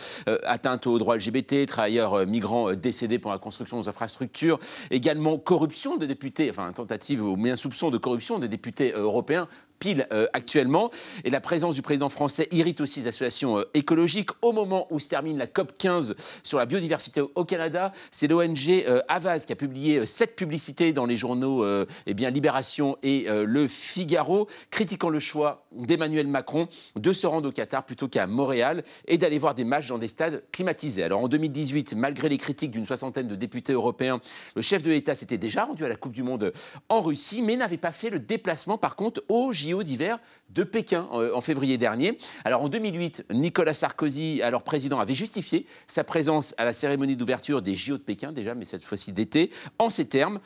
atteinte 0.44 0.86
aux 0.86 0.98
droits 0.98 1.16
LGBT, 1.16 1.66
travailleurs 1.66 2.26
migrants 2.26 2.72
décédés 2.72 3.18
pour 3.18 3.30
la 3.30 3.38
construction 3.38 3.80
des 3.80 3.88
infrastructures, 3.88 4.58
également 4.90 5.38
corruption 5.38 5.96
des 5.96 6.06
députés, 6.06 6.50
enfin 6.50 6.72
tentative 6.72 7.22
ou 7.22 7.36
bien 7.36 7.56
soupçon 7.56 7.90
de 7.90 7.98
corruption 7.98 8.38
des 8.38 8.48
députés 8.48 8.92
européens 8.92 9.48
pile 9.80 10.06
euh, 10.12 10.28
actuellement. 10.32 10.90
Et 11.24 11.30
la 11.30 11.40
présence 11.40 11.74
du 11.74 11.82
président 11.82 12.08
français 12.08 12.46
irrite 12.52 12.80
aussi 12.80 13.00
les 13.00 13.08
associations 13.08 13.58
euh, 13.58 13.64
écologiques. 13.74 14.30
Au 14.42 14.52
moment 14.52 14.86
où 14.90 15.00
se 15.00 15.08
termine 15.08 15.38
la 15.38 15.48
COP 15.48 15.72
15 15.76 16.14
sur 16.44 16.58
la 16.58 16.66
biodiversité 16.66 17.20
au, 17.20 17.44
Canada, 17.44 17.92
c'est 18.12 18.28
l'ONG 18.28 18.68
euh, 18.68 19.00
Avaz 19.08 19.44
qui 19.46 19.52
a 19.52 19.56
publié 19.56 19.98
euh, 19.98 20.06
sept 20.06 20.36
publicités 20.36 20.92
dans 20.92 21.06
les 21.06 21.16
journaux 21.16 21.64
euh, 21.64 21.86
eh 22.06 22.14
bien, 22.14 22.30
Libération 22.30 22.96
et 23.02 23.24
euh, 23.28 23.44
Le 23.44 23.66
Figaro, 23.66 24.46
critiquant 24.70 25.08
le 25.08 25.18
choix 25.18 25.66
d'Emmanuel 25.72 26.26
Macron 26.26 26.68
de 26.96 27.12
se 27.12 27.26
rendre 27.26 27.48
au 27.48 27.52
Qatar 27.52 27.84
plutôt 27.84 28.08
qu'à 28.08 28.26
Montréal 28.26 28.84
et 29.08 29.16
d'aller 29.18 29.38
voir 29.38 29.54
des 29.54 29.64
matchs 29.64 29.88
dans 29.88 29.98
des 29.98 30.08
stades 30.08 30.44
climatisés. 30.52 31.02
Alors 31.02 31.20
en 31.20 31.28
2018, 31.28 31.94
malgré 31.96 32.28
les 32.28 32.38
critiques 32.38 32.70
d'une 32.70 32.84
soixantaine 32.84 33.26
de 33.28 33.34
députés 33.34 33.72
européens, 33.72 34.20
le 34.54 34.62
chef 34.62 34.82
de 34.82 34.90
l'État 34.90 35.14
s'était 35.14 35.38
déjà 35.38 35.64
rendu 35.64 35.84
à 35.84 35.88
la 35.88 35.96
Coupe 35.96 36.12
du 36.12 36.22
Monde 36.22 36.52
en 36.90 37.00
Russie, 37.00 37.40
mais 37.40 37.56
n'avait 37.56 37.78
pas 37.78 37.92
fait 37.92 38.10
le 38.10 38.18
déplacement 38.18 38.76
par 38.76 38.96
contre 38.96 39.22
au 39.28 39.52
JO 39.52 39.69
d'hiver 39.82 40.18
de 40.50 40.64
Pékin 40.64 41.08
euh, 41.12 41.34
en 41.34 41.40
février 41.40 41.78
dernier. 41.78 42.18
Alors 42.44 42.62
en 42.62 42.68
2008, 42.68 43.26
Nicolas 43.32 43.74
Sarkozy, 43.74 44.42
alors 44.42 44.62
président, 44.62 45.00
avait 45.00 45.14
justifié 45.14 45.66
sa 45.86 46.04
présence 46.04 46.54
à 46.58 46.64
la 46.64 46.72
cérémonie 46.72 47.16
d'ouverture 47.16 47.62
des 47.62 47.74
JO 47.74 47.96
de 47.98 48.02
Pékin, 48.02 48.32
déjà, 48.32 48.54
mais 48.54 48.64
cette 48.64 48.82
fois-ci 48.82 49.12
d'été, 49.12 49.50
en 49.78 49.90
ces 49.90 50.06
termes 50.06 50.40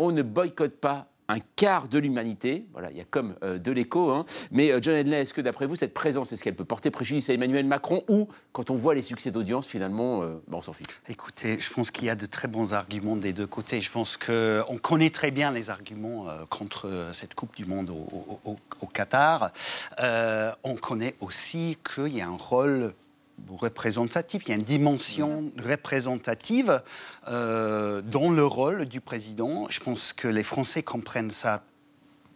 on 0.00 0.12
ne 0.12 0.22
boycotte 0.22 0.80
pas 0.80 1.09
un 1.30 1.40
quart 1.56 1.88
de 1.88 1.98
l'humanité. 1.98 2.66
Voilà, 2.72 2.90
il 2.90 2.96
y 2.96 3.00
a 3.00 3.04
comme 3.04 3.34
euh, 3.42 3.58
de 3.58 3.72
l'écho. 3.72 4.10
hein. 4.10 4.24
Mais 4.50 4.70
euh, 4.70 4.78
John 4.82 4.94
Henley, 4.94 5.22
est-ce 5.22 5.34
que 5.34 5.40
d'après 5.40 5.66
vous, 5.66 5.76
cette 5.76 5.94
présence, 5.94 6.32
est-ce 6.32 6.42
qu'elle 6.44 6.54
peut 6.56 6.64
porter 6.64 6.90
préjudice 6.90 7.30
à 7.30 7.34
Emmanuel 7.34 7.66
Macron 7.66 8.02
ou, 8.08 8.28
quand 8.52 8.70
on 8.70 8.74
voit 8.74 8.94
les 8.94 9.02
succès 9.02 9.30
d'audience, 9.30 9.66
finalement, 9.66 10.22
euh, 10.22 10.42
ben, 10.48 10.58
on 10.58 10.62
s'en 10.62 10.72
fiche? 10.72 10.86
Écoutez, 11.08 11.58
je 11.58 11.70
pense 11.72 11.90
qu'il 11.90 12.06
y 12.06 12.10
a 12.10 12.14
de 12.16 12.26
très 12.26 12.48
bons 12.48 12.74
arguments 12.74 13.16
des 13.16 13.32
deux 13.32 13.46
côtés. 13.46 13.80
Je 13.80 13.90
pense 13.90 14.16
qu'on 14.16 14.78
connaît 14.82 15.10
très 15.10 15.30
bien 15.30 15.52
les 15.52 15.70
arguments 15.70 16.26
contre 16.48 17.10
cette 17.12 17.34
Coupe 17.34 17.56
du 17.56 17.64
Monde 17.64 17.90
au, 17.90 18.40
au- 18.44 18.86
Qatar. 18.86 19.52
On 20.64 20.74
connaît 20.76 21.14
aussi 21.20 21.78
qu'il 21.94 22.16
y 22.16 22.20
a 22.20 22.28
un 22.28 22.36
rôle 22.36 22.92
représentatif, 23.48 24.42
il 24.46 24.48
y 24.50 24.52
a 24.52 24.56
une 24.56 24.62
dimension 24.62 25.52
représentative 25.62 26.82
euh, 27.28 28.02
dans 28.02 28.30
le 28.30 28.44
rôle 28.44 28.86
du 28.86 29.00
président. 29.00 29.66
Je 29.68 29.80
pense 29.80 30.12
que 30.12 30.28
les 30.28 30.42
Français 30.42 30.82
comprennent 30.82 31.30
ça 31.30 31.62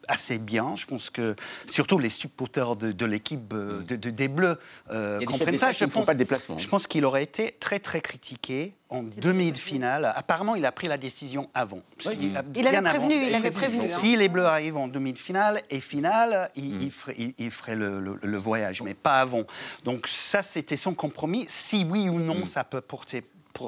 assez 0.08 0.38
bien. 0.38 0.74
Je 0.76 0.86
pense 0.86 1.10
que 1.10 1.34
surtout 1.66 1.98
les 1.98 2.08
supporters 2.08 2.76
de, 2.76 2.92
de 2.92 3.06
l'équipe 3.06 3.52
euh, 3.52 3.82
de- 3.82 3.96
de- 3.96 4.10
des 4.10 4.28
Bleus 4.28 4.58
euh, 4.90 5.20
comprennent 5.24 5.58
ça. 5.58 5.72
Je 5.72 5.84
ne 5.84 5.90
font 5.90 6.00
pense, 6.00 6.06
pas 6.06 6.14
de 6.14 6.18
déplacement. 6.18 6.58
je 6.58 6.68
pense 6.68 6.86
qu'il 6.86 7.04
aurait 7.04 7.22
été 7.22 7.56
très 7.60 7.78
très 7.80 8.00
critiqué 8.00 8.74
en 8.90 9.02
demi-finale. 9.02 10.12
Apparemment, 10.14 10.54
il 10.54 10.64
a 10.66 10.72
pris 10.72 10.86
la 10.88 10.96
décision 10.98 11.50
avant. 11.54 11.80
Oui. 12.06 12.16
Si- 12.20 12.26
Mm. 12.26 12.42
Il 12.56 12.66
avait 12.68 12.82
prévenu, 12.82 13.14
il 13.28 13.34
avait 13.34 13.50
prévenu, 13.50 13.84
hein. 13.84 13.86
Si 13.88 14.16
les 14.16 14.28
Bleus 14.28 14.46
arrivent 14.46 14.76
en 14.76 14.88
demi-finale 14.88 15.62
et 15.70 15.80
finale, 15.80 16.50
Mm. 16.56 16.60
il, 16.60 16.82
il 16.82 16.90
ferait, 16.90 17.14
il- 17.18 17.34
il 17.38 17.50
ferait 17.50 17.76
le, 17.76 18.00
le- 18.00 18.18
le 18.22 18.38
voyage, 18.38 18.82
mais 18.82 18.94
pas 18.94 19.20
avant. 19.20 19.42
Donc 19.84 20.06
ça, 20.06 20.42
c'était 20.42 20.76
son 20.76 20.94
compromis. 20.94 21.44
Si 21.48 21.84
oui 21.88 22.08
ou 22.08 22.18
Mm. 22.18 22.24
non, 22.24 22.46
ça 22.46 22.62
peut 22.64 22.80
porter 22.80 23.22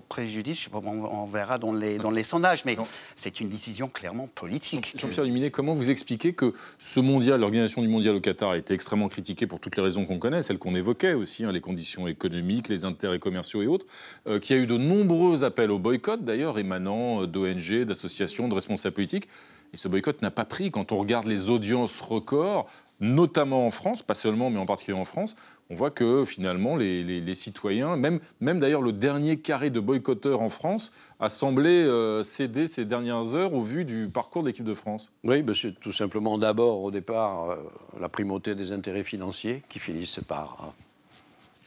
préjudice, 0.09 0.59
je 0.59 0.65
sais 0.65 0.71
pas, 0.71 0.81
on, 0.85 1.05
on 1.05 1.27
verra 1.27 1.59
dans 1.59 1.73
les, 1.73 1.99
dans 1.99 2.11
les 2.11 2.23
sondages, 2.23 2.65
mais 2.65 2.77
c'est 3.15 3.41
une 3.41 3.49
décision 3.49 3.89
clairement 3.89 4.29
politique. 4.35 4.95
Jean-Pierre 4.97 5.25
Luminet, 5.25 5.51
comment 5.51 5.75
vous 5.75 5.91
expliquez 5.91 6.33
que 6.33 6.53
ce 6.79 7.01
mondial, 7.01 7.41
l'organisation 7.41 7.83
du 7.83 7.89
mondial 7.89 8.17
au 8.17 8.21
Qatar 8.21 8.51
a 8.51 8.59
été 8.59 8.75
extrêmement 8.75 9.09
critiquée 9.09 9.47
pour 9.47 9.61
toutes 9.61 9.77
les 9.77 9.83
raisons 9.83 10.05
qu'on 10.05 10.19
connaît, 10.19 10.43
celles 10.43 10.59
qu'on 10.59 10.75
évoquait 10.75 11.15
aussi, 11.15 11.45
hein, 11.45 11.53
les 11.53 11.61
conditions 11.61 12.07
économiques, 12.07 12.69
les 12.69 12.85
intérêts 12.85 13.19
commerciaux 13.19 13.63
et 13.63 13.67
autres, 13.67 13.87
euh, 14.27 14.39
qu'il 14.39 14.57
y 14.57 14.59
a 14.59 14.63
eu 14.63 14.67
de 14.67 14.77
nombreux 14.77 15.45
appels 15.45 15.71
au 15.71 15.79
boycott 15.79 16.25
d'ailleurs, 16.25 16.59
émanant 16.59 17.23
euh, 17.23 17.27
d'ONG, 17.27 17.85
d'associations, 17.85 18.49
de 18.49 18.55
responsables 18.55 18.95
politiques. 18.95 19.29
Et 19.73 19.77
ce 19.77 19.89
boycott 19.89 20.23
n'a 20.23 20.31
pas 20.31 20.45
pris. 20.45 20.71
Quand 20.71 20.93
on 20.93 20.99
regarde 20.99 21.27
les 21.27 21.51
audiences 21.51 22.01
records, 22.01 22.71
notamment 23.01 23.67
en 23.67 23.71
France, 23.71 24.03
pas 24.03 24.15
seulement, 24.15 24.51
mais 24.51 24.59
en 24.59 24.67
particulier 24.67 24.99
en 24.99 25.05
France, 25.05 25.37
on 25.69 25.75
voit 25.75 25.91
que 25.91 26.25
finalement 26.25 26.77
les, 26.77 27.35
citoyens, 27.35 27.97
même, 27.97 28.21
même 28.41 28.59
d'ailleurs 28.59 28.83
le 28.83 28.93
dernier 28.93 29.37
carré 29.39 29.71
de 29.71 29.81
boycotteurs 29.81 30.41
en 30.41 30.49
France, 30.49 30.93
a 31.21 31.29
semblé 31.29 31.71
euh, 31.71 32.23
céder 32.23 32.67
ces 32.67 32.85
dernières 32.85 33.35
heures 33.35 33.53
au 33.53 33.63
vu 33.63 33.85
du 33.85 34.09
parcours 34.09 34.43
de 34.43 34.49
l'équipe 34.49 34.65
de 34.65 34.75
France. 34.75 35.13
Oui, 35.25 35.43
ben, 35.43 35.55
c'est 35.55 35.79
tout 35.79 35.93
simplement 35.93 36.39
d'abord, 36.39 36.83
au 36.83 36.91
départ, 36.91 37.51
euh, 37.51 37.57
la 38.01 38.09
primauté 38.09 38.55
des 38.55 38.73
intérêts 38.73 39.05
financiers 39.05 39.63
qui 39.69 39.79
finissent 39.79 40.21
par. 40.27 40.73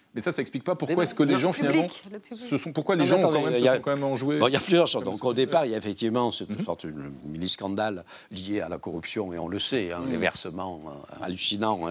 Euh, 0.10 0.16
Mais 0.16 0.22
ça, 0.22 0.32
ça 0.32 0.42
explique 0.42 0.64
pas 0.64 0.76
pourquoi 0.76 1.04
est-ce 1.04 1.14
que 1.16 1.24
les 1.24 1.38
gens 1.38 1.52
finalement, 1.52 1.88
se 2.32 2.58
sont, 2.58 2.72
pourquoi 2.74 2.96
les 2.96 3.02
Non, 3.04 3.08
gens 3.08 3.18
ont 3.20 3.32
quand 3.32 3.42
même, 3.44 3.54
il 3.56 3.60
se 3.60 3.66
a- 3.70 3.76
sont 3.76 3.82
quand 3.82 3.92
même 3.96 4.04
enjoués. 4.04 4.40
Bon, 4.40 4.48
il 4.48 4.54
y 4.54 4.58
a 4.58 4.60
plusieurs 4.60 4.88
choses. 4.88 5.04
Donc 5.04 5.24
au 5.24 5.34
départ, 5.34 5.66
il 5.66 5.72
y 5.72 5.76
a 5.76 5.78
effectivement 5.78 6.32
cette 6.32 6.60
sorte 6.62 6.86
de 6.88 6.94
mini-scandale 7.26 8.04
lié 8.32 8.62
à 8.62 8.70
la 8.70 8.78
corruption, 8.78 9.32
et 9.34 9.40
on 9.40 9.48
le 9.48 9.60
sait, 9.60 9.92
hein, 9.92 10.02
les 10.10 10.18
versements 10.18 10.82
euh, 10.88 11.24
hallucinants. 11.26 11.90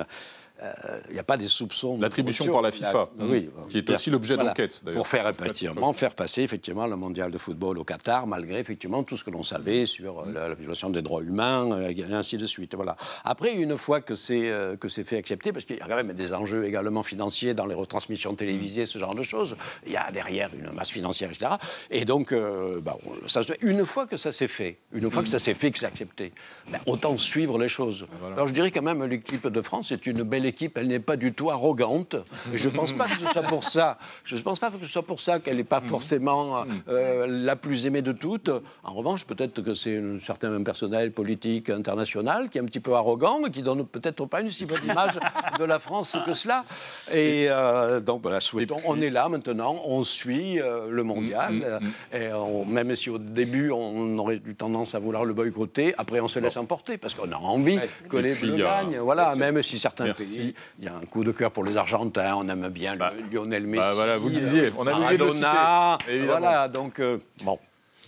Euh, 0.63 0.73
euh, 0.89 1.01
Il 1.09 1.15
n'y 1.15 1.19
a 1.19 1.25
pas 1.25 1.37
des 1.37 1.49
soupçons. 1.49 1.99
L'attribution 2.01 2.47
par 2.51 2.63
la 2.63 2.71
FIFA, 2.71 3.11
La- 3.19 3.25
oui, 3.25 3.51
qui 3.69 3.79
est 3.79 3.91
aussi 3.91 4.11
l'objet 4.11 4.37
d'enquête, 4.37 4.81
d'ailleurs. 4.85 4.99
Pour 4.99 5.07
faire, 5.09 5.29
effectivement, 5.29 5.93
faire 5.93 6.15
passer 6.15 6.43
effectivement 6.43 6.87
le 6.87 6.97
mondial 6.97 7.31
de 7.31 7.39
football 7.39 7.79
au 7.79 7.85
Qatar, 7.85 8.27
malgré 8.27 8.59
effectivement 8.59 9.03
tout 9.03 9.17
ce 9.17 9.25
que 9.25 9.31
l'on 9.31 9.45
savait 9.45 9.87
sur 9.87 10.21
euh, 10.21 10.33
la, 10.33 10.49
la 10.49 10.55
violation 10.55 10.91
des 10.91 11.03
droits 11.03 11.23
humains, 11.23 11.71
euh, 11.73 11.89
et 11.91 12.05
ainsi 12.13 12.37
de 12.39 12.47
suite. 12.47 12.75
Voilà. 12.75 12.97
Après, 13.25 13.55
une 13.55 13.77
fois 13.77 14.01
que 14.01 14.15
c'est 14.15 14.49
euh, 14.49 14.77
que 14.77 14.89
c'est 14.89 15.05
fait 15.05 15.17
accepter, 15.17 15.53
parce 15.53 15.65
qu'il 15.65 15.77
y 15.77 15.81
a 15.81 15.87
quand 15.87 15.97
même 15.97 16.13
des 16.13 16.35
enjeux 16.35 16.65
également 16.67 17.03
financiers 17.03 17.55
dans 17.55 17.67
les 17.67 17.75
retransmissions 17.75 18.35
télévisées, 18.35 18.87
ce 18.87 18.99
genre 18.99 19.15
de 19.15 19.23
choses, 19.23 19.57
il 19.87 19.93
y 19.93 19.97
a 19.97 20.11
derrière 20.11 20.51
une 20.59 20.71
masse 20.73 20.91
financière, 20.91 21.29
etc. 21.31 21.53
Et 21.91 22.05
donc, 22.05 22.33
euh, 22.33 22.81
bah, 22.81 22.97
ça, 23.27 23.43
une 23.63 23.85
fois 23.87 24.07
que 24.07 24.17
ça 24.17 24.33
s'est 24.33 24.49
fait, 24.49 24.79
une 24.93 25.11
fois 25.11 25.23
que 25.23 25.29
ça 25.29 25.39
s'est 25.39 25.55
fait, 25.55 25.71
que 25.71 25.79
c'est 25.79 25.87
accepté, 25.87 26.33
ben, 26.71 26.79
autant 26.87 27.17
suivre 27.19 27.59
les 27.59 27.69
choses. 27.69 28.07
Alors 28.33 28.47
je 28.49 28.55
dirais 28.55 28.71
quand 28.71 28.83
même 28.83 29.05
l'équipe 29.05 29.47
de 29.47 29.63
France 29.63 29.93
est 29.93 30.07
une 30.07 30.23
belle 30.23 30.47
équipe, 30.49 30.77
elle 30.79 30.89
n'est 30.89 30.99
pas 30.99 31.17
du 31.17 31.33
tout 31.33 31.51
arrogante. 31.51 32.17
Et 32.53 32.59
je 32.59 32.69
ne 32.69 32.75
pense 32.75 32.93
pas 32.93 33.05
que 33.07 33.19
ce 33.25 33.27
soit 33.33 33.43
pour 33.43 33.63
ça. 33.65 33.99
Je 34.25 34.35
ne 34.37 34.41
pense 34.41 34.59
pas 34.59 34.71
que 34.71 34.79
ce 34.81 34.87
soit 34.87 35.03
pour 35.03 35.21
ça 35.21 35.39
qu'elle 35.39 35.57
n'est 35.57 35.65
pas 35.65 35.81
forcément 35.81 36.65
euh, 36.89 37.27
la 37.29 37.55
plus 37.57 37.87
aimée 37.87 38.03
de 38.03 38.13
toutes. 38.13 38.51
En 38.85 38.95
revanche, 38.95 39.25
peut-être 39.25 39.61
que 39.63 39.75
c'est 39.75 39.97
un 39.99 40.19
certain 40.19 40.63
personnel 40.63 41.13
politique 41.13 41.71
international 41.71 42.51
qui 42.51 42.59
est 42.59 42.61
un 42.61 42.65
petit 42.65 42.81
peu 42.81 42.95
arrogant, 42.95 43.39
mais 43.43 43.51
qui 43.51 43.63
donne 43.63 43.85
peut-être 43.87 44.25
pas 44.27 44.41
une 44.41 44.51
si 44.51 44.67
bonne 44.67 44.85
image 44.85 45.19
de 45.59 45.65
la 45.65 45.79
France 45.79 46.17
que 46.27 46.35
cela. 46.35 46.65
Et 47.13 47.47
euh, 47.49 48.01
donc 48.01 48.23
voilà, 48.23 48.41
souhaitons. 48.41 48.77
On 48.87 49.01
est 49.01 49.11
là 49.11 49.29
maintenant, 49.29 49.81
on 49.85 50.03
suit 50.05 50.61
euh, 50.61 50.89
le 50.91 51.03
mondial. 51.03 51.81
Et 52.13 52.33
on- 52.33 52.65
même 52.65 52.95
si 52.97 53.11
au 53.11 53.19
début 53.19 53.71
on 53.71 54.19
aurait 54.19 54.41
eu 54.45 54.55
tendance 54.55 54.95
à 54.95 54.99
vouloir 54.99 55.25
le 55.25 55.35
boycotter, 55.35 55.95
après 55.99 56.21
on 56.21 56.29
se 56.29 56.39
laisse 56.39 56.57
emporter 56.57 56.97
parce 56.99 57.15
qu'on 57.15 57.31
a 57.33 57.37
envie 57.37 57.79
que 58.09 58.17
Et 58.17 58.23
les 58.23 58.35
Bleus 58.35 58.57
gagnent. 58.57 58.99
Voilà, 58.99 59.35
même 59.37 59.63
si 59.63 59.79
certains 59.79 60.05
Merci. 60.05 60.38
pays, 60.38 60.38
il 60.79 60.85
y 60.85 60.89
a 60.89 60.95
un 60.97 61.05
coup 61.07 61.25
de 61.25 61.33
cœur 61.33 61.51
pour 61.51 61.65
les 61.65 61.77
Argentins, 61.77 62.35
on 62.37 62.49
aime 62.49 62.69
bien 62.69 62.95
le- 62.95 63.01
Lionel 63.33 63.67
Messi. 63.67 63.81
bah 63.81 63.93
voilà, 63.95 64.19
vous 64.19 64.29
le 64.29 64.35
disiez, 64.35 64.73
on 64.77 64.87
a 64.87 64.93
de 64.93 64.97
le 64.97 65.01
Maradona, 65.01 65.99
citer. 66.01 66.19
Voilà, 66.27 66.69
donc 66.69 67.01
euh, 67.01 67.19
bon. 67.45 67.59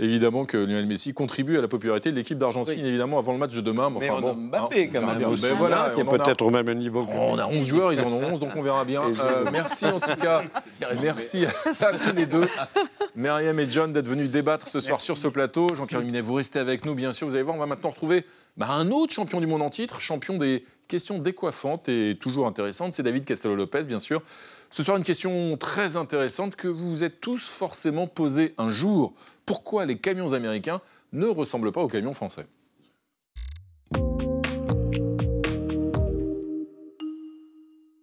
Évidemment 0.02 0.46
que 0.46 0.56
Lionel 0.56 0.86
Messi 0.86 1.12
contribue 1.12 1.58
à 1.58 1.60
la 1.60 1.68
popularité 1.68 2.10
de 2.10 2.16
l'équipe 2.16 2.38
d'Argentine, 2.38 2.86
évidemment, 2.86 3.18
avant 3.18 3.32
le 3.32 3.38
match 3.38 3.54
de 3.54 3.60
demain. 3.60 3.90
Mais 3.90 3.96
enfin, 3.98 4.14
on 4.16 4.20
bon, 4.22 4.30
a 4.30 4.34
Mbappé 4.34 4.84
hein, 4.84 4.90
quand 4.94 5.06
même 5.06 5.18
bien. 5.18 5.28
aussi, 5.28 5.42
Ben 5.42 5.54
voilà, 5.54 5.84
hein, 5.88 5.90
qui 5.94 6.00
est 6.00 6.04
on 6.04 6.08
en 6.08 6.14
a- 6.14 6.18
peut-être 6.24 6.40
au 6.42 6.48
même 6.48 6.72
niveau 6.78 7.04
que 7.04 7.10
On 7.12 7.36
a 7.36 7.46
Messi. 7.48 7.58
11 7.58 7.66
joueurs, 7.66 7.92
ils 7.92 8.00
en 8.00 8.06
ont 8.10 8.32
11, 8.32 8.40
donc 8.40 8.50
on 8.56 8.62
verra 8.62 8.86
bien. 8.86 9.02
Euh, 9.02 9.44
merci 9.52 9.84
en 9.84 10.00
tout 10.00 10.16
cas. 10.16 10.42
Merci 11.02 11.44
à 11.44 11.92
tous 11.98 12.16
les 12.16 12.24
deux. 12.24 12.48
Myriam 13.14 13.58
et 13.60 13.70
John 13.70 13.92
d'être 13.92 14.06
venus 14.06 14.30
débattre 14.30 14.68
ce 14.68 14.80
soir 14.80 15.02
sur 15.02 15.18
ce 15.18 15.28
plateau. 15.28 15.66
Jean-Pierre 15.74 16.00
Luminet, 16.00 16.22
vous 16.22 16.34
restez 16.34 16.58
avec 16.60 16.86
nous, 16.86 16.94
bien 16.94 17.12
sûr. 17.12 17.26
Vous 17.26 17.34
allez 17.34 17.42
voir, 17.42 17.56
on 17.56 17.60
va 17.60 17.66
maintenant 17.66 17.90
retrouver 17.90 18.24
bah, 18.56 18.68
un 18.70 18.90
autre 18.90 19.12
champion 19.12 19.38
du 19.40 19.46
monde 19.46 19.60
en 19.60 19.70
titre, 19.70 20.00
champion 20.00 20.38
des 20.38 20.64
questions 20.90 21.18
décoiffantes 21.18 21.88
et 21.88 22.18
toujours 22.20 22.46
intéressantes. 22.46 22.92
C'est 22.92 23.02
David 23.02 23.24
Castello-Lopez, 23.24 23.86
bien 23.86 24.00
sûr. 24.00 24.20
Ce 24.70 24.82
soir, 24.82 24.96
une 24.96 25.04
question 25.04 25.56
très 25.56 25.96
intéressante 25.96 26.56
que 26.56 26.68
vous 26.68 26.90
vous 26.90 27.04
êtes 27.04 27.20
tous 27.20 27.48
forcément 27.48 28.06
posée 28.06 28.54
un 28.58 28.70
jour. 28.70 29.14
Pourquoi 29.46 29.86
les 29.86 29.96
camions 29.96 30.32
américains 30.32 30.82
ne 31.12 31.26
ressemblent 31.26 31.72
pas 31.72 31.80
aux 31.80 31.88
camions 31.88 32.12
français? 32.12 32.46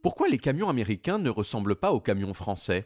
Pourquoi 0.02 0.30
les 0.30 0.38
camions 0.38 0.70
américains 0.70 1.18
ne 1.20 1.30
ressemblent 1.30 1.76
pas 1.76 1.92
aux 1.92 2.00
camions 2.00 2.34
français? 2.34 2.86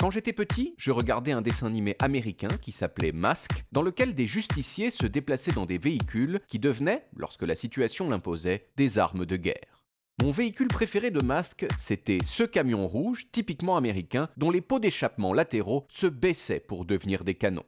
Quand 0.00 0.10
j'étais 0.10 0.32
petit, 0.32 0.74
je 0.76 0.90
regardais 0.90 1.32
un 1.32 1.40
dessin 1.40 1.68
animé 1.68 1.94
américain 2.00 2.48
qui 2.60 2.72
s'appelait 2.72 3.12
Mask, 3.12 3.64
dans 3.70 3.82
lequel 3.82 4.12
des 4.12 4.26
justiciers 4.26 4.90
se 4.90 5.06
déplaçaient 5.06 5.52
dans 5.52 5.66
des 5.66 5.78
véhicules 5.78 6.40
qui 6.48 6.58
devenaient, 6.58 7.06
lorsque 7.16 7.44
la 7.44 7.54
situation 7.54 8.10
l'imposait, 8.10 8.66
des 8.76 8.98
armes 8.98 9.24
de 9.24 9.36
guerre. 9.36 9.82
Mon 10.20 10.32
véhicule 10.32 10.68
préféré 10.68 11.10
de 11.10 11.22
Mask, 11.22 11.66
c'était 11.78 12.18
ce 12.24 12.42
camion 12.42 12.88
rouge, 12.88 13.26
typiquement 13.30 13.76
américain, 13.76 14.28
dont 14.36 14.50
les 14.50 14.60
pots 14.60 14.80
d'échappement 14.80 15.32
latéraux 15.32 15.86
se 15.88 16.06
baissaient 16.06 16.60
pour 16.60 16.84
devenir 16.84 17.22
des 17.24 17.34
canons. 17.34 17.64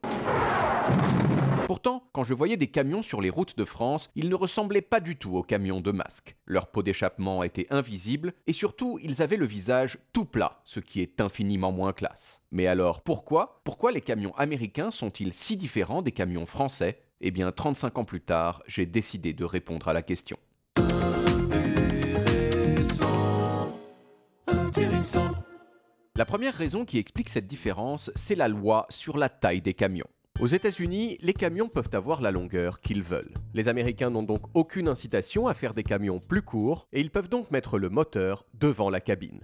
Pourtant, 1.67 2.09
quand 2.13 2.23
je 2.23 2.33
voyais 2.33 2.57
des 2.57 2.69
camions 2.69 3.03
sur 3.03 3.21
les 3.21 3.29
routes 3.29 3.59
de 3.59 3.65
France, 3.65 4.13
ils 4.15 4.29
ne 4.29 4.37
ressemblaient 4.37 4.83
pas 4.83 5.01
du 5.01 5.17
tout 5.17 5.37
aux 5.37 5.43
camions 5.43 5.81
de 5.81 5.91
masque. 5.91 6.37
Leurs 6.47 6.69
pots 6.69 6.85
d'échappement 6.85 7.43
étaient 7.43 7.67
invisibles 7.71 8.35
et 8.47 8.53
surtout, 8.53 9.01
ils 9.03 9.21
avaient 9.21 9.37
le 9.37 9.47
visage 9.47 9.99
tout 10.13 10.27
plat, 10.27 10.61
ce 10.63 10.79
qui 10.79 11.01
est 11.01 11.21
infiniment 11.21 11.73
moins 11.73 11.93
classe. 11.93 12.41
Mais 12.53 12.69
alors, 12.69 13.01
pourquoi? 13.01 13.63
Pourquoi 13.65 13.91
les 13.91 14.01
camions 14.01 14.33
américains 14.37 14.93
sont-ils 14.93 15.33
si 15.33 15.57
différents 15.57 16.03
des 16.03 16.13
camions 16.13 16.47
français? 16.47 17.03
Eh 17.21 17.33
bien, 17.33 17.51
35 17.51 17.99
ans 17.99 18.05
plus 18.05 18.21
tard, 18.21 18.63
j'ai 18.69 18.87
décidé 18.87 19.33
de 19.33 19.45
répondre 19.45 19.89
à 19.89 19.93
la 19.93 20.03
question. 20.03 20.37
La 26.15 26.25
première 26.25 26.55
raison 26.55 26.85
qui 26.85 26.99
explique 26.99 27.29
cette 27.29 27.49
différence, 27.49 28.13
c'est 28.15 28.37
la 28.37 28.47
loi 28.47 28.87
sur 28.89 29.19
la 29.19 29.29
taille 29.29 29.63
des 29.63 29.75
camions. 29.75 30.07
Aux 30.39 30.47
États-Unis, 30.47 31.17
les 31.23 31.33
camions 31.33 31.69
peuvent 31.69 31.89
avoir 31.95 32.21
la 32.21 32.31
longueur 32.31 32.83
qu'ils 32.83 33.03
veulent. 33.03 33.33
Les 33.55 33.69
Américains 33.69 34.11
n'ont 34.11 34.23
donc 34.23 34.43
aucune 34.53 34.87
incitation 34.87 35.49
à 35.49 35.55
faire 35.55 35.73
des 35.73 35.83
camions 35.83 36.21
plus 36.21 36.43
courts 36.43 36.89
et 36.93 37.01
ils 37.01 37.11
peuvent 37.11 37.31
donc 37.31 37.51
mettre 37.51 37.79
le 37.79 37.89
moteur 37.89 38.45
devant 38.53 38.91
la 38.91 39.01
cabine. 39.01 39.41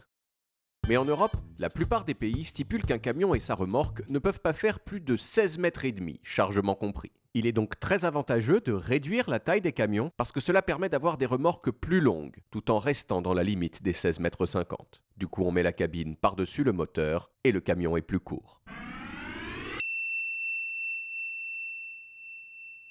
Mais 0.86 0.98
en 0.98 1.06
Europe, 1.06 1.36
la 1.58 1.70
plupart 1.70 2.04
des 2.04 2.12
pays 2.12 2.44
stipulent 2.44 2.84
qu'un 2.84 2.98
camion 2.98 3.34
et 3.34 3.40
sa 3.40 3.54
remorque 3.54 4.06
ne 4.10 4.18
peuvent 4.18 4.40
pas 4.40 4.52
faire 4.52 4.80
plus 4.80 5.00
de 5.00 5.16
16 5.16 5.56
mètres 5.58 5.86
et 5.86 5.92
demi, 5.92 6.20
chargement 6.22 6.74
compris. 6.74 7.12
Il 7.32 7.46
est 7.46 7.52
donc 7.52 7.80
très 7.80 8.04
avantageux 8.04 8.60
de 8.60 8.72
réduire 8.72 9.30
la 9.30 9.40
taille 9.40 9.62
des 9.62 9.72
camions 9.72 10.10
parce 10.18 10.30
que 10.30 10.40
cela 10.40 10.60
permet 10.60 10.90
d'avoir 10.90 11.16
des 11.16 11.24
remorques 11.24 11.70
plus 11.70 12.02
longues 12.02 12.36
tout 12.50 12.70
en 12.70 12.78
restant 12.78 13.22
dans 13.22 13.32
la 13.32 13.44
limite 13.44 13.82
des 13.82 13.94
16 13.94 14.20
mètres 14.20 14.44
50. 14.44 15.00
Du 15.16 15.26
coup, 15.26 15.44
on 15.44 15.52
met 15.52 15.62
la 15.62 15.72
cabine 15.72 16.16
par-dessus 16.16 16.64
le 16.64 16.72
moteur 16.72 17.30
et 17.44 17.52
le 17.52 17.60
camion 17.60 17.96
est 17.96 18.02
plus 18.02 18.20
court. 18.20 18.60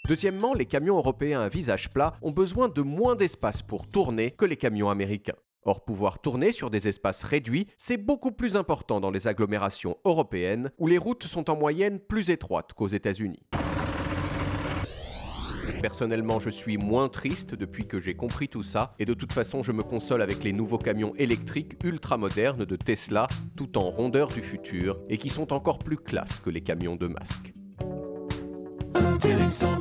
Deuxièmement, 0.07 0.53
les 0.53 0.65
camions 0.65 0.97
européens 0.97 1.41
à 1.41 1.49
visage 1.49 1.89
plat 1.89 2.13
ont 2.21 2.31
besoin 2.31 2.69
de 2.69 2.81
moins 2.81 3.15
d'espace 3.15 3.61
pour 3.61 3.87
tourner 3.87 4.31
que 4.31 4.45
les 4.45 4.57
camions 4.57 4.89
américains. 4.89 5.35
Or, 5.63 5.85
pouvoir 5.85 6.19
tourner 6.19 6.51
sur 6.51 6.71
des 6.71 6.87
espaces 6.87 7.23
réduits, 7.23 7.67
c'est 7.77 7.97
beaucoup 7.97 8.31
plus 8.31 8.57
important 8.57 8.99
dans 8.99 9.11
les 9.11 9.27
agglomérations 9.27 9.97
européennes 10.03 10.71
où 10.79 10.87
les 10.87 10.97
routes 10.97 11.25
sont 11.25 11.51
en 11.51 11.55
moyenne 11.55 11.99
plus 11.99 12.31
étroites 12.31 12.73
qu'aux 12.73 12.87
États-Unis. 12.87 13.43
Personnellement, 15.81 16.39
je 16.39 16.49
suis 16.49 16.77
moins 16.77 17.07
triste 17.07 17.55
depuis 17.55 17.87
que 17.87 17.99
j'ai 17.99 18.15
compris 18.15 18.47
tout 18.47 18.63
ça, 18.63 18.93
et 18.99 19.05
de 19.05 19.13
toute 19.13 19.33
façon, 19.33 19.63
je 19.63 19.71
me 19.71 19.83
console 19.83 20.21
avec 20.21 20.43
les 20.43 20.53
nouveaux 20.53 20.77
camions 20.77 21.13
électriques 21.15 21.83
ultra 21.83 22.17
modernes 22.17 22.65
de 22.65 22.75
Tesla, 22.75 23.27
tout 23.55 23.77
en 23.77 23.89
rondeur 23.89 24.29
du 24.29 24.41
futur, 24.41 24.99
et 25.09 25.17
qui 25.17 25.29
sont 25.29 25.53
encore 25.53 25.79
plus 25.79 25.97
classe 25.97 26.39
que 26.39 26.49
les 26.49 26.61
camions 26.61 26.95
de 26.95 27.07
masque. 27.07 27.53
Intéressant. 28.95 29.77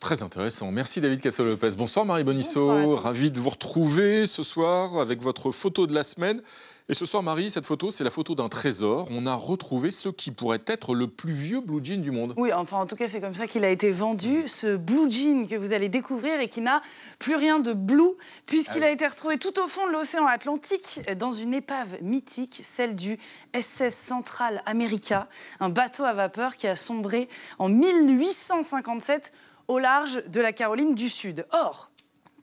Très 0.00 0.22
intéressant. 0.22 0.70
Merci 0.70 1.00
David 1.00 1.20
Cassel-Lopez. 1.20 1.70
Bonsoir 1.76 2.04
Marie 2.04 2.24
Bonisso. 2.24 2.96
Ravi 2.96 3.30
de 3.30 3.40
vous 3.40 3.50
retrouver 3.50 4.26
ce 4.26 4.42
soir 4.42 4.98
avec 4.98 5.20
votre 5.20 5.50
photo 5.50 5.86
de 5.86 5.94
la 5.94 6.02
semaine. 6.02 6.42
Et 6.88 6.94
ce 6.94 7.04
soir, 7.04 7.20
Marie, 7.20 7.50
cette 7.50 7.66
photo, 7.66 7.90
c'est 7.90 8.04
la 8.04 8.10
photo 8.10 8.36
d'un 8.36 8.48
trésor. 8.48 9.08
On 9.10 9.26
a 9.26 9.34
retrouvé 9.34 9.90
ce 9.90 10.08
qui 10.08 10.30
pourrait 10.30 10.62
être 10.68 10.94
le 10.94 11.08
plus 11.08 11.32
vieux 11.32 11.60
blue 11.60 11.84
jean 11.84 12.00
du 12.00 12.12
monde. 12.12 12.32
Oui, 12.36 12.52
enfin 12.52 12.76
en 12.76 12.86
tout 12.86 12.94
cas 12.94 13.08
c'est 13.08 13.20
comme 13.20 13.34
ça 13.34 13.48
qu'il 13.48 13.64
a 13.64 13.70
été 13.70 13.90
vendu, 13.90 14.46
ce 14.46 14.76
blue 14.76 15.10
jean 15.10 15.48
que 15.48 15.56
vous 15.56 15.72
allez 15.72 15.88
découvrir 15.88 16.38
et 16.40 16.46
qui 16.46 16.60
n'a 16.60 16.82
plus 17.18 17.34
rien 17.34 17.58
de 17.58 17.72
blue 17.72 18.12
puisqu'il 18.46 18.78
Ah 18.84 18.86
oui. 18.86 18.90
a 18.90 18.90
été 18.92 19.04
retrouvé 19.04 19.36
tout 19.36 19.58
au 19.58 19.66
fond 19.66 19.84
de 19.88 19.92
l'océan 19.92 20.26
Atlantique 20.26 21.00
dans 21.18 21.32
une 21.32 21.54
épave 21.54 21.96
mythique, 22.02 22.60
celle 22.62 22.94
du 22.94 23.18
SS 23.52 23.92
Central 23.96 24.62
America, 24.64 25.28
un 25.58 25.70
bateau 25.70 26.04
à 26.04 26.12
vapeur 26.12 26.56
qui 26.56 26.68
a 26.68 26.76
sombré 26.76 27.28
en 27.58 27.68
1857 27.68 29.32
au 29.66 29.80
large 29.80 30.22
de 30.28 30.40
la 30.40 30.52
Caroline 30.52 30.94
du 30.94 31.08
Sud. 31.08 31.46
Or, 31.50 31.90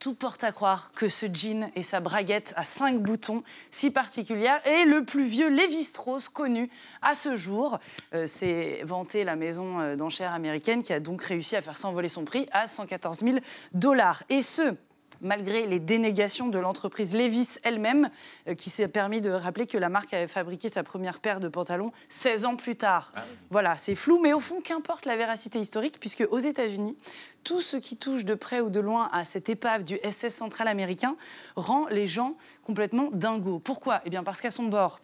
tout 0.04 0.14
porte 0.14 0.44
à 0.44 0.52
croire 0.52 0.92
que 0.94 1.08
ce 1.08 1.28
jean 1.34 1.72
et 1.78 1.82
sa 1.82 2.02
braguette 2.02 2.54
à 2.58 2.66
cinq 2.66 3.00
boutons 3.00 3.42
si 3.72 3.90
particulière 3.90 4.60
est 4.68 4.84
le 4.84 5.06
plus 5.06 5.24
vieux 5.24 5.48
Lévi-Strauss 5.48 6.28
connu 6.28 6.70
à 7.02 7.16
ce 7.16 7.38
jour. 7.38 7.80
Euh, 8.14 8.26
C'est 8.28 8.82
vanté 8.84 9.24
la 9.24 9.38
maison 9.38 9.80
euh, 9.80 9.96
d'enchères 9.96 10.34
américaine 10.34 10.82
qui 10.82 10.92
a 10.92 11.00
donc 11.00 11.24
réussi 11.24 11.56
à 11.56 11.62
faire 11.62 11.78
s'envoler 11.78 12.10
son 12.10 12.26
prix 12.26 12.50
à 12.52 12.68
114 12.68 13.20
000 13.20 13.38
dollars. 13.72 14.24
Et 14.28 14.42
ce, 14.42 14.76
malgré 15.24 15.66
les 15.66 15.80
dénégations 15.80 16.50
de 16.50 16.60
l'entreprise 16.60 17.14
Levis 17.14 17.60
elle-même, 17.64 18.10
euh, 18.48 18.54
qui 18.54 18.70
s'est 18.70 18.88
permis 18.88 19.22
de 19.22 19.32
rappeler 19.32 19.66
que 19.66 19.78
la 19.78 19.90
marque 19.90 20.14
avait 20.14 20.28
fabriqué 20.28 20.70
sa 20.70 20.84
première 20.84 21.20
paire 21.20 21.40
de 21.40 21.48
pantalons 21.48 21.92
16 22.10 22.46
ans 22.46 22.56
plus 22.56 22.76
tard. 22.76 23.14
Voilà, 23.50 23.76
c'est 23.76 23.96
flou, 23.96 24.20
mais 24.22 24.34
au 24.34 24.40
fond, 24.40 24.62
qu'importe 24.62 25.06
la 25.06 25.16
véracité 25.16 25.60
historique, 25.60 26.00
puisque 26.00 26.28
aux 26.30 26.40
États-Unis, 26.40 26.96
tout 27.44 27.62
ce 27.62 27.78
qui 27.78 27.98
touche 27.98 28.26
de 28.26 28.36
près 28.36 28.62
ou 28.62 28.70
de 28.70 28.80
loin 28.80 29.10
à 29.12 29.26
cette 29.26 29.50
épave 29.50 29.84
du 29.84 29.98
SS 30.04 30.36
central 30.36 30.68
américain 30.68 31.16
rend 31.56 31.88
les 31.88 32.08
gens 32.08 32.36
complètement 32.64 33.10
dingos. 33.12 33.60
Pourquoi? 33.60 34.02
Eh 34.06 34.10
bien, 34.10 34.24
parce 34.24 34.42
qu'à 34.42 34.52
son 34.52 34.64
bord, 34.64 35.00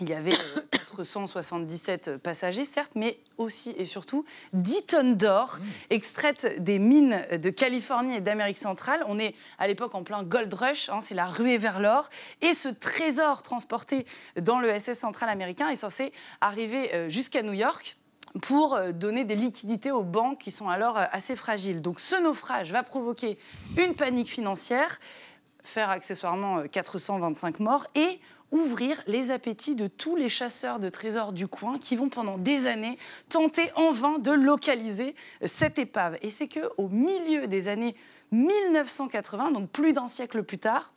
il 0.00 0.08
y 0.08 0.14
avait 0.14 0.32
euh, 0.32 0.60
477 0.96 2.16
passagers, 2.18 2.64
certes, 2.64 2.92
mais 2.94 3.18
aussi 3.36 3.74
et 3.76 3.86
surtout 3.86 4.24
10 4.52 4.86
tonnes 4.86 5.16
d'or 5.16 5.58
extraites 5.90 6.62
des 6.62 6.78
mines 6.78 7.24
de 7.30 7.50
Californie 7.50 8.16
et 8.16 8.20
d'Amérique 8.20 8.58
centrale. 8.58 9.04
On 9.06 9.18
est 9.18 9.34
à 9.58 9.66
l'époque 9.66 9.94
en 9.94 10.02
plein 10.02 10.22
gold 10.22 10.52
rush, 10.52 10.88
hein, 10.88 11.00
c'est 11.00 11.14
la 11.14 11.26
ruée 11.26 11.58
vers 11.58 11.80
l'or. 11.80 12.10
Et 12.40 12.54
ce 12.54 12.68
trésor 12.68 13.42
transporté 13.42 14.06
dans 14.40 14.58
le 14.58 14.76
SS 14.78 14.98
central 14.98 15.30
américain 15.30 15.68
est 15.68 15.76
censé 15.76 16.12
arriver 16.40 16.94
euh, 16.94 17.08
jusqu'à 17.08 17.42
New 17.42 17.52
York 17.52 17.96
pour 18.42 18.74
euh, 18.74 18.92
donner 18.92 19.24
des 19.24 19.36
liquidités 19.36 19.90
aux 19.90 20.02
banques 20.02 20.38
qui 20.38 20.50
sont 20.50 20.68
alors 20.68 20.98
euh, 20.98 21.04
assez 21.12 21.36
fragiles. 21.36 21.82
Donc 21.82 22.00
ce 22.00 22.20
naufrage 22.20 22.72
va 22.72 22.82
provoquer 22.82 23.38
une 23.76 23.94
panique 23.94 24.28
financière, 24.28 24.98
faire 25.62 25.90
accessoirement 25.90 26.58
euh, 26.58 26.66
425 26.66 27.60
morts 27.60 27.86
et 27.94 28.20
ouvrir 28.50 29.02
les 29.06 29.30
appétits 29.30 29.74
de 29.74 29.86
tous 29.86 30.16
les 30.16 30.28
chasseurs 30.28 30.78
de 30.78 30.88
trésors 30.88 31.32
du 31.32 31.46
coin 31.46 31.78
qui 31.78 31.96
vont 31.96 32.08
pendant 32.08 32.38
des 32.38 32.66
années 32.66 32.98
tenter 33.28 33.70
en 33.76 33.90
vain 33.90 34.18
de 34.18 34.32
localiser 34.32 35.14
cette 35.44 35.78
épave. 35.78 36.16
Et 36.22 36.30
c'est 36.30 36.48
que 36.48 36.70
au 36.76 36.88
milieu 36.88 37.46
des 37.46 37.68
années 37.68 37.94
1980, 38.32 39.52
donc 39.52 39.70
plus 39.70 39.92
d'un 39.92 40.08
siècle 40.08 40.42
plus 40.42 40.58
tard, 40.58 40.92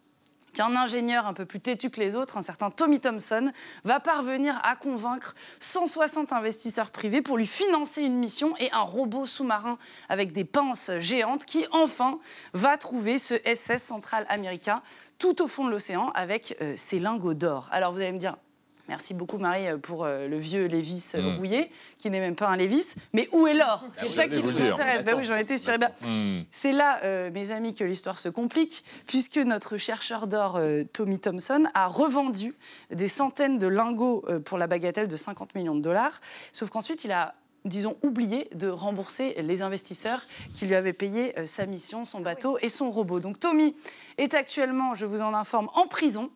qu'un 0.54 0.76
ingénieur 0.76 1.28
un 1.28 1.34
peu 1.34 1.46
plus 1.46 1.60
têtu 1.60 1.90
que 1.90 2.00
les 2.00 2.16
autres, 2.16 2.38
un 2.38 2.42
certain 2.42 2.70
Tommy 2.72 3.00
Thompson, 3.00 3.52
va 3.84 4.00
parvenir 4.00 4.60
à 4.64 4.76
convaincre 4.76 5.34
160 5.60 6.34
investisseurs 6.34 6.92
privés 6.92 7.22
pour 7.22 7.38
lui 7.38 7.48
financer 7.48 8.02
une 8.02 8.18
mission 8.18 8.54
et 8.58 8.72
un 8.72 8.82
robot 8.82 9.26
sous-marin 9.26 9.78
avec 10.10 10.34
des 10.34 10.44
pinces 10.44 10.92
géantes 11.00 11.46
qui, 11.46 11.66
enfin, 11.72 12.20
va 12.54 12.78
trouver 12.78 13.18
ce 13.18 13.36
SS 13.46 13.82
central 13.82 14.26
américain 14.30 14.82
tout 15.22 15.42
au 15.44 15.48
fond 15.48 15.64
de 15.66 15.70
l'océan 15.70 16.10
avec 16.16 16.58
euh, 16.62 16.74
ses 16.76 17.00
lingots 17.00 17.36
d'or. 17.36 17.70
Alors 17.72 17.94
vous 17.94 18.00
allez 18.02 18.12
me 18.12 18.18
dire, 18.18 18.36
Merci 18.90 19.14
beaucoup 19.14 19.38
Marie 19.38 19.68
euh, 19.70 19.78
pour 19.78 20.04
euh, 20.04 20.28
le 20.28 20.38
vieux 20.38 20.66
Lévis 20.66 21.12
euh, 21.16 21.22
Mm. 21.22 21.38
rouillé, 21.38 21.72
qui 21.98 22.10
n'est 22.10 22.20
même 22.20 22.36
pas 22.36 22.48
un 22.50 22.58
Lévis. 22.58 22.96
Mais 23.14 23.30
où 23.32 23.48
est 23.48 23.54
l'or? 23.54 23.86
C'est 23.94 24.08
oui, 24.08 24.10
ça 24.10 24.28
qui 24.28 24.42
nous 24.44 24.50
intéresse. 24.62 25.04
Bah 25.06 25.14
oui, 25.16 25.24
j'en 25.24 25.36
étais 25.38 25.58
sûre. 25.58 25.74
Eh 25.76 25.78
ben, 25.78 25.92
Hmm. 26.02 26.44
c'est 26.52 26.74
là, 26.74 27.00
euh, 27.04 27.30
mes 27.32 27.52
amis, 27.52 27.74
que 27.74 27.86
l'histoire 27.86 28.20
se 28.20 28.28
complique, 28.28 28.84
puisque 29.08 29.38
notre 29.38 29.78
chercheur 29.78 30.26
d'or, 30.28 30.58
euh, 30.58 30.84
Tommy 30.92 31.20
Thompson, 31.20 31.66
a 31.74 31.88
revendu 31.88 32.54
des 32.90 33.08
centaines 33.08 33.60
de 33.60 33.68
lingots 33.68 34.26
euh, 34.28 34.40
pour 34.42 34.58
la 34.58 34.68
bagatelle 34.68 35.08
de 35.08 35.16
50 35.16 35.56
millions 35.56 35.76
de 35.76 35.82
dollars. 35.82 36.20
Sauf 36.52 36.70
qu'ensuite, 36.72 37.06
il 37.06 37.12
a 37.14 37.36
disons, 37.66 37.98
oublié 38.02 38.48
de 38.54 38.68
rembourser 38.68 39.36
les 39.42 39.62
investisseurs 39.62 40.26
qui 40.54 40.66
lui 40.66 40.76
avaient 40.76 40.94
payé 40.94 41.38
euh, 41.40 41.46
sa 41.46 41.66
mission, 41.66 42.06
son 42.06 42.20
bateau 42.20 42.58
et 42.62 42.70
son 42.70 42.92
robot. 42.92 43.20
Donc 43.20 43.40
Tommy 43.40 43.76
est 44.18 44.34
actuellement, 44.34 44.96
je 44.96 45.06
vous 45.06 45.22
en 45.22 45.34
informe, 45.34 45.70
en 45.76 45.88
prison 45.88 46.32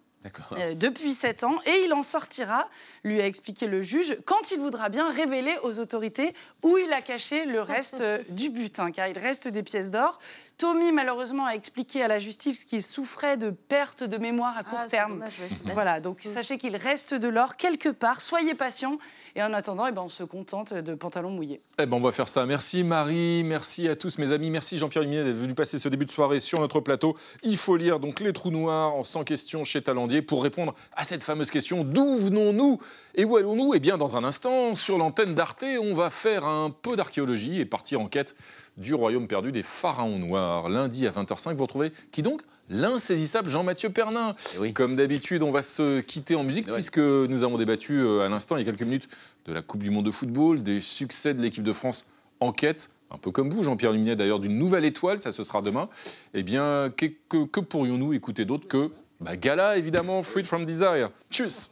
euh, 0.54 0.74
depuis 0.74 1.12
7 1.12 1.44
ans 1.44 1.56
et 1.66 1.84
il 1.86 1.94
en 1.94 2.02
sortira, 2.02 2.68
lui 3.04 3.22
a 3.22 3.28
expliqué 3.28 3.68
le 3.68 3.82
juge, 3.82 4.18
quand 4.26 4.52
il 4.52 4.60
voudra 4.60 4.90
bien 4.90 5.10
révéler 5.10 5.56
aux 5.64 5.80
autorités 5.80 6.34
où 6.64 6.78
il 6.78 6.92
a 6.94 7.02
caché 7.02 7.46
le 7.46 7.62
reste 7.62 8.02
euh, 8.02 8.24
du 8.30 8.50
butin, 8.50 8.92
car 8.92 9.08
il 9.08 9.18
reste 9.18 9.48
des 9.48 9.64
pièces 9.64 9.92
d'or. 9.92 10.20
Tommy, 10.58 10.94
malheureusement, 10.94 11.46
a 11.46 11.52
expliqué 11.52 12.02
à 12.02 12.08
la 12.08 12.20
justice 12.20 12.64
qu'il 12.64 12.82
souffrait 12.82 13.36
de 13.36 13.50
perte 13.50 14.04
de 14.06 14.18
mémoire 14.18 14.58
à 14.58 14.64
court 14.64 14.78
Ah, 14.80 14.86
c'est 14.86 14.92
terme. 14.98 15.14
dommage, 15.14 15.34
ouais. 15.66 15.74
Voilà, 15.74 16.00
donc 16.00 16.22
sachez 16.24 16.58
qu'il 16.58 16.78
reste 16.78 17.14
de 17.14 17.28
l'or 17.28 17.58
quelque 17.58 17.90
part, 17.90 18.22
soyez 18.22 18.54
patients, 18.56 18.98
et 19.36 19.44
en 19.44 19.52
attendant, 19.54 19.86
eh 19.88 19.92
ben, 19.92 20.04
on 20.04 20.10
se 20.10 20.24
contente 20.24 20.74
de 20.74 20.96
pantalons 20.96 21.32
mouillés. 21.32 21.62
Eh 21.78 21.86
ben, 21.86 21.98
on 21.98 22.00
va 22.00 22.14
faire 22.14 22.30
ça. 22.30 22.46
Merci 22.46 22.86
Marie, 22.86 23.44
merci 23.44 23.90
à 23.90 23.98
tous 23.98 24.18
mes 24.18 24.32
amis, 24.32 24.50
merci 24.50 24.78
Jean-Pierre 24.78 25.04
Luminet 25.04 25.26
d'être 25.26 25.36
venu 25.36 25.54
passer 25.56 25.78
ce 25.78 25.90
début 25.90 26.06
de 26.06 26.12
soirée 26.12 26.40
sur 26.40 26.62
notre 26.62 26.80
plateau. 26.80 27.18
Il 27.44 27.58
faut 27.58 27.76
lire 27.76 28.00
donc 28.00 28.22
Les 28.22 28.32
Trous 28.32 28.52
Noirs 28.52 28.94
en 28.96 29.04
100 29.04 29.26
questions 29.26 29.64
chez 29.66 29.82
Talendier. 29.82 30.06
Janvier 30.06 30.22
pour 30.22 30.44
répondre 30.44 30.76
à 30.94 31.04
cette 31.04 31.24
fameuse 31.24 31.50
question 31.50 31.84
d'où 31.84 32.16
venons-nous? 32.18 32.78
Et 33.16 33.26
où 33.26 33.38
allons-nous? 33.38 33.74
Eh 33.74 33.80
bien, 33.80 33.98
dans 33.98 34.18
un 34.18 34.24
instant, 34.24 34.76
sur 34.76 35.00
l'antenne 35.00 35.34
d'Arte, 35.34 35.66
on 35.82 35.94
va 35.96 36.12
faire 36.12 36.46
un 36.46 36.70
peu 36.70 36.96
d'archéologie 36.96 37.60
et 37.60 37.66
partir 37.66 38.02
en 38.02 38.06
quête 38.08 38.36
du 38.78 38.94
royaume 38.94 39.28
perdu 39.28 39.52
des 39.52 39.64
pharaons 39.64 40.20
noirs. 40.20 40.70
Lundi 40.70 41.08
à 41.08 41.12
20h05, 41.12 41.56
vous 41.56 41.64
retrouvez 41.64 41.92
qui 42.12 42.22
donc? 42.22 42.42
L'insaisissable 42.70 43.48
Jean-Mathieu 43.50 43.90
Pernin. 43.92 44.36
Comme 44.74 44.96
d'habitude, 44.96 45.44
on 45.44 45.52
va 45.52 45.62
se 45.62 46.00
quitter 46.02 46.34
en 46.36 46.44
musique 46.44 46.66
puisque 46.72 46.98
nous 46.98 47.44
avons 47.44 47.58
débattu 47.58 48.00
euh, 48.02 48.22
à 48.26 48.30
l'instant, 48.30 48.58
il 48.58 48.66
y 48.66 48.68
a 48.68 48.72
quelques 48.72 48.82
minutes, 48.82 49.08
de 49.46 49.54
la 49.54 49.62
Coupe 49.62 49.84
du 49.84 49.92
Monde 49.92 50.06
de 50.06 50.12
football, 50.12 50.64
des 50.64 50.82
succès 50.82 51.34
de 51.36 51.42
l'équipe 51.44 51.64
de 51.64 51.74
France 51.74 52.08
en 52.40 52.52
quête 52.52 52.90
un 53.12 53.20
peu 53.20 53.30
comme 53.30 53.52
vous, 53.52 53.64
Jean-Pierre 53.64 53.92
Luminet, 53.92 54.16
d'ailleurs, 54.16 54.40
d'une 54.40 54.58
nouvelle 54.58 54.84
étoile, 54.84 55.20
ça 55.22 55.32
ce 55.32 55.44
sera 55.44 55.62
demain. 55.62 55.88
Eh 56.34 56.42
bien, 56.42 56.92
que, 56.98 57.06
que- 57.30 57.46
que 57.46 57.60
pourrions-nous 57.60 58.14
écouter 58.14 58.46
d'autre 58.46 58.68
que 58.68 58.90
bah, 59.22 59.38
Gala, 59.38 59.78
évidemment, 59.78 60.24
Freed 60.24 60.48
from 60.48 60.66
Desire. 60.66 61.12
Tchuss 61.30 61.72